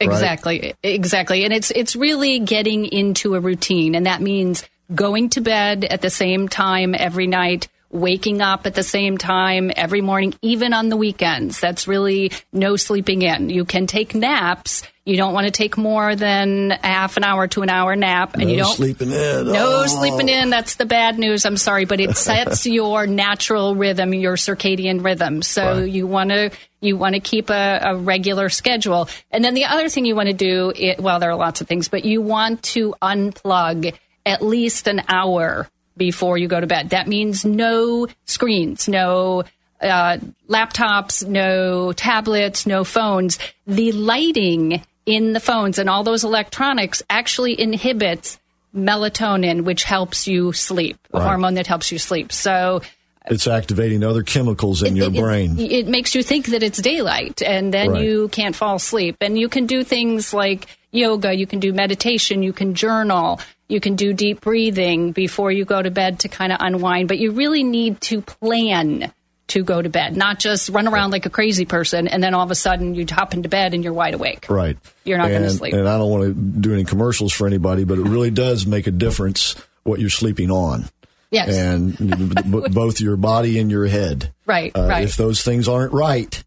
Right? 0.01 0.11
Exactly, 0.11 0.73
exactly, 0.83 1.43
and 1.43 1.53
it's 1.53 1.71
it's 1.71 1.95
really 1.95 2.39
getting 2.39 2.85
into 2.85 3.35
a 3.35 3.39
routine, 3.39 3.95
and 3.95 4.05
that 4.05 4.21
means 4.21 4.63
going 4.93 5.29
to 5.29 5.41
bed 5.41 5.85
at 5.85 6.01
the 6.01 6.09
same 6.09 6.47
time 6.47 6.95
every 6.97 7.27
night, 7.27 7.67
waking 7.91 8.41
up 8.41 8.65
at 8.67 8.75
the 8.75 8.83
same 8.83 9.17
time 9.17 9.71
every 9.75 10.01
morning, 10.01 10.33
even 10.41 10.73
on 10.73 10.89
the 10.89 10.97
weekends. 10.97 11.59
That's 11.59 11.87
really 11.87 12.31
no 12.53 12.75
sleeping 12.75 13.21
in. 13.23 13.49
You 13.49 13.65
can 13.65 13.87
take 13.87 14.13
naps. 14.13 14.83
You 15.05 15.17
don't 15.17 15.33
want 15.33 15.45
to 15.47 15.51
take 15.51 15.75
more 15.75 16.15
than 16.15 16.71
a 16.71 16.85
half 16.85 17.17
an 17.17 17.23
hour 17.23 17.47
to 17.47 17.63
an 17.63 17.69
hour 17.69 17.95
nap, 17.95 18.35
and 18.35 18.43
No 18.43 18.49
you 18.49 18.57
don't 18.57 18.75
sleeping 18.75 19.09
in. 19.11 19.47
no 19.51 19.81
Oh. 19.83 19.87
sleeping 19.87 20.29
in. 20.29 20.51
That's 20.51 20.75
the 20.75 20.85
bad 20.85 21.17
news. 21.17 21.45
I'm 21.45 21.57
sorry, 21.57 21.85
but 21.85 21.99
it 21.99 22.15
sets 22.15 22.65
your 22.67 23.07
natural 23.07 23.73
rhythm, 23.73 24.13
your 24.13 24.35
circadian 24.35 25.03
rhythm. 25.03 25.41
So 25.41 25.79
Right. 25.79 25.89
you 25.89 26.05
want 26.05 26.29
to 26.29 26.51
you 26.81 26.95
want 26.95 27.15
to 27.15 27.19
keep 27.21 27.49
a, 27.49 27.79
a 27.81 27.95
regular 27.95 28.49
schedule. 28.49 29.09
And 29.31 29.43
then 29.43 29.55
the 29.55 29.65
other 29.65 29.89
thing 29.89 30.05
you 30.05 30.15
want 30.15 30.27
to 30.27 30.33
do, 30.33 30.71
it, 30.75 30.99
well, 30.99 31.19
there 31.19 31.31
are 31.31 31.35
lots 31.35 31.59
of 31.59 31.67
things, 31.67 31.87
but 31.89 32.05
you 32.05 32.21
want 32.21 32.61
to 32.63 32.93
unplug 33.01 33.93
at 34.25 34.41
least 34.43 34.87
an 34.87 35.01
hour 35.09 35.67
before 35.99 36.39
you 36.39 36.47
go 36.47 36.59
to 36.59 36.65
bed. 36.65 36.89
That 36.89 37.07
means 37.07 37.45
no 37.45 38.07
screens, 38.25 38.87
no 38.87 39.43
uh, 39.81 40.17
laptops, 40.49 41.23
no 41.27 41.93
tablets, 41.93 42.65
no 42.65 42.83
phones. 42.83 43.37
The 43.67 43.91
lighting 43.91 44.81
in 45.05 45.33
the 45.33 45.39
phones 45.39 45.77
and 45.77 45.89
all 45.89 46.03
those 46.03 46.23
electronics 46.23 47.03
actually 47.09 47.59
inhibits 47.59 48.39
melatonin, 48.75 49.63
which 49.63 49.83
helps 49.83 50.27
you 50.27 50.53
sleep, 50.53 50.97
a 51.13 51.21
hormone 51.21 51.55
that 51.55 51.67
helps 51.67 51.91
you 51.91 51.97
sleep. 51.99 52.31
So 52.31 52.81
It's 53.25 53.47
activating 53.47 54.03
other 54.03 54.23
chemicals 54.23 54.81
in 54.81 54.95
your 54.95 55.07
it- 55.07 55.15
it- 55.15 55.21
brain. 55.21 55.59
It, 55.59 55.87
makes 55.87 56.15
you 56.15 56.23
think 56.23 56.47
that 56.47 56.63
it's 56.63 56.81
daylight, 56.81 57.41
and 57.43 57.71
then 57.73 57.91
Right. 57.91 58.03
you 58.03 58.27
can't 58.29 58.55
fall 58.55 58.77
asleep. 58.77 59.17
And 59.21 59.37
you 59.37 59.49
can 59.49 59.65
do 59.67 59.83
things 59.83 60.33
like 60.33 60.65
yoga, 60.91 61.33
you 61.33 61.45
can 61.45 61.59
do 61.59 61.71
meditation, 61.73 62.41
you 62.43 62.53
can 62.53 62.73
journal, 62.73 63.39
you 63.69 63.79
can 63.79 63.95
do 63.95 64.11
deep 64.13 64.41
breathing 64.41 65.11
before 65.13 65.51
you 65.51 65.63
go 65.63 65.81
to 65.81 65.89
bed 65.91 66.19
to 66.21 66.27
kind 66.27 66.51
of 66.51 66.57
unwind. 66.59 67.07
But 67.07 67.19
you 67.19 67.31
really 67.31 67.63
need 67.63 68.01
to 68.01 68.21
plan 68.21 69.13
to 69.49 69.63
go 69.63 69.81
to 69.81 69.89
bed, 69.89 70.15
not 70.17 70.37
just 70.39 70.69
run 70.69 70.87
around 70.87 71.09
like 71.11 71.25
a 71.25 71.29
crazy 71.29 71.65
person, 71.65 72.07
and 72.07 72.21
then 72.21 72.33
all 72.35 72.43
of 72.43 72.51
a 72.51 72.55
sudden 72.55 72.93
you 72.93 73.05
hop 73.09 73.33
into 73.33 73.47
bed 73.49 73.73
and 73.73 73.83
you're 73.83 73.93
wide 73.93 74.13
awake. 74.13 74.47
Right. 74.49 74.77
You're 75.05 75.17
not 75.17 75.31
gonna 75.31 75.49
sleep. 75.49 75.73
And 75.73 75.87
I 75.87 75.97
don't 75.97 76.09
want 76.11 76.23
to 76.25 76.33
do 76.33 76.73
any 76.73 76.83
commercials 76.83 77.31
for 77.33 77.47
anybody, 77.47 77.83
but 77.83 77.97
it 77.97 78.03
really 78.03 78.29
does 78.31 78.67
make 78.67 78.85
a 78.87 78.91
difference 78.91 79.55
what 79.83 79.99
you're 79.99 80.09
sleeping 80.11 80.51
on. 80.51 80.85
Yes. 81.31 81.55
And 81.55 81.95
b- 81.97 82.69
both 82.71 82.99
your 83.01 83.15
body 83.17 83.59
and 83.59 83.69
your 83.71 83.85
head. 83.87 84.31
Right, 84.45 84.71
Uh, 84.75 84.87
right. 84.87 85.03
If 85.03 85.15
those 85.15 85.41
things 85.43 85.67
aren't 85.67 85.93
right, 85.93 86.43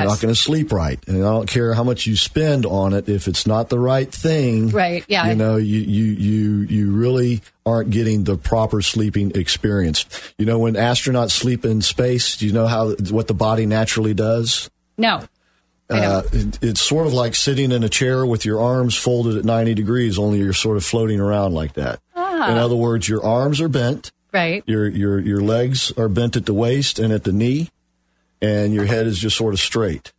you're 0.00 0.04
not 0.08 0.20
going 0.20 0.34
to 0.34 0.40
sleep 0.40 0.72
right. 0.72 0.98
And 1.06 1.18
I 1.18 1.30
don't 1.30 1.48
care 1.48 1.74
how 1.74 1.84
much 1.84 2.06
you 2.06 2.16
spend 2.16 2.66
on 2.66 2.92
it. 2.92 3.08
If 3.08 3.28
it's 3.28 3.46
not 3.46 3.68
the 3.68 3.78
right 3.78 4.10
thing, 4.10 4.70
Right, 4.70 5.04
yeah. 5.08 5.28
You 5.28 5.34
know, 5.34 5.56
you 5.56 5.80
you 5.80 6.04
you 6.04 6.60
you 6.62 6.92
really 6.92 7.42
aren't 7.64 7.90
getting 7.90 8.24
the 8.24 8.36
proper 8.36 8.82
sleeping 8.82 9.32
experience. 9.34 10.06
You 10.38 10.46
know, 10.46 10.58
when 10.58 10.74
astronauts 10.74 11.30
sleep 11.30 11.64
in 11.64 11.82
space, 11.82 12.36
do 12.36 12.46
you 12.46 12.52
know 12.52 12.66
how 12.66 12.92
what 13.10 13.28
the 13.28 13.34
body 13.34 13.66
naturally 13.66 14.14
does? 14.14 14.70
No. 14.96 15.22
Uh, 15.90 16.22
it, 16.32 16.58
it's 16.62 16.80
sort 16.80 17.06
of 17.06 17.12
like 17.12 17.34
sitting 17.34 17.70
in 17.70 17.82
a 17.82 17.88
chair 17.88 18.24
with 18.24 18.44
your 18.44 18.60
arms 18.60 18.96
folded 18.96 19.36
at 19.36 19.44
90 19.44 19.74
degrees, 19.74 20.18
only 20.18 20.38
you're 20.38 20.52
sort 20.52 20.76
of 20.76 20.84
floating 20.84 21.20
around 21.20 21.52
like 21.52 21.74
that. 21.74 22.00
Ah. 22.16 22.50
In 22.50 22.56
other 22.56 22.76
words, 22.76 23.08
your 23.08 23.22
arms 23.24 23.60
are 23.60 23.68
bent, 23.68 24.10
right. 24.32 24.62
your, 24.66 24.88
your, 24.88 25.18
your 25.18 25.40
legs 25.40 25.92
are 25.98 26.08
bent 26.08 26.36
at 26.36 26.46
the 26.46 26.54
waist 26.54 26.98
and 26.98 27.12
at 27.12 27.24
the 27.24 27.32
knee, 27.32 27.68
and 28.42 28.74
your 28.74 28.84
head 28.84 29.06
is 29.06 29.18
just 29.18 29.36
sort 29.36 29.54
of 29.54 29.60
straight. 29.60 30.12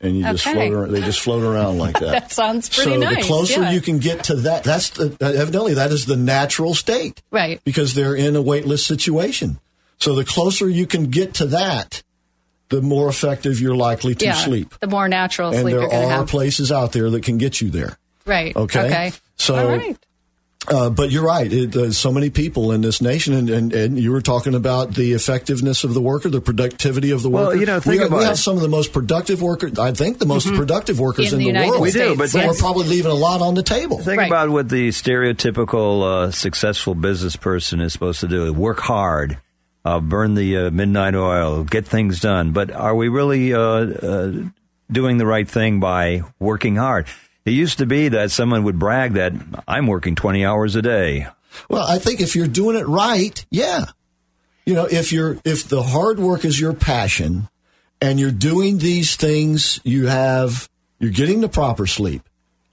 And 0.00 0.16
you 0.16 0.22
just 0.22 0.44
float 0.44 0.72
around, 0.72 0.92
they 0.92 1.00
just 1.00 1.18
float 1.20 1.42
around 1.42 1.78
like 1.78 1.98
that. 1.98 2.10
That 2.12 2.32
sounds 2.32 2.68
pretty 2.68 2.92
so 2.92 2.96
nice. 2.98 3.14
So 3.16 3.20
the 3.20 3.26
closer 3.26 3.62
yeah. 3.62 3.70
you 3.72 3.80
can 3.80 3.98
get 3.98 4.24
to 4.24 4.36
that, 4.36 4.62
that's 4.62 4.90
the, 4.90 5.16
evidently 5.20 5.74
that 5.74 5.90
is 5.90 6.06
the 6.06 6.16
natural 6.16 6.74
state 6.74 7.20
Right. 7.32 7.60
because 7.64 7.94
they're 7.94 8.14
in 8.14 8.36
a 8.36 8.40
weightless 8.42 8.86
situation. 8.86 9.58
So 9.98 10.14
the 10.14 10.24
closer 10.24 10.68
you 10.68 10.86
can 10.86 11.10
get 11.10 11.34
to 11.34 11.46
that, 11.46 12.04
the 12.68 12.80
more 12.80 13.08
effective 13.08 13.60
you're 13.60 13.74
likely 13.74 14.14
to 14.14 14.26
yeah. 14.26 14.34
sleep 14.34 14.72
The 14.78 14.86
more 14.86 15.08
natural 15.08 15.48
and 15.50 15.62
sleep 15.62 15.72
there 15.74 15.82
you're 15.82 15.92
are 15.92 16.10
have. 16.18 16.28
places 16.28 16.70
out 16.70 16.92
there 16.92 17.10
that 17.10 17.24
can 17.24 17.36
get 17.38 17.60
you 17.60 17.68
there. 17.70 17.98
right. 18.24 18.54
Okay. 18.54 18.86
Okay. 18.86 19.12
So- 19.36 19.56
All 19.56 19.76
right. 19.76 19.98
Uh, 20.70 20.90
but 20.90 21.10
you're 21.10 21.24
right. 21.24 21.50
It, 21.52 21.74
uh, 21.74 21.92
so 21.92 22.12
many 22.12 22.30
people 22.30 22.72
in 22.72 22.80
this 22.82 23.00
nation, 23.00 23.32
and, 23.34 23.48
and, 23.48 23.72
and 23.72 23.98
you 23.98 24.12
were 24.12 24.20
talking 24.20 24.54
about 24.54 24.94
the 24.94 25.12
effectiveness 25.14 25.82
of 25.84 25.94
the 25.94 26.00
worker, 26.00 26.28
the 26.28 26.40
productivity 26.40 27.10
of 27.10 27.22
the 27.22 27.30
Well, 27.30 27.46
worker. 27.46 27.56
you 27.58 27.66
know, 27.66 27.80
think 27.80 28.00
we 28.00 28.06
about 28.06 28.22
have 28.22 28.32
it. 28.34 28.36
some 28.36 28.56
of 28.56 28.62
the 28.62 28.68
most 28.68 28.92
productive 28.92 29.40
workers. 29.40 29.78
I 29.78 29.92
think 29.92 30.18
the 30.18 30.26
most 30.26 30.46
productive 30.48 31.00
workers 31.00 31.32
In 31.32 31.34
in, 31.34 31.38
the 31.38 31.44
the, 31.44 31.46
United 31.52 31.70
world. 31.70 31.82
We 31.82 31.90
do, 31.90 32.14
but 32.16 32.28
States, 32.28 32.32
but 32.34 32.38
yes. 32.40 32.48
we're 32.48 32.60
probably 32.60 32.86
leaving 32.88 33.10
a 33.12 33.14
lot 33.14 33.40
on 33.40 33.54
the 33.54 33.62
table. 33.62 33.98
Think 33.98 34.18
Right. 34.18 34.26
about 34.26 34.50
what 34.50 34.68
the 34.68 34.88
stereotypical 34.90 36.02
uh, 36.28 36.30
successful 36.30 36.94
business 36.94 37.36
person 37.36 37.80
is 37.80 37.92
supposed 37.92 38.20
to 38.20 38.28
do: 38.28 38.52
work 38.52 38.80
hard, 38.80 39.38
uh, 39.84 40.00
burn 40.00 40.34
the 40.34 40.56
uh, 40.56 40.70
midnight 40.70 41.14
oil, 41.14 41.64
get 41.64 41.86
things 41.86 42.20
done. 42.20 42.52
But 42.52 42.70
are 42.70 42.94
we 42.94 43.08
really 43.08 43.54
uh, 43.54 43.60
uh, 43.60 44.32
doing 44.90 45.18
the 45.18 45.26
right 45.26 45.48
thing 45.48 45.80
by 45.80 46.22
working 46.38 46.76
hard? 46.76 47.06
It 47.48 47.52
used 47.52 47.78
to 47.78 47.86
be 47.86 48.10
that 48.10 48.30
someone 48.30 48.64
would 48.64 48.78
brag 48.78 49.14
that 49.14 49.32
I'm 49.66 49.86
working 49.86 50.14
20 50.14 50.44
hours 50.44 50.76
a 50.76 50.82
day. 50.82 51.28
Well, 51.70 51.86
I 51.86 51.98
think 51.98 52.20
if 52.20 52.36
you're 52.36 52.46
doing 52.46 52.76
it 52.76 52.86
right, 52.86 53.42
yeah. 53.50 53.86
You 54.66 54.74
know, 54.74 54.84
if 54.84 55.12
you're 55.12 55.38
if 55.46 55.66
the 55.66 55.82
hard 55.82 56.18
work 56.18 56.44
is 56.44 56.60
your 56.60 56.74
passion 56.74 57.48
and 58.02 58.20
you're 58.20 58.30
doing 58.30 58.76
these 58.76 59.16
things, 59.16 59.80
you 59.82 60.08
have 60.08 60.68
you're 60.98 61.10
getting 61.10 61.40
the 61.40 61.48
proper 61.48 61.86
sleep. 61.86 62.20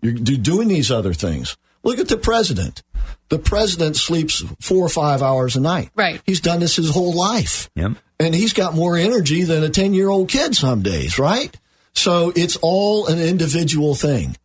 You're, 0.01 0.15
you're 0.15 0.39
doing 0.39 0.67
these 0.67 0.91
other 0.91 1.13
things. 1.13 1.55
Look 1.83 1.99
at 1.99 2.09
the 2.09 2.17
president. 2.17 2.83
The 3.29 3.39
president 3.39 3.95
sleeps 3.95 4.43
four 4.59 4.85
or 4.85 4.89
five 4.89 5.21
hours 5.21 5.55
a 5.55 5.61
night. 5.61 5.91
Right. 5.95 6.21
He's 6.25 6.41
done 6.41 6.59
this 6.59 6.75
his 6.75 6.89
whole 6.89 7.13
life. 7.13 7.69
Yep. 7.75 7.93
And 8.19 8.35
he's 8.35 8.51
got 8.51 8.73
more 8.73 8.97
energy 8.97 9.43
than 9.43 9.63
a 9.63 9.69
10 9.69 9.93
year 9.93 10.09
old 10.09 10.27
kid 10.27 10.53
some 10.53 10.81
days, 10.81 11.17
right? 11.17 11.57
So 11.93 12.33
it's 12.35 12.57
all 12.57 13.07
an 13.07 13.19
individual 13.19 13.95
thing. 13.95 14.35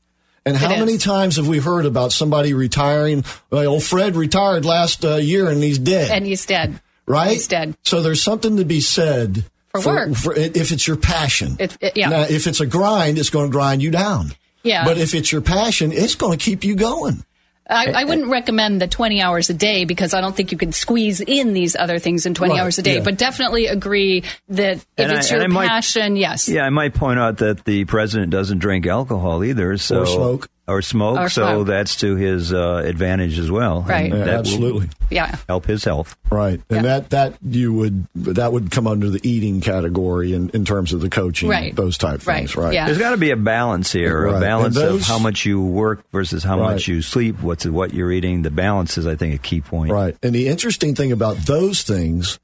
And 0.47 0.57
how 0.57 0.71
many 0.71 0.97
times 0.99 1.37
have 1.37 1.47
we 1.49 1.59
heard 1.59 1.85
about 1.87 2.13
somebody 2.13 2.55
retiring? 2.55 3.25
Like, 3.51 3.67
old 3.67 3.83
Fred 3.85 4.17
retired 4.17 4.65
last 4.65 5.05
uh, 5.05 5.17
year 5.17 5.49
and 5.51 5.63
he's 5.63 5.79
dead. 5.79 6.11
And 6.11 6.25
he's 6.27 6.47
dead. 6.47 6.81
right? 7.07 7.33
He's 7.33 7.47
dead. 7.49 7.77
So 7.85 8.01
there's 8.03 8.23
something 8.23 8.57
to 8.57 8.65
be 8.65 8.81
said 8.81 9.45
For 9.75 9.81
work. 9.85 10.15
for- 10.15 10.35
if 10.37 10.73
it's 10.73 10.87
your 10.87 10.97
passion. 10.97 11.57
It- 11.59 11.77
it- 11.81 11.97
yeah. 11.97 12.09
Now, 12.09 12.21
if 12.23 12.47
it's 12.47 12.61
a 12.61 12.67
grind, 12.67 13.19
it's 13.19 13.31
going 13.31 13.49
to 13.51 13.53
grind 13.53 13.83
you 13.83 13.91
down. 13.91 14.33
Yeah. 14.63 14.85
But 14.85 14.97
if 14.99 15.15
it's 15.15 15.31
your 15.33 15.41
passion, 15.43 15.93
it's 15.93 16.15
going 16.15 16.39
to 16.39 16.43
keep 16.45 16.65
you 16.65 16.75
going. 16.75 17.25
I, 17.69 17.87
I 17.87 18.03
eh, 18.03 18.05
wouldn't 18.05 18.29
recommend 18.29 18.81
the 18.83 18.89
20 18.89 19.21
hours 19.21 19.49
a 19.51 19.55
day 19.55 19.85
because 19.85 20.13
I 20.15 20.21
don't 20.21 20.35
think 20.35 20.51
you 20.53 20.59
can 20.59 20.73
squeeze 20.73 21.21
in 21.21 21.53
these 21.53 21.77
other 21.77 21.99
things 21.99 22.27
in 22.27 22.35
20 22.35 22.53
Right, 22.55 22.61
hours 22.61 22.79
a 22.79 22.83
day. 22.83 22.97
yeah. 22.97 23.03
But 23.05 23.17
definitely 23.19 23.67
agree 23.67 24.25
that 24.49 24.77
if 24.79 24.87
And 24.99 25.13
it's 25.13 25.31
and 25.31 25.37
your 25.37 25.45
I 25.45 25.47
might- 25.47 25.69
passion, 25.69 26.17
yes. 26.17 26.49
Yeah, 26.49 26.63
I 26.65 26.71
might 26.71 26.95
point 26.95 27.19
out 27.21 27.39
that 27.39 27.65
the 27.65 27.85
president 27.85 28.31
doesn't 28.31 28.59
drink 28.59 28.87
alcohol 28.87 29.45
either, 29.45 29.77
so 29.79 30.01
Or 30.01 30.07
smoke. 30.07 30.49
Or 30.71 30.83
smoke. 30.83 31.19
Or 31.19 31.29
so 31.29 31.43
smoke. 31.43 31.67
that's 31.67 31.97
to 31.97 32.17
his 32.17 32.53
uh, 32.53 32.83
advantage 32.85 33.39
as 33.39 33.51
well. 33.51 33.83
Right. 33.83 34.11
Yeah, 34.11 34.17
that 34.25 34.29
absolutely. 34.41 34.89
Yeah. 35.11 35.37
help 35.49 35.67
his 35.67 35.85
health. 35.85 36.17
Right. 36.31 36.61
And 36.71 36.77
Yeah. 36.79 37.01
that, 37.01 37.11
that 37.11 37.35
you 37.43 37.73
would, 37.73 38.07
that 38.15 38.53
would 38.53 38.71
come 38.71 38.87
under 38.87 39.11
the 39.11 39.21
eating 39.29 39.61
category 39.61 40.33
in, 40.33 40.51
in 40.51 40.65
terms 40.65 40.93
of 40.93 41.01
the 41.01 41.11
coaching, 41.11 41.49
Right. 41.49 41.75
those 41.75 41.99
type 41.99 42.27
Right. 42.27 42.39
things, 42.39 42.57
right? 42.57 42.73
Yeah. 42.73 42.87
There's 42.87 42.99
got 42.99 43.11
to 43.11 43.17
be 43.17 43.31
a 43.33 43.37
balance 43.37 43.93
here, 43.93 44.27
Right. 44.27 44.37
a 44.37 44.41
balance 44.41 44.77
And 44.77 44.95
of 44.97 45.03
how 45.03 45.19
much 45.19 45.45
you 45.45 45.61
work 45.63 46.05
versus 46.13 46.45
how 46.45 46.61
Right. 46.61 46.73
much 46.75 46.89
you 46.89 47.03
sleep. 47.03 47.43
What's 47.43 47.67
what 47.67 47.93
you're 47.93 48.13
eating. 48.13 48.43
The 48.43 48.51
balance 48.51 48.97
is, 48.99 49.07
I 49.07 49.17
think, 49.17 49.35
a 49.35 49.39
key 49.39 49.61
point. 49.61 49.91
Right. 49.93 50.17
And 50.23 50.35
the 50.35 50.47
interesting 50.49 50.95
thing 50.95 51.11
about 51.13 51.37
those 51.39 51.83
things 51.83 52.39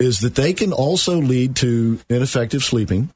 is 0.00 0.20
that 0.20 0.34
they 0.34 0.52
can 0.54 0.72
also 0.72 1.18
lead 1.20 1.56
to 1.56 2.00
ineffective 2.08 2.64
sleeping. 2.64 3.10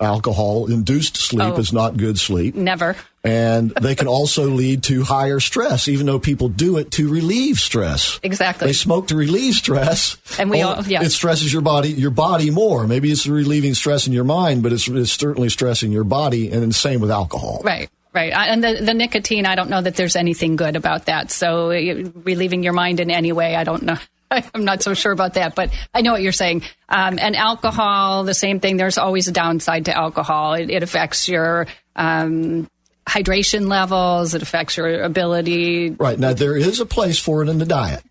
Alcohol 0.00 0.68
induced 0.70 1.16
sleep 1.16 1.42
Mm-hmm. 1.42 1.52
Oh. 1.56 1.60
is 1.60 1.72
not 1.72 1.96
good 1.96 2.18
sleep. 2.18 2.54
Never. 2.56 2.96
And 3.22 3.70
they 3.80 3.94
can 3.94 4.08
also 4.08 4.46
lead 4.48 4.82
to 4.84 5.04
higher 5.04 5.38
stress, 5.38 5.86
even 5.86 6.06
though 6.06 6.18
people 6.18 6.48
do 6.48 6.78
it 6.78 6.90
to 6.92 7.08
relieve 7.08 7.58
stress. 7.58 8.18
Exactly. 8.24 8.66
They 8.66 8.72
smoke 8.72 9.08
to 9.08 9.16
relieve 9.16 9.54
stress. 9.54 10.16
And 10.38 10.50
we 10.50 10.62
all- 10.62 10.82
yeah. 10.84 11.02
It 11.04 11.10
stresses 11.10 11.52
your 11.52 11.62
body, 11.62 11.90
your 11.90 12.10
body 12.10 12.50
more. 12.50 12.88
Maybe 12.88 13.12
it's 13.12 13.24
relieving 13.26 13.74
stress 13.74 14.08
in 14.08 14.12
your 14.12 14.24
mind, 14.24 14.64
but 14.64 14.72
it's, 14.72 14.88
it's 14.88 15.12
certainly 15.12 15.48
stressing 15.48 15.92
your 15.92 16.04
body. 16.04 16.50
And 16.50 16.68
the 16.68 16.72
same 16.74 17.00
with 17.00 17.12
alcohol. 17.12 17.60
Right. 17.64 17.88
Right. 18.12 18.32
And 18.32 18.62
the, 18.64 18.80
the 18.82 18.92
nicotine, 18.94 19.46
I 19.46 19.54
don't 19.54 19.70
know 19.70 19.80
that 19.80 19.94
there's 19.94 20.16
anything 20.16 20.56
good 20.56 20.74
about 20.76 21.06
that. 21.06 21.30
So 21.30 21.68
relieving 21.68 22.62
your 22.64 22.72
mind 22.74 22.98
in 23.00 23.10
any 23.10 23.30
way, 23.32 23.54
I 23.56 23.62
don't 23.64 23.84
know. 23.84 23.96
I'm 24.54 24.64
not 24.64 24.82
so 24.82 24.94
sure 24.94 25.12
about 25.12 25.34
that, 25.34 25.54
but 25.54 25.70
I 25.94 26.00
know 26.00 26.12
what 26.12 26.22
you're 26.22 26.32
saying. 26.32 26.62
Um, 26.88 27.18
and 27.18 27.36
alcohol, 27.36 28.24
the 28.24 28.34
same 28.34 28.60
thing. 28.60 28.76
There's 28.76 28.98
always 28.98 29.28
a 29.28 29.32
downside 29.32 29.86
to 29.86 29.96
alcohol. 29.96 30.54
It, 30.54 30.70
it 30.70 30.82
affects 30.82 31.28
your 31.28 31.66
um, 31.96 32.68
hydration 33.06 33.68
levels. 33.68 34.34
It 34.34 34.42
affects 34.42 34.76
your 34.76 35.02
ability. 35.02 35.90
Right. 35.90 36.18
Now, 36.18 36.32
there 36.32 36.56
is 36.56 36.80
a 36.80 36.86
place 36.86 37.18
for 37.18 37.42
it 37.42 37.48
in 37.48 37.58
the 37.58 37.66
diet. 37.66 38.02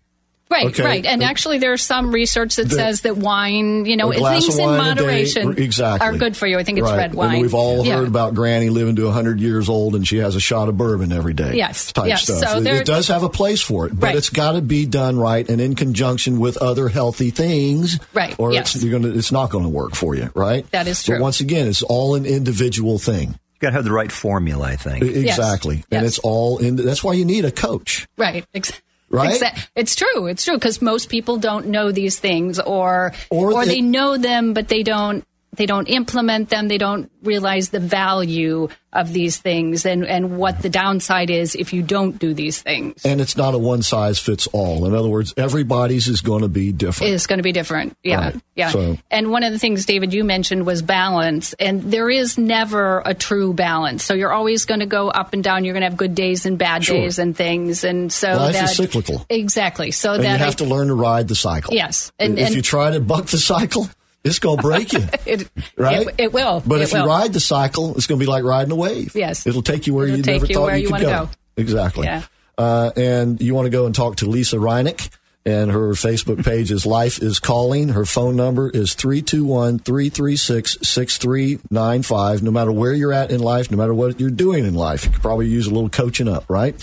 Right, 0.50 0.66
Okay. 0.66 0.82
right. 0.84 1.06
And 1.06 1.22
uh, 1.22 1.26
actually, 1.26 1.58
there's 1.58 1.80
some 1.82 2.12
research 2.12 2.56
that 2.56 2.68
The- 2.68 2.74
says 2.74 3.00
that 3.02 3.16
wine, 3.16 3.86
you 3.86 3.96
know, 3.96 4.12
things 4.12 4.58
in 4.58 4.64
wine 4.66 4.74
a 4.74 4.94
day, 4.94 5.00
moderation 5.00 5.56
exactly. 5.56 6.06
are 6.06 6.12
good 6.12 6.36
for 6.36 6.46
you. 6.46 6.58
I 6.58 6.62
think 6.62 6.78
it's 6.78 6.86
Right. 6.88 6.96
red 6.98 7.14
wine. 7.14 7.32
And 7.32 7.42
we've 7.42 7.54
all 7.54 7.86
Yeah. 7.86 7.96
heard 7.96 8.08
about 8.08 8.34
Granny 8.34 8.68
living 8.68 8.96
to 8.96 9.06
100 9.06 9.40
years 9.40 9.70
old 9.70 9.94
and 9.94 10.06
she 10.06 10.18
has 10.18 10.36
a 10.36 10.40
shot 10.40 10.68
of 10.68 10.76
bourbon 10.76 11.10
every 11.10 11.32
day. 11.32 11.54
Yes, 11.56 11.90
Type 11.92 12.06
yes. 12.08 12.24
stuff. 12.24 12.38
So 12.40 12.58
it, 12.58 12.64
there- 12.64 12.80
it 12.82 12.86
does 12.86 13.08
have 13.08 13.22
a 13.22 13.30
place 13.30 13.62
for 13.62 13.86
it, 13.86 13.98
but 13.98 14.08
Right. 14.08 14.16
it's 14.16 14.28
got 14.28 14.52
to 14.52 14.60
be 14.60 14.84
done 14.84 15.16
right 15.16 15.48
and 15.48 15.58
in 15.58 15.74
conjunction 15.74 16.38
with 16.38 16.58
other 16.58 16.88
healthy 16.88 17.30
things. 17.30 17.98
Right, 18.12 18.34
Or 18.36 18.52
yes. 18.52 18.74
it's, 18.74 18.84
you're 18.84 18.92
gonna, 19.00 19.14
it's 19.16 19.32
not 19.32 19.48
going 19.48 19.64
to 19.64 19.70
work 19.70 19.94
for 19.94 20.14
you, 20.14 20.30
right? 20.34 20.70
That 20.72 20.86
is 20.86 20.98
But 21.02 21.14
true. 21.14 21.22
once 21.22 21.40
again, 21.40 21.66
it's 21.66 21.82
all 21.82 22.14
an 22.14 22.26
individual 22.26 22.98
thing. 22.98 23.28
You 23.30 23.58
got 23.60 23.68
to 23.70 23.74
have 23.76 23.84
the 23.84 23.92
right 23.92 24.12
formula, 24.12 24.66
I 24.66 24.76
think. 24.76 25.02
Exactly. 25.02 25.84
And 25.90 26.02
Yes. 26.02 26.04
it's 26.04 26.18
all 26.18 26.58
in, 26.58 26.76
that's 26.76 27.02
why 27.02 27.14
you 27.14 27.24
need 27.24 27.46
a 27.46 27.50
coach. 27.50 28.06
Right. 28.18 28.44
Ex- 28.54 28.72
Right? 29.12 29.42
It's 29.76 29.94
true. 29.94 30.26
It's 30.26 30.44
true 30.44 30.54
because 30.54 30.80
most 30.80 31.08
people 31.08 31.36
don't 31.36 31.66
know 31.66 31.92
these 31.92 32.18
things, 32.18 32.58
or 32.58 33.12
Or 33.30 33.52
or, 33.52 33.64
they- 33.66 33.74
they 33.76 33.80
know 33.82 34.16
them, 34.16 34.54
but 34.54 34.68
they 34.68 34.82
don't 34.82 35.24
they 35.54 35.66
don't 35.66 35.86
implement 35.88 36.48
them. 36.48 36.68
They 36.68 36.78
don't 36.78 37.10
realize 37.22 37.68
the 37.68 37.80
value 37.80 38.68
of 38.94 39.12
these 39.12 39.38
things 39.38 39.86
and 39.86 40.04
and 40.04 40.36
what 40.36 40.60
the 40.60 40.68
downside 40.68 41.30
is 41.30 41.54
if 41.54 41.72
you 41.72 41.82
don't 41.82 42.18
do 42.18 42.34
these 42.34 42.60
things. 42.60 43.04
And 43.06 43.20
it's 43.20 43.36
not 43.36 43.54
a 43.54 43.58
one 43.58 43.82
size 43.82 44.18
fits 44.18 44.46
all. 44.48 44.84
In 44.86 44.94
other 44.94 45.08
words, 45.08 45.32
everybody's 45.36 46.08
is 46.08 46.20
going 46.20 46.42
to 46.42 46.48
be 46.48 46.72
different. 46.72 47.12
It's 47.12 47.26
going 47.26 47.38
to 47.38 47.42
be 47.42 47.52
different. 47.52 47.96
Yeah. 48.02 48.20
Right. 48.32 48.36
Yeah. 48.54 48.70
So- 48.70 48.98
And 49.10 49.30
one 49.30 49.44
of 49.44 49.52
the 49.52 49.58
things, 49.58 49.86
David, 49.86 50.12
you 50.12 50.24
mentioned 50.24 50.66
was 50.66 50.82
balance. 50.82 51.54
And 51.54 51.82
there 51.82 52.10
is 52.10 52.36
never 52.36 53.02
a 53.06 53.14
true 53.14 53.54
balance. 53.54 54.04
So 54.04 54.12
you're 54.14 54.32
always 54.32 54.66
going 54.66 54.80
to 54.80 54.86
go 54.86 55.08
up 55.08 55.32
and 55.32 55.42
down. 55.42 55.64
You're 55.64 55.72
going 55.74 55.82
to 55.82 55.88
have 55.88 55.96
good 55.96 56.14
days 56.14 56.44
and 56.44 56.58
bad 56.58 56.84
Sure. 56.84 56.96
days 56.96 57.18
and 57.18 57.34
things. 57.36 57.84
And 57.84 58.12
so 58.12 58.34
Life 58.36 58.62
is 58.62 58.76
cyclical. 58.76 59.24
Exactly. 59.30 59.90
So 59.90 60.14
and 60.14 60.24
that 60.24 60.28
you 60.38 60.44
I- 60.44 60.46
have 60.46 60.56
to 60.56 60.64
learn 60.64 60.88
to 60.88 60.94
ride 60.94 61.28
the 61.28 61.34
cycle. 61.34 61.72
Yes. 61.74 62.12
And- 62.18 62.38
if 62.38 62.48
and- 62.48 62.56
you 62.56 62.62
try 62.62 62.90
to 62.90 63.00
buck 63.00 63.26
the 63.26 63.38
cycle, 63.38 63.88
it's 64.24 64.38
going 64.38 64.56
to 64.58 64.62
break 64.62 64.92
you. 64.92 65.04
it, 65.26 65.50
right? 65.76 66.06
It, 66.06 66.14
it 66.18 66.32
will. 66.32 66.62
But 66.64 66.80
It 66.80 66.84
if 66.84 66.92
you 66.92 67.04
ride 67.04 67.32
the 67.32 67.40
cycle, 67.40 67.96
it's 67.96 68.06
going 68.06 68.18
to 68.18 68.24
be 68.24 68.30
like 68.30 68.44
riding 68.44 68.72
a 68.72 68.76
wave. 68.76 69.14
Yes. 69.14 69.46
It'll 69.46 69.62
take 69.62 69.86
you 69.86 69.94
where 69.94 70.06
It'll 70.06 70.18
you 70.18 70.22
never 70.22 70.46
you 70.46 70.54
thought 70.54 70.80
you 70.80 70.88
could 70.88 71.00
go. 71.00 71.08
go. 71.26 71.30
Exactly. 71.56 72.06
Yeah. 72.06 72.22
Uh, 72.56 72.90
and 72.96 73.40
you 73.40 73.54
want 73.54 73.66
to 73.66 73.70
go 73.70 73.86
and 73.86 73.94
talk 73.94 74.16
to 74.16 74.26
Lisa 74.26 74.56
Reineck. 74.56 75.10
And 75.44 75.72
her 75.72 75.88
Facebook 75.94 76.44
page 76.44 76.70
is 76.70 76.86
Life 76.86 77.20
is 77.20 77.40
Calling. 77.40 77.88
Her 77.88 78.04
phone 78.04 78.36
number 78.36 78.70
is 78.70 78.94
321 78.94 79.80
336 79.80 80.78
6395. 80.82 82.42
No 82.44 82.52
matter 82.52 82.70
where 82.70 82.92
you're 82.94 83.12
at 83.12 83.32
in 83.32 83.40
life, 83.40 83.68
no 83.68 83.76
matter 83.76 83.92
what 83.92 84.20
you're 84.20 84.30
doing 84.30 84.64
in 84.64 84.74
life, 84.74 85.04
you 85.04 85.10
could 85.10 85.20
probably 85.20 85.48
use 85.48 85.66
a 85.66 85.70
little 85.70 85.88
coaching 85.88 86.28
up, 86.28 86.44
right? 86.48 86.74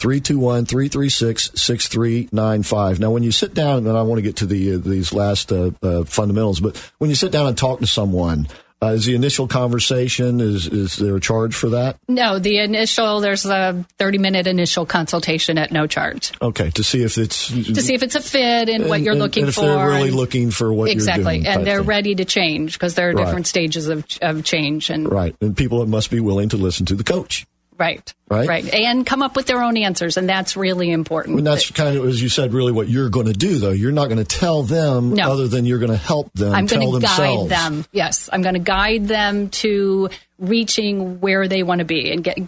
321 0.00 0.64
336 0.66 1.50
6395. 1.54 3.00
Now, 3.00 3.10
when 3.10 3.22
you 3.22 3.32
sit 3.32 3.54
down, 3.54 3.86
and 3.86 3.96
I 3.96 4.02
want 4.02 4.18
to 4.18 4.22
get 4.22 4.36
to 4.36 4.46
the 4.46 4.74
uh, 4.74 4.78
these 4.78 5.12
last 5.12 5.52
uh, 5.52 5.70
uh, 5.82 6.04
fundamentals, 6.04 6.60
but 6.60 6.76
when 6.98 7.10
you 7.10 7.16
sit 7.16 7.30
down 7.32 7.46
and 7.46 7.56
talk 7.56 7.80
to 7.80 7.86
someone, 7.86 8.48
uh, 8.82 8.86
is 8.92 9.04
the 9.04 9.14
initial 9.14 9.46
conversation, 9.46 10.40
is, 10.40 10.66
is 10.66 10.96
there 10.96 11.14
a 11.14 11.20
charge 11.20 11.54
for 11.54 11.68
that? 11.68 11.98
No, 12.08 12.38
the 12.38 12.60
initial, 12.60 13.20
there's 13.20 13.44
a 13.44 13.84
30 13.98 14.16
minute 14.16 14.46
initial 14.46 14.86
consultation 14.86 15.58
at 15.58 15.70
no 15.70 15.86
charge 15.86 16.32
Okay, 16.40 16.70
to 16.70 16.82
see 16.82 17.02
if 17.02 17.18
it's. 17.18 17.48
to 17.48 17.82
see 17.82 17.92
if 17.92 18.02
it's 18.02 18.14
a 18.14 18.22
fit 18.22 18.70
and, 18.70 18.88
what 18.88 19.02
you're 19.02 19.12
and- 19.12 19.20
looking 19.20 19.42
and 19.42 19.48
if 19.50 19.56
for. 19.56 19.66
they're 19.66 19.86
really 19.86 20.10
looking 20.10 20.50
for 20.50 20.72
what 20.72 20.88
exactly. 20.88 21.34
you're 21.36 21.42
doing. 21.44 21.46
and 21.58 21.66
they're 21.66 21.80
thing. 21.80 21.86
ready 21.88 22.14
to 22.14 22.24
change 22.24 22.72
because 22.72 22.94
there 22.94 23.10
are 23.10 23.12
Right. 23.12 23.26
different 23.26 23.46
stages 23.46 23.88
of, 23.88 24.06
of 24.22 24.44
change. 24.44 24.88
And 24.88 25.10
Right. 25.12 25.36
And 25.42 25.54
people 25.54 25.84
must 25.86 26.10
be 26.10 26.20
willing 26.20 26.48
to 26.48 26.56
listen 26.56 26.86
to 26.86 26.94
the 26.94 27.04
coach. 27.04 27.46
Right, 27.80 28.14
Right. 28.28 28.46
right. 28.46 28.74
And 28.74 29.04
come 29.04 29.22
up 29.22 29.34
with 29.34 29.46
their 29.46 29.60
own 29.62 29.76
answers. 29.76 30.16
And 30.16 30.28
that's 30.28 30.56
really 30.56 30.90
important. 30.92 31.38
And 31.38 31.46
that's 31.46 31.68
kind 31.72 31.96
of, 31.96 32.04
as 32.06 32.22
you 32.22 32.28
said, 32.28 32.52
really 32.52 32.70
what 32.70 32.88
you're 32.88 33.08
going 33.08 33.26
to 33.26 33.32
do, 33.32 33.58
though. 33.58 33.70
You're 33.72 33.90
not 33.90 34.06
going 34.06 34.18
to 34.18 34.24
tell 34.24 34.62
them 34.62 35.14
No. 35.14 35.32
other 35.32 35.48
than 35.48 35.64
you're 35.64 35.80
going 35.80 35.90
to 35.90 35.96
help 35.96 36.32
them 36.34 36.52
I'm 36.54 36.66
going 36.66 36.92
to 36.92 37.00
guide 37.00 37.48
them. 37.48 37.84
Yes, 37.90 38.28
I'm 38.32 38.42
going 38.42 38.54
to 38.54 38.60
guide 38.60 39.08
them 39.08 39.48
to 39.50 40.10
reaching 40.38 41.20
where 41.20 41.48
they 41.48 41.62
want 41.62 41.80
to 41.80 41.84
be 41.84 42.12
and 42.12 42.22
get, 42.22 42.38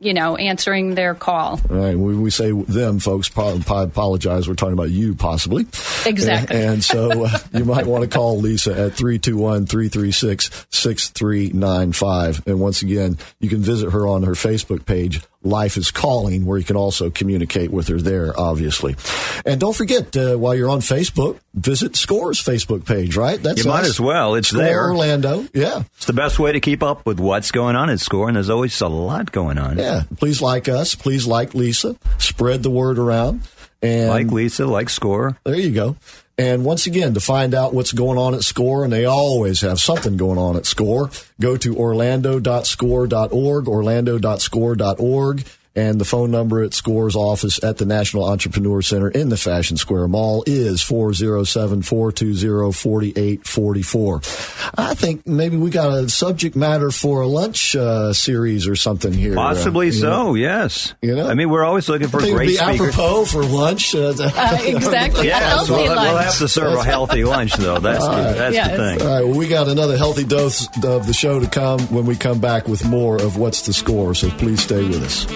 you 0.00 0.14
know, 0.14 0.36
answering 0.36 0.94
their 0.94 1.14
call. 1.14 1.60
All 1.70 1.76
right. 1.76 1.94
When 1.96 2.22
we 2.22 2.30
say 2.30 2.50
them, 2.52 2.98
folks, 2.98 3.28
po- 3.28 3.60
po- 3.60 3.82
apologize. 3.82 4.48
We're 4.48 4.54
talking 4.54 4.72
about 4.72 4.90
you, 4.90 5.14
possibly. 5.14 5.66
Exactly. 6.06 6.56
And, 6.56 6.70
and 6.72 6.84
so 6.84 7.26
uh, 7.26 7.38
you 7.52 7.66
might 7.66 7.86
want 7.86 8.02
to 8.02 8.08
call 8.08 8.38
Lisa 8.38 8.70
at 8.70 8.94
321 8.94 9.66
336 9.66 10.66
6395. 10.70 12.46
And 12.46 12.60
once 12.60 12.80
again, 12.82 13.18
you 13.40 13.50
can 13.50 13.60
visit 13.60 13.90
her 13.90 14.06
on 14.06 14.22
her 14.22 14.32
Facebook 14.32 14.86
page, 14.86 15.20
Life 15.42 15.78
is 15.78 15.90
Calling, 15.90 16.44
where 16.44 16.58
you 16.58 16.64
can 16.64 16.76
also 16.76 17.08
communicate 17.08 17.70
with 17.70 17.88
her 17.88 17.98
there, 17.98 18.38
obviously. 18.38 18.94
And 19.46 19.58
don't 19.58 19.74
forget, 19.74 20.14
uh, 20.16 20.36
while 20.36 20.54
you're 20.54 20.68
on 20.68 20.80
Facebook, 20.80 21.38
visit 21.54 21.96
Score's 21.96 22.42
Facebook 22.42 22.84
page, 22.84 23.16
right? 23.16 23.42
That's 23.42 23.64
You 23.64 23.70
might 23.70 23.84
us. 23.84 23.88
as 23.88 24.00
well. 24.00 24.34
It's 24.34 24.48
Score 24.48 24.62
there. 24.62 24.90
Orlando. 24.90 25.46
Yeah. 25.54 25.84
It's 25.96 26.04
the 26.04 26.12
best 26.12 26.38
way 26.38 26.52
to 26.52 26.60
keep 26.60 26.82
up 26.82 27.06
with 27.06 27.18
what's 27.20 27.52
going 27.52 27.74
on 27.74 27.88
at 27.88 28.00
Score, 28.00 28.28
and 28.28 28.36
there's 28.36 28.50
always 28.50 28.78
a 28.82 28.88
lot 28.88 29.32
going 29.32 29.56
on. 29.56 29.78
Yeah. 29.78 30.02
Please 30.18 30.42
like 30.42 30.68
us. 30.68 30.94
Please 30.94 31.26
like 31.26 31.54
Lisa. 31.54 31.96
Spread 32.18 32.62
the 32.62 32.70
word 32.70 32.98
around. 32.98 33.40
And 33.82 34.10
Like 34.10 34.26
Lisa, 34.26 34.66
like 34.66 34.90
Score. 34.90 35.38
There 35.44 35.54
you 35.54 35.70
go. 35.70 35.96
And 36.40 36.64
once 36.64 36.86
again, 36.86 37.12
to 37.12 37.20
find 37.20 37.52
out 37.52 37.74
what's 37.74 37.92
going 37.92 38.16
on 38.16 38.34
at 38.34 38.44
SCORE, 38.44 38.82
and 38.84 38.90
they 38.90 39.04
always 39.04 39.60
have 39.60 39.78
something 39.78 40.16
going 40.16 40.38
on 40.38 40.56
at 40.56 40.64
SCORE, 40.64 41.10
go 41.38 41.58
to 41.58 41.76
orlando.score.org, 41.76 43.68
orlando.score.org, 43.68 45.44
And 45.76 46.00
the 46.00 46.04
phone 46.04 46.32
number 46.32 46.62
at 46.64 46.74
SCORE's 46.74 47.14
office 47.14 47.62
at 47.62 47.78
the 47.78 47.84
National 47.84 48.24
Entrepreneur 48.24 48.82
Center 48.82 49.08
in 49.08 49.28
the 49.28 49.36
Fashion 49.36 49.76
Square 49.76 50.08
Mall 50.08 50.42
is 50.46 50.82
407 50.82 51.82
420 51.82 52.72
4844. 52.72 54.20
I 54.76 54.94
think 54.94 55.26
maybe 55.28 55.56
we 55.56 55.70
got 55.70 55.92
a 55.92 56.08
subject 56.08 56.56
matter 56.56 56.90
for 56.90 57.20
a 57.20 57.26
lunch 57.28 57.76
uh, 57.76 58.12
series 58.12 58.66
or 58.66 58.74
something 58.74 59.12
here. 59.12 59.34
Possibly 59.36 59.90
uh, 59.90 59.92
so, 59.92 60.10
know? 60.10 60.34
yes. 60.34 60.94
You 61.02 61.14
know? 61.14 61.28
I 61.28 61.34
mean, 61.34 61.50
we're 61.50 61.64
always 61.64 61.88
looking 61.88 62.08
for 62.08 62.18
I 62.20 62.24
think 62.24 62.36
great 62.36 62.50
it'd 62.50 62.66
be 62.66 62.72
speakers. 62.72 62.94
apropos 62.94 63.24
for 63.26 63.44
lunch. 63.44 63.94
Uh, 63.94 64.12
Uh, 64.20 64.58
exactly. 64.62 65.20
A 65.28 65.30
Yes, 65.30 65.42
healthy 65.68 65.72
we'll, 65.72 65.86
lunch. 65.94 66.00
we'll 66.08 66.16
have 66.18 66.38
to 66.38 66.48
serve 66.48 66.78
a 66.78 66.84
healthy 66.84 67.22
lunch, 67.24 67.54
though. 67.54 67.78
That's, 67.78 68.04
the, 68.04 68.10
that's 68.10 68.54
Yes. 68.54 68.70
the 68.70 68.76
thing. 68.76 69.02
All 69.02 69.14
right, 69.14 69.24
well, 69.24 69.38
we 69.38 69.46
got 69.48 69.68
another 69.68 69.96
healthy 69.96 70.24
dose 70.24 70.66
of 70.84 71.06
the 71.06 71.12
show 71.12 71.38
to 71.38 71.48
come 71.48 71.80
when 71.94 72.06
we 72.06 72.16
come 72.16 72.40
back 72.40 72.66
with 72.66 72.84
more 72.84 73.16
of 73.22 73.36
What's 73.36 73.62
the 73.66 73.72
Score, 73.72 74.14
so 74.14 74.28
please 74.30 74.62
stay 74.62 74.84
with 74.84 75.02
us. 75.02 75.26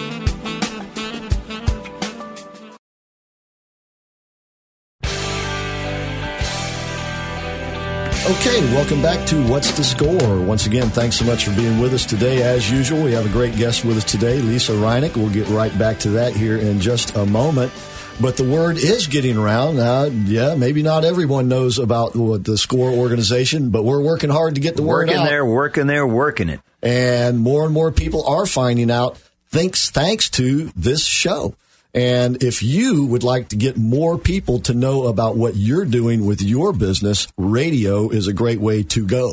Okay, 8.34 8.60
welcome 8.74 9.00
back 9.00 9.26
to 9.28 9.42
What's 9.48 9.72
the 9.76 9.84
Score? 9.84 10.40
Once 10.40 10.66
again, 10.66 10.90
thanks 10.90 11.16
so 11.16 11.24
much 11.24 11.44
for 11.44 11.54
being 11.54 11.78
with 11.78 11.94
us 11.94 12.04
today. 12.04 12.42
As 12.42 12.70
usual, 12.70 13.02
we 13.02 13.12
have 13.12 13.24
a 13.24 13.30
great 13.30 13.56
guest 13.56 13.84
with 13.84 13.96
us 13.96 14.04
today, 14.04 14.40
Lisa 14.40 14.72
Reineck. 14.72 15.16
We'll 15.16 15.30
get 15.30 15.48
right 15.48 15.76
back 15.78 15.98
to 16.00 16.10
that 16.10 16.34
here 16.34 16.58
in 16.58 16.80
just 16.80 17.16
a 17.16 17.24
moment. 17.24 17.72
But 18.20 18.36
the 18.36 18.44
word 18.44 18.76
is 18.76 19.06
getting 19.06 19.38
around. 19.38 19.78
Uh, 19.78 20.10
yeah, 20.26 20.56
maybe 20.56 20.82
not 20.82 21.04
everyone 21.04 21.48
knows 21.48 21.78
about 21.78 22.14
what 22.16 22.44
the 22.44 22.58
SCORE 22.58 22.90
organization, 22.90 23.70
but 23.70 23.82
we're 23.84 24.02
working 24.02 24.30
hard 24.30 24.56
to 24.56 24.60
get 24.60 24.76
the 24.76 24.82
word 24.82 25.08
out. 25.08 25.14
Working 25.14 25.26
there, 25.26 25.44
working 25.46 25.86
there, 25.86 26.06
working 26.06 26.48
it. 26.50 26.60
And 26.82 27.38
more 27.38 27.64
and 27.64 27.72
more 27.72 27.92
people 27.92 28.26
are 28.26 28.46
finding 28.46 28.90
out 28.90 29.16
thanks 29.48 29.90
thanks 29.90 30.28
to 30.30 30.70
this 30.76 31.04
show. 31.04 31.54
And 31.94 32.42
if 32.42 32.62
you 32.62 33.06
would 33.06 33.22
like 33.22 33.50
to 33.50 33.56
get 33.56 33.76
more 33.76 34.18
people 34.18 34.58
to 34.60 34.74
know 34.74 35.04
about 35.04 35.36
what 35.36 35.54
you're 35.54 35.84
doing 35.84 36.26
with 36.26 36.42
your 36.42 36.72
business, 36.72 37.28
radio 37.36 38.10
is 38.10 38.26
a 38.26 38.32
great 38.32 38.60
way 38.60 38.82
to 38.82 39.06
go. 39.06 39.32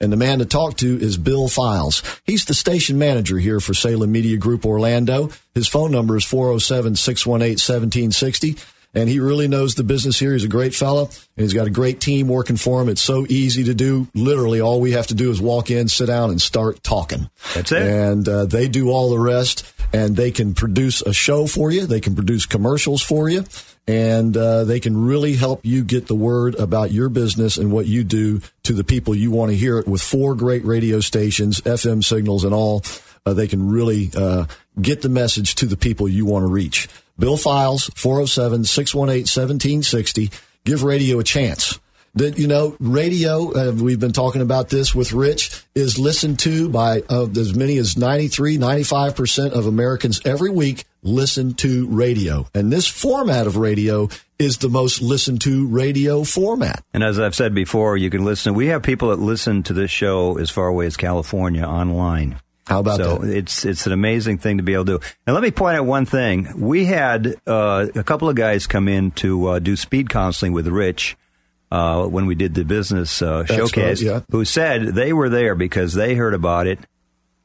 And 0.00 0.12
the 0.12 0.16
man 0.16 0.38
to 0.38 0.46
talk 0.46 0.76
to 0.78 0.98
is 0.98 1.18
Bill 1.18 1.48
Files. 1.48 2.02
He's 2.24 2.44
the 2.44 2.54
station 2.54 2.98
manager 2.98 3.38
here 3.38 3.60
for 3.60 3.74
Salem 3.74 4.12
Media 4.12 4.36
Group 4.36 4.64
Orlando. 4.64 5.30
His 5.54 5.68
phone 5.68 5.90
number 5.90 6.16
is 6.16 6.24
407 6.24 6.96
618 6.96 7.52
1760. 7.54 8.56
And 8.94 9.08
he 9.08 9.20
really 9.20 9.48
knows 9.48 9.74
the 9.74 9.84
business 9.84 10.18
here. 10.18 10.32
He's 10.32 10.44
a 10.44 10.48
great 10.48 10.74
fellow, 10.74 11.04
and 11.04 11.44
he's 11.44 11.52
got 11.52 11.66
a 11.66 11.70
great 11.70 12.00
team 12.00 12.26
working 12.26 12.56
for 12.56 12.80
him. 12.80 12.88
It's 12.88 13.02
so 13.02 13.26
easy 13.28 13.64
to 13.64 13.74
do. 13.74 14.08
Literally, 14.14 14.60
all 14.60 14.80
we 14.80 14.92
have 14.92 15.06
to 15.08 15.14
do 15.14 15.30
is 15.30 15.40
walk 15.40 15.70
in, 15.70 15.88
sit 15.88 16.06
down, 16.06 16.30
and 16.30 16.40
start 16.40 16.82
talking. 16.82 17.28
That's 17.54 17.70
it. 17.70 17.82
And 17.82 18.26
uh, 18.28 18.46
they 18.46 18.66
do 18.66 18.90
all 18.90 19.10
the 19.10 19.18
rest, 19.18 19.70
and 19.92 20.16
they 20.16 20.30
can 20.30 20.54
produce 20.54 21.02
a 21.02 21.12
show 21.12 21.46
for 21.46 21.70
you. 21.70 21.86
They 21.86 22.00
can 22.00 22.14
produce 22.14 22.46
commercials 22.46 23.02
for 23.02 23.28
you, 23.28 23.44
and 23.86 24.34
uh, 24.36 24.64
they 24.64 24.80
can 24.80 25.06
really 25.06 25.34
help 25.34 25.64
you 25.64 25.84
get 25.84 26.06
the 26.06 26.14
word 26.14 26.54
about 26.54 26.90
your 26.90 27.10
business 27.10 27.58
and 27.58 27.70
what 27.70 27.86
you 27.86 28.04
do 28.04 28.40
to 28.64 28.72
the 28.72 28.84
people 28.84 29.14
you 29.14 29.30
want 29.30 29.50
to 29.50 29.56
hear 29.56 29.78
it 29.78 29.86
with 29.86 30.02
four 30.02 30.34
great 30.34 30.64
radio 30.64 31.00
stations, 31.00 31.60
FM 31.60 32.02
signals, 32.02 32.42
and 32.42 32.54
all. 32.54 32.82
Uh, 33.26 33.34
they 33.34 33.46
can 33.46 33.68
really 33.68 34.10
uh, 34.16 34.46
get 34.80 35.02
the 35.02 35.08
message 35.10 35.54
to 35.56 35.66
the 35.66 35.76
people 35.76 36.08
you 36.08 36.24
want 36.24 36.42
to 36.42 36.46
reach. 36.46 36.88
Bill 37.18 37.36
Files, 37.36 37.90
407 37.96 38.64
618 38.64 39.22
1760. 39.22 40.30
Give 40.64 40.82
radio 40.82 41.18
a 41.18 41.24
chance. 41.24 41.80
That, 42.14 42.38
you 42.38 42.48
know, 42.48 42.76
radio, 42.80 43.52
uh, 43.52 43.72
we've 43.72 44.00
been 44.00 44.12
talking 44.12 44.40
about 44.40 44.70
this 44.70 44.94
with 44.94 45.12
Rich, 45.12 45.64
is 45.74 45.98
listened 45.98 46.38
to 46.40 46.68
by 46.68 47.02
uh, 47.08 47.28
as 47.36 47.54
many 47.54 47.76
as 47.78 47.96
93, 47.96 48.58
95% 48.58 49.52
of 49.52 49.66
Americans 49.66 50.20
every 50.24 50.50
week 50.50 50.84
listen 51.02 51.54
to 51.54 51.86
radio. 51.88 52.46
And 52.54 52.72
this 52.72 52.86
format 52.86 53.46
of 53.46 53.56
radio 53.56 54.08
is 54.38 54.58
the 54.58 54.68
most 54.68 55.02
listened 55.02 55.40
to 55.42 55.66
radio 55.66 56.24
format. 56.24 56.82
And 56.92 57.04
as 57.04 57.18
I've 57.18 57.34
said 57.34 57.54
before, 57.54 57.96
you 57.96 58.10
can 58.10 58.24
listen. 58.24 58.54
We 58.54 58.68
have 58.68 58.82
people 58.82 59.10
that 59.10 59.18
listen 59.18 59.62
to 59.64 59.72
this 59.72 59.90
show 59.90 60.38
as 60.38 60.50
far 60.50 60.68
away 60.68 60.86
as 60.86 60.96
California 60.96 61.64
online. 61.64 62.40
How 62.68 62.80
about 62.80 62.98
so 62.98 63.16
that? 63.18 63.34
it's 63.34 63.64
it's 63.64 63.86
an 63.86 63.92
amazing 63.92 64.36
thing 64.36 64.58
to 64.58 64.62
be 64.62 64.74
able 64.74 64.84
to 64.84 64.98
do. 64.98 65.06
And 65.26 65.32
let 65.32 65.42
me 65.42 65.50
point 65.50 65.78
out 65.78 65.86
one 65.86 66.04
thing: 66.04 66.60
we 66.60 66.84
had 66.84 67.34
uh, 67.46 67.86
a 67.94 68.04
couple 68.04 68.28
of 68.28 68.36
guys 68.36 68.66
come 68.66 68.88
in 68.88 69.10
to 69.12 69.46
uh, 69.48 69.58
do 69.58 69.74
speed 69.74 70.10
counseling 70.10 70.52
with 70.52 70.68
Rich 70.68 71.16
uh, 71.70 72.04
when 72.04 72.26
we 72.26 72.34
did 72.34 72.54
the 72.54 72.66
business 72.66 73.22
uh, 73.22 73.46
showcase. 73.46 74.02
right, 74.02 74.06
yeah. 74.06 74.20
Who 74.30 74.44
said 74.44 74.82
they 74.88 75.14
were 75.14 75.30
there 75.30 75.54
because 75.54 75.94
they 75.94 76.14
heard 76.14 76.34
about 76.34 76.66
it 76.66 76.78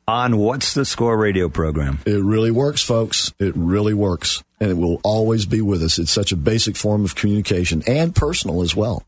on 0.10 0.36
What's 0.38 0.74
the 0.74 0.84
Score 0.84 1.18
radio 1.18 1.48
program. 1.48 2.00
It 2.06 2.22
really 2.22 2.52
works, 2.52 2.84
folks. 2.84 3.34
It 3.40 3.56
really 3.56 3.94
works. 3.94 4.44
And 4.60 4.72
it 4.72 4.76
will 4.76 5.00
always 5.06 5.46
be 5.46 5.62
with 5.62 5.82
us. 5.84 6.00
It's 6.00 6.12
such 6.12 6.34
a 6.34 6.36
basic 6.36 6.76
form 6.76 7.06
of 7.06 7.16
communication 7.16 7.82
and 7.88 8.14
personal 8.14 8.62
as 8.62 8.76
well. 8.76 9.04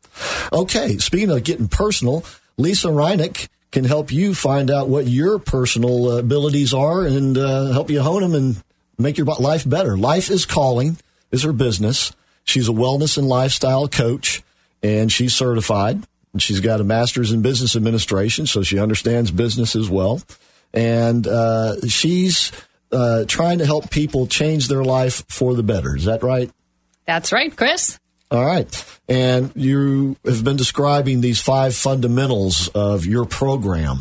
Okay, 0.54 0.98
speaking 0.98 1.30
of 1.30 1.44
getting 1.44 1.68
personal, 1.68 2.24
Lisa 2.58 2.88
Reineck 2.88 3.50
can 3.76 3.84
help 3.84 4.10
you 4.10 4.34
find 4.34 4.72
out 4.72 4.88
what 4.88 5.06
your 5.06 5.38
personal 5.38 6.10
uh, 6.10 6.20
abilities 6.20 6.74
are 6.74 7.02
and 7.02 7.38
uh, 7.38 7.74
help 7.74 7.90
you 7.90 8.02
hone 8.02 8.22
them 8.22 8.34
and 8.34 8.64
make 8.98 9.18
your 9.18 9.26
life 9.26 9.68
better. 9.70 9.98
Life 9.98 10.32
is 10.32 10.46
Calling 10.46 10.96
is 11.30 11.44
her 11.44 11.52
business. 11.52 12.14
She's 12.46 12.70
a 12.70 12.72
wellness 12.72 13.18
and 13.18 13.28
lifestyle 13.28 13.90
coach, 13.90 14.42
and 14.82 15.12
she's 15.12 15.36
certified. 15.36 16.02
And 16.32 16.42
she's 16.42 16.62
got 16.62 16.80
a 16.80 16.86
master's 16.86 17.34
in 17.34 17.42
business 17.42 17.76
administration, 17.76 18.48
so 18.48 18.64
she 18.64 18.80
understands 18.80 19.30
business 19.30 19.76
as 19.76 19.90
well. 19.90 20.22
And 20.74 21.28
uh, 21.28 21.86
she's 21.86 22.54
uh, 22.94 23.26
trying 23.28 23.58
to 23.58 23.66
help 23.66 23.92
people 23.92 24.26
change 24.26 24.70
their 24.70 24.86
life 24.86 25.26
for 25.28 25.54
the 25.54 25.64
better. 25.64 25.98
Is 25.98 26.06
that 26.06 26.24
right? 26.24 26.50
That's 27.06 27.34
right, 27.34 27.54
Chris. 27.54 28.00
All 28.36 28.46
right. 28.46 28.86
And 29.08 29.52
you 29.56 30.18
have 30.26 30.44
been 30.44 30.58
describing 30.58 31.22
these 31.22 31.40
five 31.40 31.74
fundamentals 31.76 32.68
of 32.70 33.06
your 33.06 33.26
program 33.26 34.00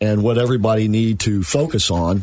and 0.00 0.22
what 0.22 0.38
everybody 0.38 0.86
need 0.86 1.18
to 1.20 1.42
focus 1.42 1.90
on 1.90 2.22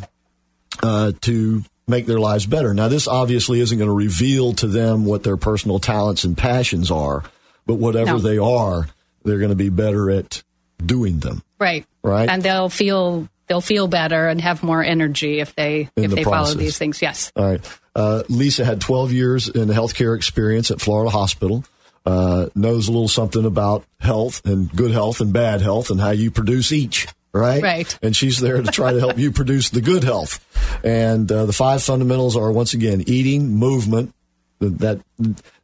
uh, 0.82 1.12
to 1.22 1.64
make 1.88 2.06
their 2.06 2.20
lives 2.20 2.46
better. 2.46 2.74
Now, 2.74 2.88
this 2.88 3.08
obviously 3.08 3.60
isn't 3.60 3.78
going 3.78 3.90
to 3.90 3.94
reveal 3.94 4.54
to 4.54 4.68
them 4.68 5.04
what 5.06 5.24
their 5.24 5.36
personal 5.36 5.80
talents 5.80 6.24
and 6.24 6.38
passions 6.38 6.90
are, 6.90 7.24
but 7.66 7.76
whatever 7.76 8.14
No. 8.14 8.20
they 8.20 8.38
are, 8.38 8.88
they're 9.24 9.40
going 9.40 9.50
to 9.50 9.56
be 9.56 9.70
better 9.70 10.10
at 10.10 10.42
doing 10.84 11.20
them. 11.20 11.44
Right. 11.60 11.86
Right. 12.04 12.30
And 12.30 12.42
they'll 12.42 12.70
feel 12.70 13.28
they'll 13.48 13.62
feel 13.62 13.88
better 13.88 14.28
and 14.30 14.40
have 14.40 14.64
more 14.64 14.82
energy 14.84 15.40
if 15.42 15.54
they 15.56 15.90
In 15.98 16.06
if 16.06 16.10
the 16.12 16.16
they 16.18 16.24
process. 16.24 16.54
follow 16.54 16.60
these 16.60 16.78
things. 16.78 17.02
Yes. 17.02 17.32
All 17.36 17.46
right. 17.46 17.80
Uh, 17.96 18.24
Lisa 18.30 18.64
had 18.66 18.80
12 18.82 19.12
years 19.12 19.48
in 19.50 19.68
healthcare 19.70 20.16
experience 20.16 20.72
at 20.72 20.80
Florida 20.82 21.10
Hospital. 21.12 21.64
Uh, 22.06 22.48
knows 22.56 22.88
a 22.88 22.92
little 22.92 23.08
something 23.08 23.46
about 23.46 23.84
health 24.00 24.42
and 24.46 24.72
good 24.76 24.92
health 24.92 25.22
and 25.22 25.32
bad 25.34 25.62
health 25.62 25.92
and 25.92 26.02
how 26.02 26.10
you 26.10 26.32
produce 26.32 26.72
each. 26.72 27.08
Right. 27.34 27.62
Right. 27.62 28.00
And 28.02 28.16
she's 28.16 28.40
there 28.40 28.62
to 28.62 28.72
try 28.72 28.92
to 28.92 29.00
help 29.00 29.18
you 29.18 29.32
produce 29.32 29.70
the 29.70 29.82
good 29.82 30.04
health. 30.04 30.44
And 30.84 31.32
uh, 31.32 31.46
the 31.46 31.54
five 31.54 31.84
fundamentals 31.84 32.36
are 32.36 32.52
once 32.52 32.74
again 32.74 33.04
eating, 33.08 33.50
movement. 33.52 34.14
That 34.60 35.02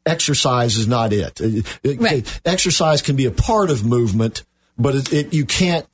exercise 0.06 0.76
is 0.78 0.88
not 0.88 1.14
it. 1.14 1.40
It- 1.42 1.66
it- 1.84 2.00
Right. 2.00 2.42
Exercise 2.46 3.02
can 3.02 3.16
be 3.16 3.26
a 3.26 3.32
part 3.32 3.70
of 3.70 3.84
movement, 3.86 4.44
but 4.78 4.96
it, 4.96 5.14
it 5.14 5.34
you 5.34 5.46
can't 5.46 5.86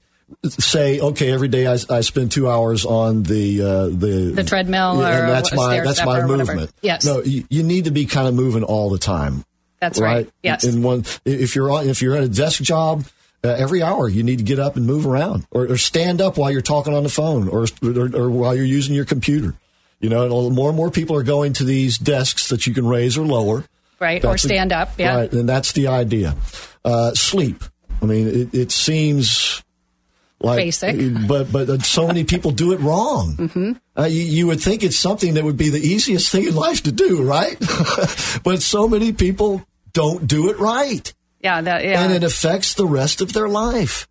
say 0.48 1.00
okay 1.00 1.32
every 1.32 1.48
day 1.48 1.68
I, 1.68 1.78
I 1.90 2.02
spend 2.02 2.32
two 2.32 2.50
hours 2.50 2.86
on 2.86 3.24
the 3.24 3.62
uh, 3.62 3.86
the 3.88 4.32
The 4.36 4.44
treadmill 4.44 5.00
yeah, 5.00 5.20
and 5.22 5.30
that's 5.30 5.54
my 5.54 5.80
that's 5.82 6.06
my 6.06 6.20
or 6.20 6.28
movement. 6.28 6.72
Yes. 6.82 7.06
No, 7.06 7.22
you, 7.22 7.46
you 7.50 7.64
need 7.64 7.86
to 7.86 7.92
be 7.92 8.06
kind 8.06 8.28
of 8.28 8.34
moving 8.34 8.64
all 8.64 8.90
the 8.90 8.98
time. 8.98 9.46
That's 9.80 10.00
right. 10.00 10.30
Yes. 10.42 10.64
In 10.64 10.82
one, 10.82 11.04
if 11.26 11.56
you're 11.56 11.70
on, 11.70 11.90
if 11.90 12.02
you're 12.02 12.16
at 12.16 12.24
a 12.24 12.30
desk 12.30 12.62
job, 12.64 13.06
uh, 13.44 13.50
every 13.50 13.84
hour 13.84 14.08
you 14.08 14.24
need 14.24 14.38
to 14.38 14.46
get 14.46 14.58
up 14.60 14.78
and 14.78 14.86
move 14.86 15.06
around, 15.06 15.46
or, 15.52 15.72
or 15.72 15.78
stand 15.78 16.22
up 16.22 16.38
while 16.38 16.50
you're 16.50 16.62
talking 16.62 16.94
on 16.94 17.04
the 17.04 17.10
phone, 17.10 17.50
or, 17.50 17.66
or 17.84 18.16
or 18.16 18.30
while 18.30 18.56
you're 18.56 18.64
using 18.66 18.96
your 18.96 19.04
computer. 19.06 19.56
You 20.00 20.10
know, 20.10 20.50
more 20.50 20.70
and 20.70 20.78
more 20.78 20.92
people 20.92 21.16
are 21.18 21.24
going 21.24 21.54
to 21.54 21.64
these 21.64 21.98
desks 21.98 22.50
that 22.50 22.66
you 22.68 22.74
can 22.74 22.88
raise 22.88 23.18
or 23.18 23.26
lower. 23.26 23.66
Right, 24.00 24.24
or 24.24 24.30
That's 24.32 24.44
the- 24.44 24.50
stand 24.50 24.72
up, 24.74 24.92
yeah. 24.98 25.16
Right, 25.16 25.32
and 25.32 25.48
that's 25.48 25.72
the 25.74 25.88
idea. 25.88 26.36
Uh, 26.84 27.14
sleep. 27.14 27.64
I 28.02 28.06
mean, 28.06 28.28
it, 28.28 28.54
it 28.54 28.72
seems 28.72 29.64
like 30.44 30.58
Basic. 30.58 31.28
but 31.28 31.52
but 31.52 31.84
so 31.84 32.06
many 32.06 32.26
people 32.26 32.52
do 32.52 32.74
it 32.74 32.80
wrong. 32.82 33.36
Mm-hmm. 33.38 33.72
Uh, 33.98 34.06
you, 34.06 34.22
you 34.22 34.48
would 34.48 34.62
think 34.62 34.84
it's 34.84 34.98
something 34.98 35.36
that 35.36 35.44
would 35.44 35.56
be 35.56 35.70
the 35.70 35.80
easiest 35.80 36.32
thing 36.32 36.46
in 36.46 36.54
life 36.54 36.84
to 36.84 36.92
do, 36.92 37.24
right? 37.24 37.58
but 38.44 38.62
so 38.62 38.88
many 38.88 39.14
people 39.14 39.66
don't 39.94 40.28
do 40.28 40.50
it 40.50 40.60
right, 40.60 41.14
yeah. 41.40 41.62
That. 41.62 41.84
Yeah. 41.84 42.04
and 42.04 42.14
it 42.14 42.24
affects 42.24 42.74
the 42.74 42.86
rest 42.86 43.22
of 43.22 43.32
their 43.34 43.48
life. 43.48 44.08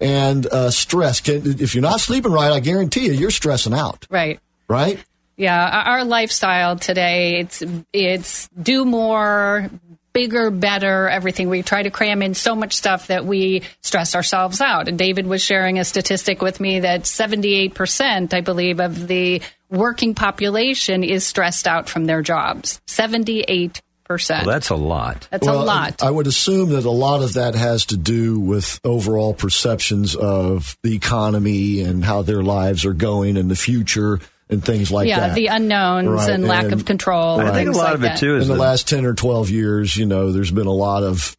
And 0.00 0.46
uh, 0.46 0.70
stress. 0.70 1.20
Can, 1.20 1.60
if 1.60 1.74
you're 1.74 1.82
not 1.82 2.00
sleeping 2.00 2.32
right, 2.32 2.50
I 2.50 2.58
guarantee 2.60 3.06
you, 3.06 3.12
you're 3.12 3.30
stressing 3.30 3.74
out, 3.74 4.06
right. 4.10 4.40
right? 4.68 4.98
Yeah, 5.36 5.64
our 5.64 5.98
our 5.98 6.04
lifestyle 6.04 6.76
today 6.76 7.40
it's 7.40 7.62
it's 7.92 8.48
do 8.48 8.84
more, 8.84 9.70
bigger, 10.12 10.50
better, 10.50 11.08
everything. 11.08 11.48
We 11.48 11.62
try 11.62 11.82
to 11.82 11.90
cram 11.90 12.22
in 12.22 12.34
so 12.34 12.54
much 12.54 12.74
stuff 12.74 13.06
that 13.08 13.24
we 13.24 13.62
stress 13.80 14.14
ourselves 14.14 14.60
out. 14.60 14.88
And 14.88 14.98
David 14.98 15.26
was 15.26 15.42
sharing 15.42 15.78
a 15.78 15.84
statistic 15.84 16.42
with 16.42 16.60
me 16.60 16.80
that 16.80 17.02
78%, 17.02 18.34
I 18.34 18.40
believe, 18.40 18.80
of 18.80 19.08
the 19.08 19.42
working 19.70 20.14
population 20.14 21.02
is 21.02 21.26
stressed 21.26 21.66
out 21.66 21.88
from 21.88 22.04
their 22.06 22.22
jobs. 22.22 22.80
78%. 22.86 23.80
Well, 24.08 24.44
that's 24.44 24.68
a 24.68 24.76
lot. 24.76 25.26
That's 25.30 25.46
well, 25.46 25.62
a 25.62 25.64
lot. 25.64 26.02
I 26.02 26.10
would 26.10 26.26
assume 26.26 26.70
that 26.70 26.84
a 26.84 26.90
lot 26.90 27.22
of 27.22 27.34
that 27.34 27.54
has 27.54 27.86
to 27.86 27.96
do 27.96 28.38
with 28.38 28.78
overall 28.84 29.32
perceptions 29.32 30.14
of 30.14 30.76
the 30.82 30.94
economy 30.94 31.80
and 31.80 32.04
how 32.04 32.20
their 32.20 32.42
lives 32.42 32.84
are 32.84 32.92
going 32.92 33.38
in 33.38 33.48
the 33.48 33.56
future 33.56 34.20
and 34.52 34.64
things 34.64 34.90
like 34.92 35.08
yeah, 35.08 35.20
that. 35.20 35.28
Yeah, 35.30 35.34
the 35.34 35.46
unknowns 35.48 36.08
Right, 36.08 36.30
and 36.30 36.46
lack 36.46 36.64
and- 36.64 36.74
of 36.74 36.84
control. 36.84 37.40
I 37.40 37.52
think 37.52 37.68
a 37.68 37.72
lot 37.72 37.84
like 37.84 37.94
of 37.94 38.00
it 38.04 38.06
that. 38.08 38.18
too 38.18 38.36
is 38.36 38.44
in 38.44 38.48
the 38.48 38.54
the- 38.54 38.60
last 38.60 38.88
10 38.88 39.04
or 39.04 39.14
12 39.14 39.50
years, 39.50 39.96
you 39.96 40.06
know, 40.06 40.32
there's 40.32 40.50
been 40.50 40.66
a 40.66 40.72
lot 40.72 41.02
of 41.02 41.36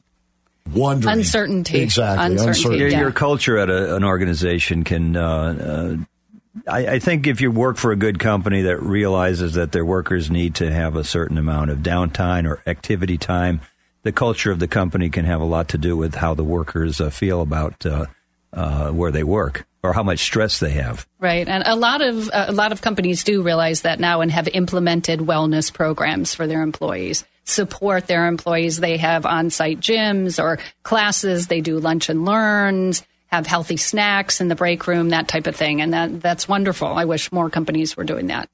wondering. 0.74 1.20
Uncertainty. 1.20 1.80
Exactly. 1.80 2.26
Uncertainty, 2.26 2.49
Uncertainty. 2.49 2.80
your, 2.80 2.88
yeah. 2.89 2.99
your 2.99 3.11
culture 3.11 3.57
at 3.57 3.70
a, 3.70 3.95
an 3.95 4.03
organization 4.03 4.84
can. 4.84 5.16
Uh, 5.16 5.26
uh, 5.26 5.95
I, 6.68 6.88
I 6.88 6.99
think 6.99 7.26
if 7.26 7.41
you 7.41 7.51
work 7.51 7.78
for 7.78 7.91
a 7.91 7.95
good 7.95 8.20
company 8.20 8.61
that 8.64 8.82
realizes 8.82 9.53
that 9.53 9.72
their 9.72 9.84
workers 9.86 10.30
need 10.30 10.55
to 10.55 10.72
have 10.72 10.95
a 10.95 11.03
certain 11.03 11.38
amount 11.38 11.72
of 11.72 11.80
downtime 11.80 12.47
or 12.47 12.61
activity 12.68 13.18
time, 13.18 13.61
the 14.03 14.11
culture 14.11 14.51
of 14.51 14.59
the 14.59 14.68
company 14.68 15.09
can 15.09 15.26
have 15.26 15.41
a 15.41 15.45
lot 15.45 15.70
to 15.70 15.78
do 15.78 15.97
with 15.97 16.16
how 16.16 16.34
the 16.36 16.43
workers 16.43 17.01
uh, 17.01 17.09
feel 17.09 17.41
about 17.41 17.84
uh, 18.54 18.89
where 18.91 19.12
they 19.12 19.24
work 19.24 19.66
or 19.84 19.93
how 19.93 20.04
much 20.04 20.20
stress 20.20 20.60
they 20.60 20.72
have. 20.72 21.06
Right, 21.20 21.47
and 21.47 21.64
a 21.66 21.76
lot 21.76 22.01
of 22.01 22.30
uh, 22.30 22.45
a 22.47 22.54
lot 22.54 22.72
of 22.72 22.82
companies 22.82 23.24
do 23.24 23.41
realize 23.41 23.82
that 23.82 23.99
now 23.99 24.22
and 24.22 24.32
have 24.32 24.47
implemented 24.47 25.20
wellness 25.20 25.74
programs 25.74 26.34
for 26.34 26.47
their 26.47 26.62
employees. 26.62 27.26
Support 27.45 28.08
their 28.08 28.28
employees. 28.28 28.80
They 28.80 28.97
have 28.97 29.26
on-site 29.26 29.82
gyms 29.82 30.41
or 30.41 30.60
classes. 30.84 31.47
They 31.47 31.60
do 31.60 31.80
lunch 31.80 32.10
and 32.10 32.24
learns. 32.24 33.04
Have 33.28 33.47
healthy 33.47 33.78
snacks 33.78 34.39
in 34.41 34.47
the 34.47 34.56
break 34.56 34.86
room, 34.86 35.10
that 35.10 35.28
type 35.28 35.47
of 35.47 35.56
thing, 35.56 35.82
and 35.82 35.91
that 35.91 36.22
that's 36.22 36.47
wonderful. 36.47 36.88
I 36.88 37.06
wish 37.06 37.32
more 37.32 37.49
companies 37.49 37.97
were 37.97 38.04
doing 38.04 38.28
that. 38.28 38.47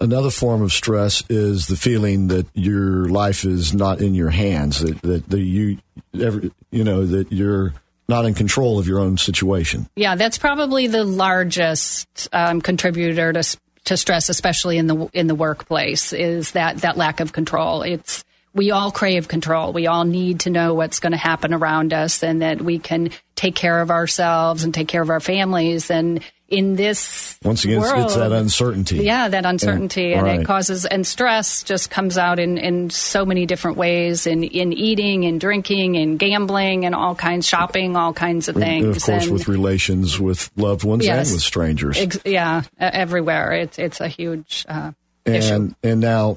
Another 0.00 0.30
form 0.30 0.60
of 0.60 0.72
stress 0.72 1.22
is 1.30 1.68
the 1.68 1.76
feeling 1.76 2.26
that 2.28 2.46
your 2.52 3.08
life 3.08 3.44
is 3.44 3.72
not 3.72 4.00
in 4.00 4.12
your 4.14 4.30
hands, 4.30 4.80
that, 4.80 5.00
that, 5.02 5.30
that 5.30 5.40
you, 5.40 5.78
every, 6.20 6.50
you 6.72 6.82
know, 6.82 7.06
that 7.06 7.30
you're 7.30 7.74
not 8.08 8.24
in 8.24 8.34
control 8.34 8.78
of 8.78 8.86
your 8.86 9.00
own 9.00 9.16
situation. 9.16 9.88
Yeah, 9.96 10.16
that's 10.16 10.38
probably 10.38 10.86
the 10.86 11.04
largest 11.04 12.28
um, 12.32 12.60
contributor 12.60 13.32
to 13.32 13.56
to 13.84 13.96
stress, 13.96 14.28
especially 14.28 14.78
in 14.78 14.86
the 14.86 15.08
in 15.12 15.26
the 15.26 15.34
workplace, 15.34 16.12
is 16.12 16.52
that 16.52 16.78
that 16.78 16.96
lack 16.96 17.20
of 17.20 17.32
control. 17.32 17.82
It's 17.82 18.24
we 18.54 18.70
all 18.70 18.90
crave 18.90 19.26
control. 19.28 19.72
We 19.72 19.86
all 19.86 20.04
need 20.04 20.40
to 20.40 20.50
know 20.50 20.74
what's 20.74 21.00
going 21.00 21.12
to 21.12 21.18
happen 21.18 21.52
around 21.52 21.92
us, 21.92 22.22
and 22.22 22.42
that 22.42 22.60
we 22.60 22.78
can 22.78 23.10
take 23.34 23.54
care 23.54 23.80
of 23.80 23.90
ourselves 23.90 24.64
and 24.64 24.72
take 24.72 24.88
care 24.88 25.02
of 25.02 25.10
our 25.10 25.20
families. 25.20 25.90
And 25.90 26.22
in 26.56 26.76
this 26.76 27.38
Once 27.42 27.64
again, 27.64 27.78
it's, 27.78 27.90
world, 27.92 28.04
it's 28.04 28.14
that 28.16 28.32
uncertainty. 28.32 28.98
yeah, 28.98 29.28
that 29.28 29.44
uncertainty, 29.44 30.12
and, 30.14 30.22
right. 30.22 30.40
it 30.40 30.46
causes 30.46 30.84
and 30.86 31.06
stress 31.06 31.62
just 31.62 31.90
comes 31.90 32.16
out 32.16 32.38
in, 32.38 32.58
in 32.58 32.90
so 32.90 33.24
many 33.24 33.46
different 33.46 33.76
ways 33.76 34.26
in 34.26 34.44
in 34.44 34.72
eating, 34.72 35.24
and 35.24 35.40
drinking, 35.40 35.96
and 35.96 36.18
gambling, 36.18 36.84
and 36.86 36.94
all 36.94 37.14
kinds 37.14 37.46
shopping, 37.46 37.96
all 37.96 38.12
kinds 38.12 38.48
of 38.48 38.54
things. 38.56 38.84
And 38.84 38.96
of 38.96 39.02
course, 39.02 39.24
And- 39.24 39.32
with 39.32 39.48
relations 39.48 40.18
with 40.20 40.50
loved 40.56 40.84
ones 40.84 41.04
Yes. 41.04 41.28
and 41.28 41.34
with 41.36 41.42
strangers. 41.42 41.98
Ex- 41.98 42.18
yeah, 42.24 42.62
everywhere. 42.78 43.52
It's 43.52 43.78
it's 43.78 44.00
a 44.00 44.08
huge 44.08 44.64
uh, 44.68 44.92
issue. 45.24 45.54
and 45.54 45.74
and 45.82 46.00
now 46.00 46.36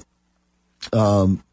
um, 0.94 1.44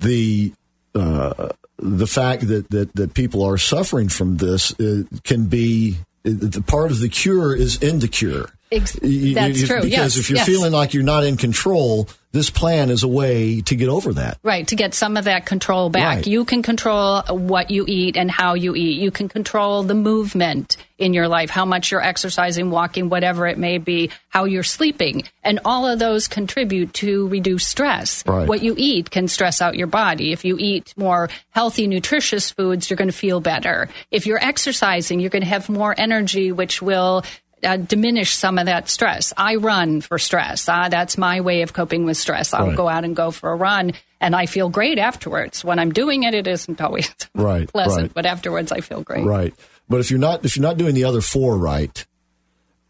the 0.00 0.52
uh, 0.94 1.48
the 1.78 2.06
fact 2.06 2.48
that, 2.48 2.70
that 2.70 2.94
that 2.94 3.14
people 3.14 3.44
are 3.44 3.58
suffering 3.58 4.08
from 4.08 4.36
this 4.38 4.72
uh, 4.80 5.02
can 5.24 5.46
be 5.46 5.96
the 6.22 6.62
part 6.62 6.90
of 6.90 7.00
the 7.00 7.08
cure 7.08 7.54
is 7.54 7.80
in 7.82 8.00
the 8.00 8.08
cure. 8.08 8.50
Ex- 8.70 8.98
You- 9.02 9.34
that's 9.34 9.60
you- 9.60 9.66
true. 9.66 9.76
Because 9.82 9.90
yes, 9.90 10.16
if 10.16 10.28
you're 10.30 10.38
yes. 10.38 10.46
feeling 10.46 10.72
like 10.72 10.94
you're 10.94 11.02
not 11.02 11.24
in 11.24 11.36
control, 11.36 12.08
this 12.32 12.50
plan 12.50 12.90
is 12.90 13.02
a 13.02 13.08
way 13.08 13.62
to 13.62 13.74
get 13.74 13.88
over 13.88 14.12
that. 14.12 14.38
Right, 14.42 14.68
to 14.68 14.76
get 14.76 14.92
some 14.92 15.16
of 15.16 15.24
that 15.24 15.46
control 15.46 15.88
back. 15.88 16.16
Right. 16.16 16.26
You 16.26 16.44
can 16.44 16.62
control 16.62 17.22
what 17.30 17.70
you 17.70 17.86
eat 17.88 18.18
and 18.18 18.30
how 18.30 18.52
you 18.52 18.74
eat. 18.76 19.00
You 19.00 19.10
can 19.10 19.28
control 19.30 19.82
the 19.82 19.94
movement 19.94 20.76
in 20.98 21.14
your 21.14 21.26
life, 21.28 21.48
how 21.48 21.64
much 21.64 21.90
you're 21.90 22.02
exercising, 22.02 22.70
walking, 22.70 23.08
whatever 23.08 23.46
it 23.46 23.56
may 23.56 23.78
be, 23.78 24.10
how 24.28 24.44
you're 24.44 24.62
sleeping. 24.62 25.22
And 25.42 25.60
all 25.64 25.86
of 25.86 25.98
those 25.98 26.28
contribute 26.28 26.92
to 26.94 27.28
reduce 27.28 27.66
stress. 27.66 28.22
Right. 28.26 28.46
What 28.46 28.62
you 28.62 28.74
eat 28.76 29.10
can 29.10 29.28
stress 29.28 29.62
out 29.62 29.76
your 29.76 29.86
body. 29.86 30.32
If 30.32 30.44
you 30.44 30.56
eat 30.58 30.92
more 30.98 31.30
healthy, 31.50 31.86
nutritious 31.86 32.50
foods, 32.50 32.90
you're 32.90 32.98
going 32.98 33.10
to 33.10 33.16
feel 33.16 33.40
better. 33.40 33.88
If 34.10 34.26
you're 34.26 34.44
exercising, 34.44 35.20
you're 35.20 35.30
going 35.30 35.42
to 35.42 35.48
have 35.48 35.70
more 35.70 35.94
energy, 35.96 36.52
which 36.52 36.82
will 36.82 37.24
uh, 37.64 37.76
diminish 37.76 38.34
some 38.34 38.58
of 38.58 38.66
that 38.66 38.88
stress. 38.88 39.32
I 39.36 39.56
run 39.56 40.00
for 40.00 40.18
stress. 40.18 40.68
Uh, 40.68 40.88
that's 40.88 41.18
my 41.18 41.40
way 41.40 41.62
of 41.62 41.72
coping 41.72 42.04
with 42.04 42.16
stress. 42.16 42.54
I'll 42.54 42.68
Right. 42.68 42.76
go 42.76 42.88
out 42.88 43.04
and 43.04 43.14
go 43.16 43.30
for 43.30 43.50
a 43.50 43.56
run, 43.56 43.92
and 44.20 44.34
I 44.36 44.46
feel 44.46 44.68
great 44.68 44.98
afterwards. 44.98 45.64
When 45.64 45.78
I'm 45.78 45.92
doing 45.92 46.22
it, 46.22 46.34
it 46.34 46.46
isn't 46.46 46.80
always 46.80 47.12
Right, 47.34 47.68
pleasant, 47.68 48.02
right. 48.02 48.14
but 48.14 48.26
afterwards 48.26 48.70
I 48.72 48.80
feel 48.80 49.02
great. 49.02 49.24
Right. 49.24 49.54
But 49.88 50.00
if 50.00 50.10
you're 50.10 50.20
not 50.20 50.44
if 50.44 50.56
you're 50.56 50.62
not 50.62 50.76
doing 50.76 50.94
the 50.94 51.04
other 51.04 51.20
four 51.20 51.56
right, 51.56 52.04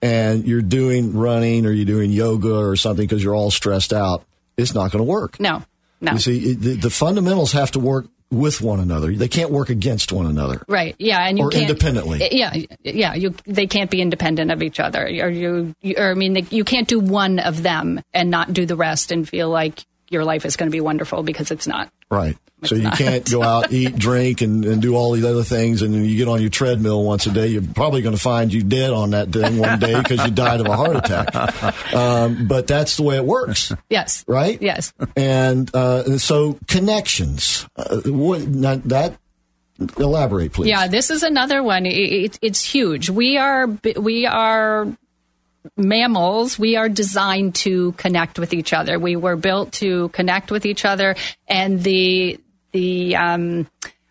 and 0.03 0.47
you're 0.47 0.63
doing 0.63 1.15
running 1.17 1.67
or 1.67 1.71
you're 1.73 1.85
doing 1.87 2.11
yoga 2.11 2.55
or 2.57 2.77
something 2.77 3.05
because 3.07 3.23
you're 3.23 3.35
all 3.35 3.51
stressed 3.51 3.93
out, 3.93 4.25
it's 4.57 4.75
not 4.75 4.91
going 4.93 5.05
to 5.05 5.11
work. 5.11 5.41
No, 5.41 5.63
no. 6.01 6.13
You 6.13 6.19
see, 6.19 6.51
it, 6.53 6.61
the, 6.61 6.75
the 6.75 6.91
fundamentals 6.91 7.53
have 7.53 7.71
to 7.73 7.79
work 7.81 8.07
with 8.31 8.61
one 8.61 8.81
another. 8.81 9.13
They 9.13 9.29
can't 9.29 9.51
work 9.51 9.71
against 9.71 10.13
one 10.13 10.27
another. 10.27 10.63
Right. 10.69 10.95
Yeah, 10.99 11.21
and 11.21 11.39
you 11.39 11.45
Or 11.45 11.51
can't 11.51 11.69
independently. 11.69 12.29
Yeah, 12.33 12.55
yeah. 12.83 13.15
You 13.15 13.35
they 13.47 13.67
can't 13.67 13.91
be 13.91 14.01
independent 14.01 14.51
of 14.51 14.63
each 14.63 14.81
other. 14.81 15.05
Or 15.05 15.29
you, 15.29 15.75
or 15.97 16.11
I 16.11 16.15
mean, 16.15 16.35
they, 16.35 16.45
you 16.51 16.65
can't 16.65 16.89
do 16.89 17.01
one 17.01 17.39
of 17.39 17.63
them 17.63 18.03
and 18.13 18.31
not 18.31 18.53
do 18.53 18.67
the 18.67 18.77
rest 18.77 19.13
and 19.13 19.29
feel 19.29 19.49
like 19.49 19.85
your 20.11 20.25
life 20.25 20.45
is 20.45 20.57
going 20.57 20.69
to 20.69 20.73
be 20.75 20.81
wonderful 20.81 21.23
because 21.23 21.51
it's 21.51 21.67
not. 21.67 21.91
Right. 22.11 22.37
So 22.65 22.75
you 22.75 22.83
not. 22.83 22.99
can't 22.99 23.31
go 23.31 23.43
out, 23.45 23.73
eat, 23.73 23.97
drink, 23.97 24.41
and, 24.41 24.65
and 24.65 24.83
do 24.83 24.97
all 24.97 25.13
these 25.13 25.25
other 25.25 25.45
things, 25.45 25.83
and 25.83 25.95
then 25.95 26.05
you 26.05 26.17
get 26.17 26.27
on 26.27 26.41
your 26.41 26.51
treadmill 26.51 27.05
once 27.05 27.27
a 27.27 27.31
day. 27.31 27.47
You're 27.49 27.63
probably 27.75 28.03
going 28.03 28.17
to 28.17 28.21
find 28.21 28.53
you 28.53 28.63
dead 28.65 28.91
on 28.91 29.11
that 29.11 29.29
thing 29.29 29.59
one 29.59 29.79
day 29.79 29.97
because 30.03 30.25
you 30.25 30.31
died 30.33 30.61
of 30.61 30.67
a 30.67 30.77
heart 30.77 30.97
attack. 30.97 31.95
Um, 31.95 32.49
but 32.49 32.67
that's 32.67 32.97
the 32.97 33.05
way 33.05 33.17
it 33.17 33.25
works, 33.25 33.73
Yes. 33.89 34.25
right? 34.27 34.61
Yes. 34.61 34.93
And, 35.17 35.73
uh, 35.75 36.19
so 36.19 36.59
connections. 36.67 37.67
Uh, 37.77 38.01
what 38.07 38.41
that? 38.89 39.19
Elaborate, 39.97 40.53
please. 40.53 40.69
Yeah, 40.71 40.89
this 40.89 41.09
is 41.09 41.23
another 41.23 41.63
one. 41.63 41.87
It, 41.87 41.91
it, 41.95 42.39
it's 42.43 42.65
huge. 42.65 43.09
We 43.11 43.39
are 43.39 43.69
we 43.97 44.27
are 44.27 44.89
mammals. 45.77 46.59
We 46.59 46.77
are 46.77 46.89
designed 46.89 47.55
to 47.57 47.93
connect 47.93 48.39
with 48.39 48.53
each 48.53 48.73
other. 48.73 48.99
We 48.99 49.17
were 49.17 49.37
built 49.37 49.73
to 49.75 50.09
connect 50.11 50.51
with 50.51 50.67
each 50.67 50.85
other, 50.85 51.17
and 51.47 51.83
the 51.83 52.41
the 52.73 53.17
um, 53.17 53.67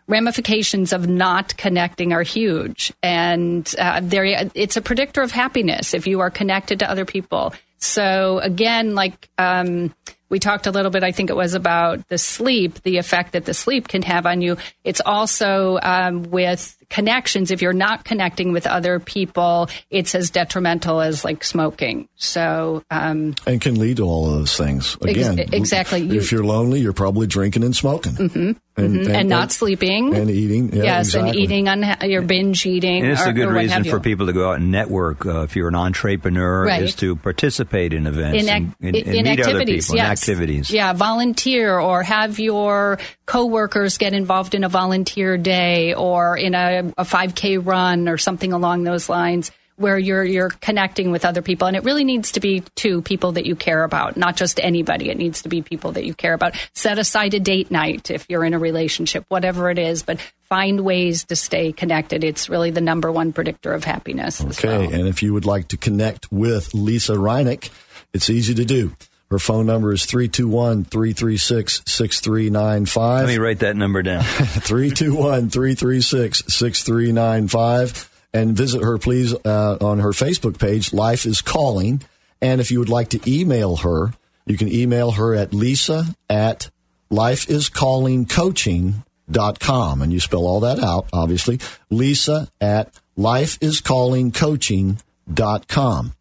ramifications 0.08 0.92
of 0.92 1.06
not 1.06 1.56
connecting 1.56 2.12
are 2.12 2.22
huge. 2.22 2.92
And 3.02 3.72
uh, 3.78 4.00
there, 4.02 4.24
it's 4.54 4.76
a 4.76 4.82
predictor 4.82 5.22
of 5.22 5.30
happiness 5.30 5.94
if 5.94 6.06
you 6.06 6.20
are 6.20 6.30
connected 6.30 6.80
to 6.80 6.90
other 6.90 7.04
people. 7.04 7.52
So 7.76 8.38
again, 8.40 8.94
like 8.94 9.28
um, 9.38 9.94
we 10.28 10.38
talked 10.38 10.66
a 10.66 10.70
little 10.70 10.90
bit, 10.90 11.04
I 11.04 11.12
think 11.12 11.30
it 11.30 11.36
was 11.36 11.54
about 11.54 12.08
the 12.08 12.18
sleep, 12.18 12.82
the 12.82 12.96
effect 12.96 13.32
that 13.32 13.44
the 13.44 13.54
sleep 13.54 13.86
can 13.86 14.02
have 14.02 14.26
on 14.26 14.40
you. 14.42 14.56
It's 14.82 15.00
also 15.04 15.78
um, 15.82 16.24
with 16.24 16.76
connections. 16.90 17.50
If 17.50 17.62
you're 17.62 17.72
not 17.72 18.04
connecting 18.04 18.52
with 18.52 18.66
other 18.66 18.98
people, 18.98 19.68
it's 19.90 20.14
as 20.14 20.30
detrimental 20.30 21.00
as 21.00 21.24
like 21.24 21.44
smoking. 21.44 22.08
So 22.16 22.82
um, 22.90 23.34
and 23.46 23.60
can 23.60 23.78
lead 23.78 23.98
to 23.98 24.04
all 24.04 24.26
of 24.26 24.38
those 24.38 24.56
things. 24.56 24.96
Again, 25.02 25.38
exactly. 25.38 26.08
If 26.16 26.32
you're 26.32 26.44
lonely, 26.44 26.80
you're 26.80 26.92
probably 26.92 27.26
drinking 27.26 27.64
and 27.64 27.76
smoking, 27.76 28.12
mm-hmm. 28.12 28.52
and, 28.76 29.06
and, 29.06 29.28
not 29.28 29.52
sleeping. 29.52 30.14
and 30.14 30.30
eating. 30.30 30.72
Yeah, 30.72 30.82
yes, 30.82 31.14
and 31.14 31.28
exactly. 31.28 31.42
eating 31.42 31.64
unha- 31.66 32.10
your 32.10 32.22
binge 32.22 32.64
eating. 32.66 33.02
And 33.02 33.12
it's 33.12 33.26
or, 33.26 33.30
a 33.30 33.32
good 33.32 33.48
reason 33.48 33.84
for 33.84 34.00
people 34.00 34.26
to 34.26 34.32
go 34.32 34.50
out 34.50 34.56
and 34.56 34.70
network. 34.70 35.26
Uh, 35.26 35.42
if 35.42 35.56
you're 35.56 35.68
an 35.68 35.74
entrepreneur, 35.74 36.64
Right. 36.64 36.82
is 36.82 36.94
to 36.96 37.16
participate 37.16 37.92
in 37.92 38.06
events 38.06 38.42
in, 38.42 38.48
and, 38.48 38.66
ac- 38.66 38.76
and, 38.80 38.96
and 38.96 39.06
in 39.06 39.24
meet 39.24 39.40
other 39.40 39.50
activities, 39.50 39.86
people 39.86 40.00
in 40.00 40.04
yes. 40.04 40.22
activities. 40.22 40.70
Yeah, 40.70 40.92
volunteer 40.92 41.78
or 41.78 42.02
have 42.02 42.38
your 42.38 42.98
coworkers 43.26 43.98
get 43.98 44.12
involved 44.14 44.54
in 44.54 44.64
a 44.64 44.68
volunteer 44.68 45.36
day 45.36 45.94
or 45.94 46.36
in 46.36 46.54
a, 46.54 46.77
a 46.78 47.04
5K 47.04 47.64
run 47.64 48.08
or 48.08 48.18
something 48.18 48.52
along 48.52 48.84
those 48.84 49.08
lines 49.08 49.50
where 49.76 49.96
you're 49.96 50.24
you're 50.24 50.50
connecting 50.50 51.12
with 51.12 51.24
other 51.24 51.40
people 51.40 51.68
and 51.68 51.76
it 51.76 51.84
really 51.84 52.02
needs 52.02 52.32
to 52.32 52.40
be 52.40 52.64
two 52.74 53.00
people 53.00 53.30
that 53.32 53.46
you 53.46 53.54
care 53.54 53.84
about 53.84 54.16
not 54.16 54.34
just 54.36 54.58
anybody 54.58 55.08
it 55.08 55.16
needs 55.16 55.42
to 55.42 55.48
be 55.48 55.62
people 55.62 55.92
that 55.92 56.04
you 56.04 56.14
care 56.14 56.34
about 56.34 56.56
set 56.74 56.98
aside 56.98 57.32
a 57.32 57.38
date 57.38 57.70
night 57.70 58.10
if 58.10 58.26
you're 58.28 58.44
in 58.44 58.54
a 58.54 58.58
relationship 58.58 59.24
whatever 59.28 59.70
it 59.70 59.78
is 59.78 60.02
but 60.02 60.18
find 60.48 60.80
ways 60.80 61.22
to 61.24 61.36
stay 61.36 61.70
connected 61.72 62.24
it's 62.24 62.48
really 62.48 62.72
the 62.72 62.80
number 62.80 63.12
one 63.12 63.32
predictor 63.32 63.72
of 63.72 63.84
happiness 63.84 64.40
Okay, 64.44 64.78
well. 64.86 64.92
and 64.92 65.06
if 65.06 65.22
you 65.22 65.32
would 65.32 65.46
like 65.46 65.68
to 65.68 65.76
connect 65.76 66.32
with 66.32 66.74
Lisa 66.74 67.12
Reineck, 67.14 67.70
it's 68.12 68.28
easy 68.30 68.54
to 68.54 68.64
do. 68.64 68.96
Her 69.30 69.38
phone 69.38 69.66
number 69.66 69.92
is 69.92 70.06
321 70.06 70.84
336 70.84 71.82
6395. 71.84 73.20
Let 73.20 73.28
me 73.28 73.36
write 73.36 73.58
that 73.58 73.76
number 73.76 74.02
down. 74.02 74.22
321 74.24 75.50
336 75.50 76.44
6395. 76.46 78.10
And 78.32 78.56
visit 78.56 78.82
her, 78.82 78.96
please, 78.98 79.34
uh, 79.44 79.76
on 79.80 79.98
her 80.00 80.10
Facebook 80.10 80.58
page, 80.58 80.92
Life 80.94 81.26
is 81.26 81.42
Calling. 81.42 82.02
And 82.40 82.60
if 82.60 82.70
you 82.70 82.78
would 82.78 82.88
like 82.88 83.08
to 83.10 83.20
email 83.30 83.76
her, 83.76 84.14
you 84.46 84.56
can 84.56 84.72
email 84.72 85.10
her 85.12 85.34
at 85.34 85.52
lisa 85.52 86.14
at 86.30 86.70
lifeiscallingcoaching.com. 87.10 90.02
And 90.02 90.12
you 90.12 90.20
spell 90.20 90.46
all 90.46 90.60
that 90.60 90.78
out, 90.78 91.06
obviously. 91.12 91.58
Lisa 91.90 92.48
at 92.60 92.94
lifeiscallingcoaching.com. 93.18 96.12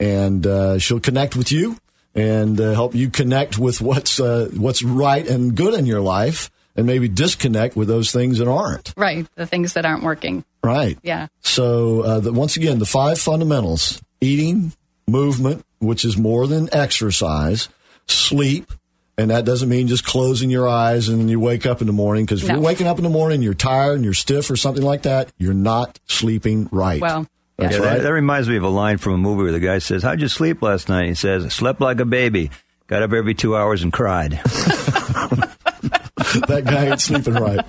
And 0.00 0.46
uh, 0.46 0.78
she'll 0.78 1.00
connect 1.00 1.36
with 1.36 1.50
you 1.50 1.78
and 2.14 2.60
uh, 2.60 2.72
help 2.72 2.94
you 2.94 3.10
connect 3.10 3.58
with 3.58 3.80
what's 3.80 4.20
uh, 4.20 4.50
what's 4.56 4.82
right 4.82 5.26
and 5.26 5.54
good 5.54 5.74
in 5.74 5.86
your 5.86 6.00
life 6.00 6.50
and 6.76 6.86
maybe 6.86 7.08
disconnect 7.08 7.76
with 7.76 7.88
those 7.88 8.10
things 8.12 8.38
that 8.38 8.48
aren't. 8.48 8.92
Right, 8.96 9.26
the 9.36 9.46
things 9.46 9.74
that 9.74 9.84
aren't 9.86 10.02
working. 10.02 10.44
Right. 10.62 10.98
Yeah. 11.02 11.28
So, 11.40 12.00
uh, 12.00 12.20
the, 12.20 12.32
once 12.32 12.56
again, 12.56 12.78
the 12.78 12.86
five 12.86 13.18
fundamentals 13.20 14.02
eating, 14.20 14.72
movement, 15.06 15.64
which 15.78 16.04
is 16.04 16.16
more 16.16 16.46
than 16.46 16.68
exercise, 16.74 17.68
sleep, 18.06 18.72
and 19.16 19.30
that 19.30 19.44
doesn't 19.44 19.68
mean 19.68 19.86
just 19.86 20.04
closing 20.04 20.50
your 20.50 20.66
eyes 20.68 21.08
and 21.08 21.30
you 21.30 21.38
wake 21.38 21.66
up 21.66 21.80
in 21.80 21.86
the 21.86 21.92
morning 21.92 22.24
because 22.24 22.42
if 22.42 22.48
No. 22.48 22.54
you're 22.54 22.62
waking 22.64 22.86
up 22.88 22.98
in 22.98 23.04
the 23.04 23.10
morning, 23.10 23.42
you're 23.42 23.54
tired 23.54 23.94
and 23.96 24.04
you're 24.04 24.14
stiff 24.14 24.50
or 24.50 24.56
something 24.56 24.82
like 24.82 25.02
that, 25.02 25.30
you're 25.38 25.54
not 25.54 26.00
sleeping 26.06 26.68
right. 26.72 27.00
Well, 27.00 27.28
That's 27.56 27.76
Yeah, 27.76 27.82
right. 27.82 27.94
that, 27.98 28.02
that 28.04 28.12
reminds 28.12 28.48
me 28.48 28.56
of 28.56 28.62
a 28.64 28.68
line 28.68 28.98
from 28.98 29.12
a 29.14 29.18
movie 29.18 29.44
where 29.44 29.52
the 29.52 29.60
guy 29.60 29.78
says, 29.78 30.02
"How'd 30.02 30.20
you 30.20 30.28
sleep 30.28 30.60
last 30.62 30.88
night?" 30.88 31.06
He 31.08 31.14
says, 31.14 31.52
"Slept 31.52 31.80
like 31.80 32.00
a 32.00 32.04
baby. 32.04 32.50
Got 32.88 33.02
up 33.02 33.12
every 33.12 33.34
two 33.34 33.56
hours 33.56 33.82
and 33.82 33.92
cried." 33.92 34.40
that 36.48 36.62
guy 36.64 36.86
ain't 36.86 37.00
sleeping 37.00 37.34
right. 37.34 37.64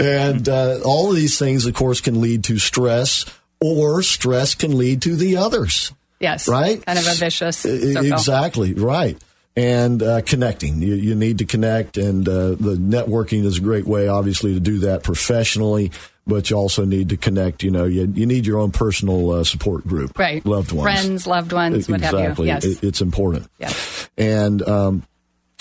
And 0.00 0.48
uh, 0.48 0.80
all 0.84 1.10
of 1.10 1.16
these 1.16 1.38
things, 1.38 1.66
of 1.66 1.74
course, 1.74 2.00
can 2.00 2.20
lead 2.20 2.44
to 2.44 2.58
stress, 2.58 3.24
or 3.60 4.02
stress 4.02 4.54
can 4.54 4.76
lead 4.78 5.02
to 5.02 5.16
the 5.16 5.36
others. 5.36 5.92
yes. 6.18 6.48
Right? 6.48 6.84
Kind 6.84 6.98
of 6.98 7.06
a 7.06 7.14
vicious 7.14 7.58
circle. 7.58 8.04
Exactly, 8.12 8.74
right. 8.74 9.18
And 9.56 10.02
uh, 10.02 10.22
connecting. 10.22 10.80
You, 10.80 10.94
you 10.94 11.14
need 11.14 11.38
to 11.38 11.44
connect, 11.44 11.96
and 11.96 12.26
uh, 12.28 12.50
the 12.50 12.76
networking 12.80 13.44
is 13.44 13.58
a 13.58 13.60
great 13.60 13.84
way, 13.86 14.08
obviously, 14.08 14.54
to 14.54 14.60
do 14.60 14.78
that 14.80 15.02
professionally. 15.02 15.90
But 16.26 16.50
you 16.50 16.56
also 16.56 16.84
need 16.84 17.08
to 17.08 17.16
connect. 17.16 17.62
You 17.62 17.70
know, 17.70 17.86
you, 17.86 18.12
you 18.14 18.26
need 18.26 18.46
your 18.46 18.58
own 18.58 18.70
personal 18.70 19.30
uh, 19.32 19.44
support 19.44 19.86
group, 19.86 20.18
Right. 20.18 20.44
Loved 20.46 20.70
ones, 20.72 20.84
Friends, 20.84 21.26
loved 21.26 21.52
ones, 21.52 21.88
what 21.88 22.00
have 22.02 22.12
you. 22.12 22.18
exactly. 22.20 22.46
Yes. 22.46 22.64
It- 22.64 22.84
it's 22.84 23.00
important. 23.00 23.48
Yes. 23.58 24.08
And 24.16 24.62
um, 24.68 25.02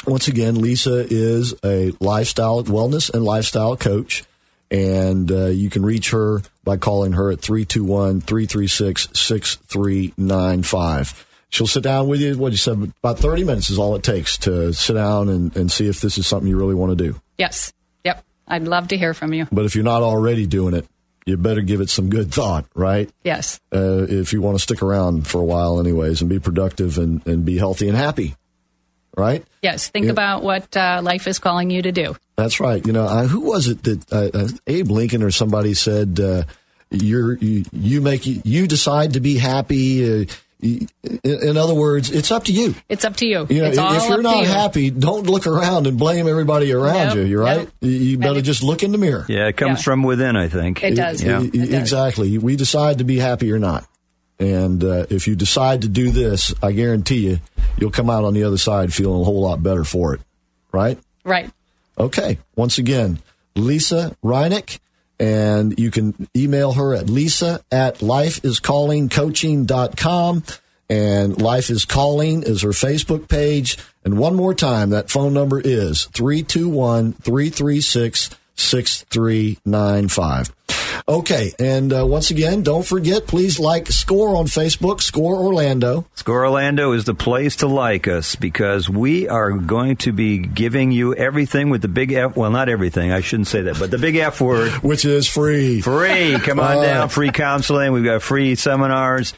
once 0.06 0.28
again, 0.28 0.62
Lisa 0.62 1.06
is 1.10 1.54
a 1.64 1.92
lifestyle 2.00 2.64
wellness 2.64 3.12
and 3.14 3.24
lifestyle 3.24 3.76
coach. 3.78 4.24
And 4.72 5.32
uh, 5.32 5.46
you 5.48 5.70
can 5.72 5.84
reach 5.84 6.12
her 6.12 6.42
by 6.64 6.78
calling 6.78 7.14
her 7.14 7.32
at 7.32 7.42
321 7.42 8.22
336 8.22 9.10
6395. 9.14 11.26
She'll 11.50 11.66
sit 11.68 11.82
down 11.84 12.08
with 12.08 12.22
you. 12.22 12.38
What 12.38 12.52
you 12.52 12.58
said, 12.60 12.92
about 13.04 13.18
30 13.18 13.44
minutes 13.46 13.72
is 13.72 13.80
all 13.80 13.96
it 13.96 14.04
takes 14.04 14.38
to 14.40 14.72
sit 14.74 14.94
down 14.94 15.30
and, 15.30 15.56
and 15.58 15.72
see 15.72 15.88
if 15.88 16.02
this 16.02 16.20
is 16.20 16.28
something 16.28 16.48
you 16.48 16.58
really 16.58 16.76
want 16.76 16.96
to 16.96 17.12
do. 17.12 17.20
Yes. 17.40 17.74
I'd 18.50 18.64
love 18.68 18.88
to 18.90 18.98
hear 18.98 19.14
from 19.14 19.34
you. 19.34 19.48
But 19.52 19.66
if 19.66 19.76
you're 19.76 19.84
not 19.84 20.02
already 20.02 20.46
doing 20.48 20.74
it, 20.74 20.86
you 21.26 21.38
better 21.38 21.62
give 21.62 21.80
it 21.82 21.90
some 21.90 22.10
good 22.10 22.34
thought, 22.34 22.66
right? 22.74 23.10
Yes. 23.24 23.60
Uh, 23.74 24.06
if 24.10 24.34
you 24.34 24.42
want 24.42 24.58
to 24.58 24.62
stick 24.62 24.82
around 24.82 25.28
for 25.28 25.40
a 25.40 25.44
while, 25.44 25.80
anyways, 25.80 26.22
and 26.22 26.30
be 26.30 26.40
productive 26.40 26.98
and, 26.98 27.26
and 27.28 27.46
be 27.46 27.58
healthy 27.58 27.88
and 27.88 27.96
happy, 27.96 28.36
right? 29.16 29.46
Yes. 29.62 29.90
Think 29.90 30.06
Yeah. 30.06 30.12
about 30.12 30.42
what 30.44 30.76
uh, 30.76 31.02
life 31.04 31.28
is 31.28 31.38
calling 31.38 31.70
you 31.70 31.82
to 31.84 31.92
do. 31.92 32.16
That's 32.36 32.60
right. 32.60 32.84
You 32.86 32.94
know, 32.94 33.04
uh, 33.04 33.28
who 33.28 33.42
was 33.42 33.68
it 33.68 33.84
that 33.84 34.12
uh, 34.12 34.30
uh, 34.34 34.48
Abe 34.66 34.90
Lincoln 34.90 35.22
or 35.22 35.30
somebody 35.30 35.74
said, 35.74 36.20
uh, 36.20 36.44
"You're 36.90 37.38
you, 37.38 37.66
you 37.74 38.02
make 38.02 38.26
you 38.26 38.66
decide 38.66 39.14
to 39.14 39.20
be 39.20 39.38
happy." 39.38 40.28
Y- 40.62 40.88
in, 41.04 41.20
in 41.50 41.58
other 41.58 41.74
words, 41.74 42.12
it's 42.12 42.32
up 42.32 42.44
to 42.46 42.52
you. 42.52 42.76
It's 42.90 43.06
up 43.06 43.16
to 43.18 43.26
you. 43.26 43.48
You 43.50 43.62
know, 43.62 43.68
it's 43.70 43.78
all 43.78 43.94
if 43.96 44.04
you're 44.10 44.18
up 44.18 44.24
not 44.24 44.34
to 44.34 44.40
you. 44.42 44.46
happy, 44.48 44.90
don't 44.92 45.26
look 45.28 45.48
around 45.48 45.88
and 45.88 45.98
blame 45.98 46.28
everybody 46.28 46.74
around 46.74 47.08
Nope, 47.10 47.16
you. 47.18 47.24
You're 47.24 47.44
right. 47.44 47.58
nope. 47.60 47.70
You, 47.82 47.90
you 47.92 48.18
better 48.18 48.42
just 48.42 48.62
look 48.62 48.84
in 48.84 48.92
the 48.92 48.98
mirror. 48.98 49.26
Yeah, 49.30 49.48
it 49.48 49.56
comes 49.58 49.80
Yeah. 49.80 49.84
from 49.84 50.04
within. 50.04 50.36
I 50.36 50.50
think 50.50 50.84
It 50.84 50.96
does. 50.96 51.24
Yeah. 51.24 51.42
It 51.42 51.52
does. 51.54 51.70
Exactly. 51.74 52.38
We 52.38 52.56
decide 52.58 52.98
to 52.98 53.04
be 53.06 53.18
happy 53.20 53.52
or 53.54 53.60
not. 53.60 53.86
And 54.38 54.84
uh, 54.84 55.06
if 55.10 55.28
you 55.28 55.36
decide 55.36 55.82
to 55.84 55.90
do 55.90 56.12
this, 56.12 56.54
I 56.64 56.72
guarantee 56.74 57.28
you, 57.28 57.40
you'll 57.78 57.92
come 57.92 58.10
out 58.10 58.24
on 58.26 58.34
the 58.34 58.44
other 58.44 58.58
side 58.58 58.94
feeling 58.94 59.22
a 59.22 59.24
whole 59.26 59.42
lot 59.42 59.62
better 59.64 59.84
for 59.84 60.14
it. 60.14 60.22
Right? 60.72 60.98
Right. 61.24 61.50
Okay. 61.98 62.38
Once 62.56 62.78
again, 62.78 63.20
Lisa 63.56 64.16
Reineck, 64.24 64.80
and 65.20 65.78
you 65.78 65.92
can 65.92 66.28
email 66.36 66.74
her 66.74 66.96
at 66.96 67.08
lisa 67.10 67.64
at 67.72 68.00
lifeiscallingcoaching.com. 68.00 70.44
And 70.92 71.40
Life 71.40 71.70
is 71.70 71.86
Calling 71.86 72.42
is 72.42 72.64
her 72.64 72.70
Facebook 72.70 73.30
page. 73.30 73.78
And 74.04 74.18
one 74.18 74.36
more 74.36 74.56
time, 74.56 74.90
that 74.90 75.12
phone 75.12 75.36
number 75.36 75.60
is 75.60 76.06
321 76.06 77.14
336 77.14 78.32
6395. 78.56 80.52
Okay. 81.10 81.54
And 81.58 81.92
uh, 81.92 82.06
once 82.06 82.30
again, 82.30 82.62
don't 82.62 82.86
forget, 82.86 83.26
please 83.26 83.60
like 83.60 83.88
Score 83.88 84.36
on 84.36 84.46
Facebook, 84.46 85.02
Score 85.02 85.38
Orlando. 85.38 86.06
Score 86.14 86.46
Orlando 86.46 86.92
is 86.92 87.06
the 87.06 87.16
place 87.16 87.56
to 87.58 87.68
like 87.68 88.08
us 88.08 88.36
because 88.36 88.88
we 88.88 89.28
are 89.28 89.52
going 89.52 89.96
to 89.98 90.12
be 90.12 90.38
giving 90.38 90.92
you 90.92 91.16
everything 91.16 91.72
with 91.72 91.82
the 91.82 91.88
big 91.88 92.12
F. 92.12 92.38
Well, 92.38 92.52
not 92.52 92.70
everything. 92.70 93.12
I 93.12 93.22
shouldn't 93.22 93.48
say 93.48 93.64
that, 93.64 93.80
but 93.80 93.90
the 93.90 93.98
big 93.98 94.18
F 94.18 94.40
word. 94.40 94.72
Which 94.84 95.04
is 95.04 95.28
free. 95.28 95.82
Free. 95.82 96.38
Come 96.40 96.60
on 96.60 96.78
All 96.78 96.84
down. 96.84 97.10
Free 97.10 97.32
counseling. 97.32 97.92
We've 97.92 98.06
got 98.06 98.22
free 98.22 98.54
seminars. 98.54 99.34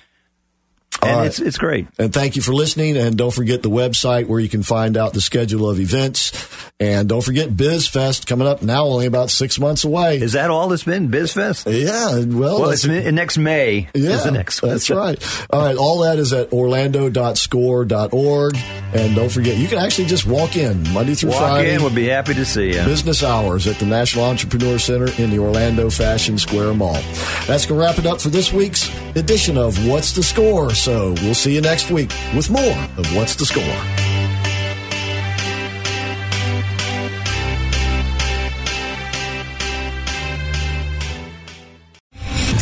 And 1.03 1.17
right. 1.17 1.27
it's, 1.27 1.39
it's 1.39 1.57
great. 1.57 1.87
And 1.97 2.13
thank 2.13 2.35
you 2.35 2.41
for 2.41 2.53
listening. 2.53 2.95
And 2.95 3.17
don't 3.17 3.33
forget 3.33 3.63
the 3.63 3.69
website 3.69 4.27
where 4.27 4.39
you 4.39 4.49
can 4.49 4.63
find 4.63 4.97
out 4.97 5.13
the 5.13 5.21
schedule 5.21 5.69
of 5.69 5.79
events. 5.79 6.31
And 6.79 7.07
don't 7.09 7.23
forget 7.23 7.49
BizFest 7.49 8.25
coming 8.25 8.47
up 8.47 8.63
now, 8.63 8.85
only 8.85 9.05
about 9.05 9.29
six 9.29 9.59
months 9.59 9.83
away. 9.83 10.17
Is 10.17 10.33
that 10.33 10.49
all 10.49 10.71
it's 10.73 10.83
been? 10.83 11.09
BizFest? 11.09 11.71
yeah, 11.71 12.25
well, 12.35 12.61
Well, 12.61 12.69
it's 12.71 12.85
in, 12.85 13.15
next 13.15 13.37
May. 13.37 13.87
yeah, 13.93 14.09
is 14.11 14.23
the 14.23 14.31
next 14.31 14.61
that's 14.61 14.89
right. 14.89 15.21
All 15.51 15.61
right, 15.61 15.77
all 15.77 15.99
that 15.99 16.17
is 16.17 16.33
at 16.33 16.51
orlando.score.org. 16.51 18.57
And 18.93 19.15
don't 19.15 19.31
forget, 19.31 19.57
you 19.57 19.67
can 19.67 19.77
actually 19.77 20.07
just 20.07 20.25
walk 20.25 20.55
in 20.55 20.83
Monday 20.91 21.13
through 21.13 21.31
Walk 21.31 21.39
Friday. 21.39 21.75
in. 21.75 21.81
We'll 21.81 21.93
be 21.93 22.07
happy 22.07 22.33
to 22.33 22.45
see 22.45 22.69
you. 22.73 22.83
Business 22.83 23.23
hours 23.23 23.67
at 23.67 23.77
the 23.77 23.85
National 23.85 24.25
Entrepreneur 24.25 24.77
Center 24.77 25.09
in 25.21 25.29
the 25.29 25.39
Orlando 25.39 25.89
Fashion 25.89 26.37
Square 26.37 26.73
Mall. 26.73 26.99
That's 27.47 27.65
going 27.65 27.79
to 27.79 27.85
wrap 27.85 27.99
it 27.99 28.05
up 28.05 28.19
for 28.19 28.29
this 28.29 28.51
week's 28.51 28.89
edition 29.15 29.57
of 29.57 29.87
What's 29.87 30.13
the 30.13 30.23
Score? 30.23 30.73
So 30.73 30.90
we'll 30.91 31.33
see 31.33 31.55
you 31.55 31.61
next 31.61 31.89
week 31.89 32.11
with 32.35 32.49
more 32.49 32.77
of 32.97 33.15
What's 33.15 33.35
the 33.35 33.45
Score. 33.45 34.10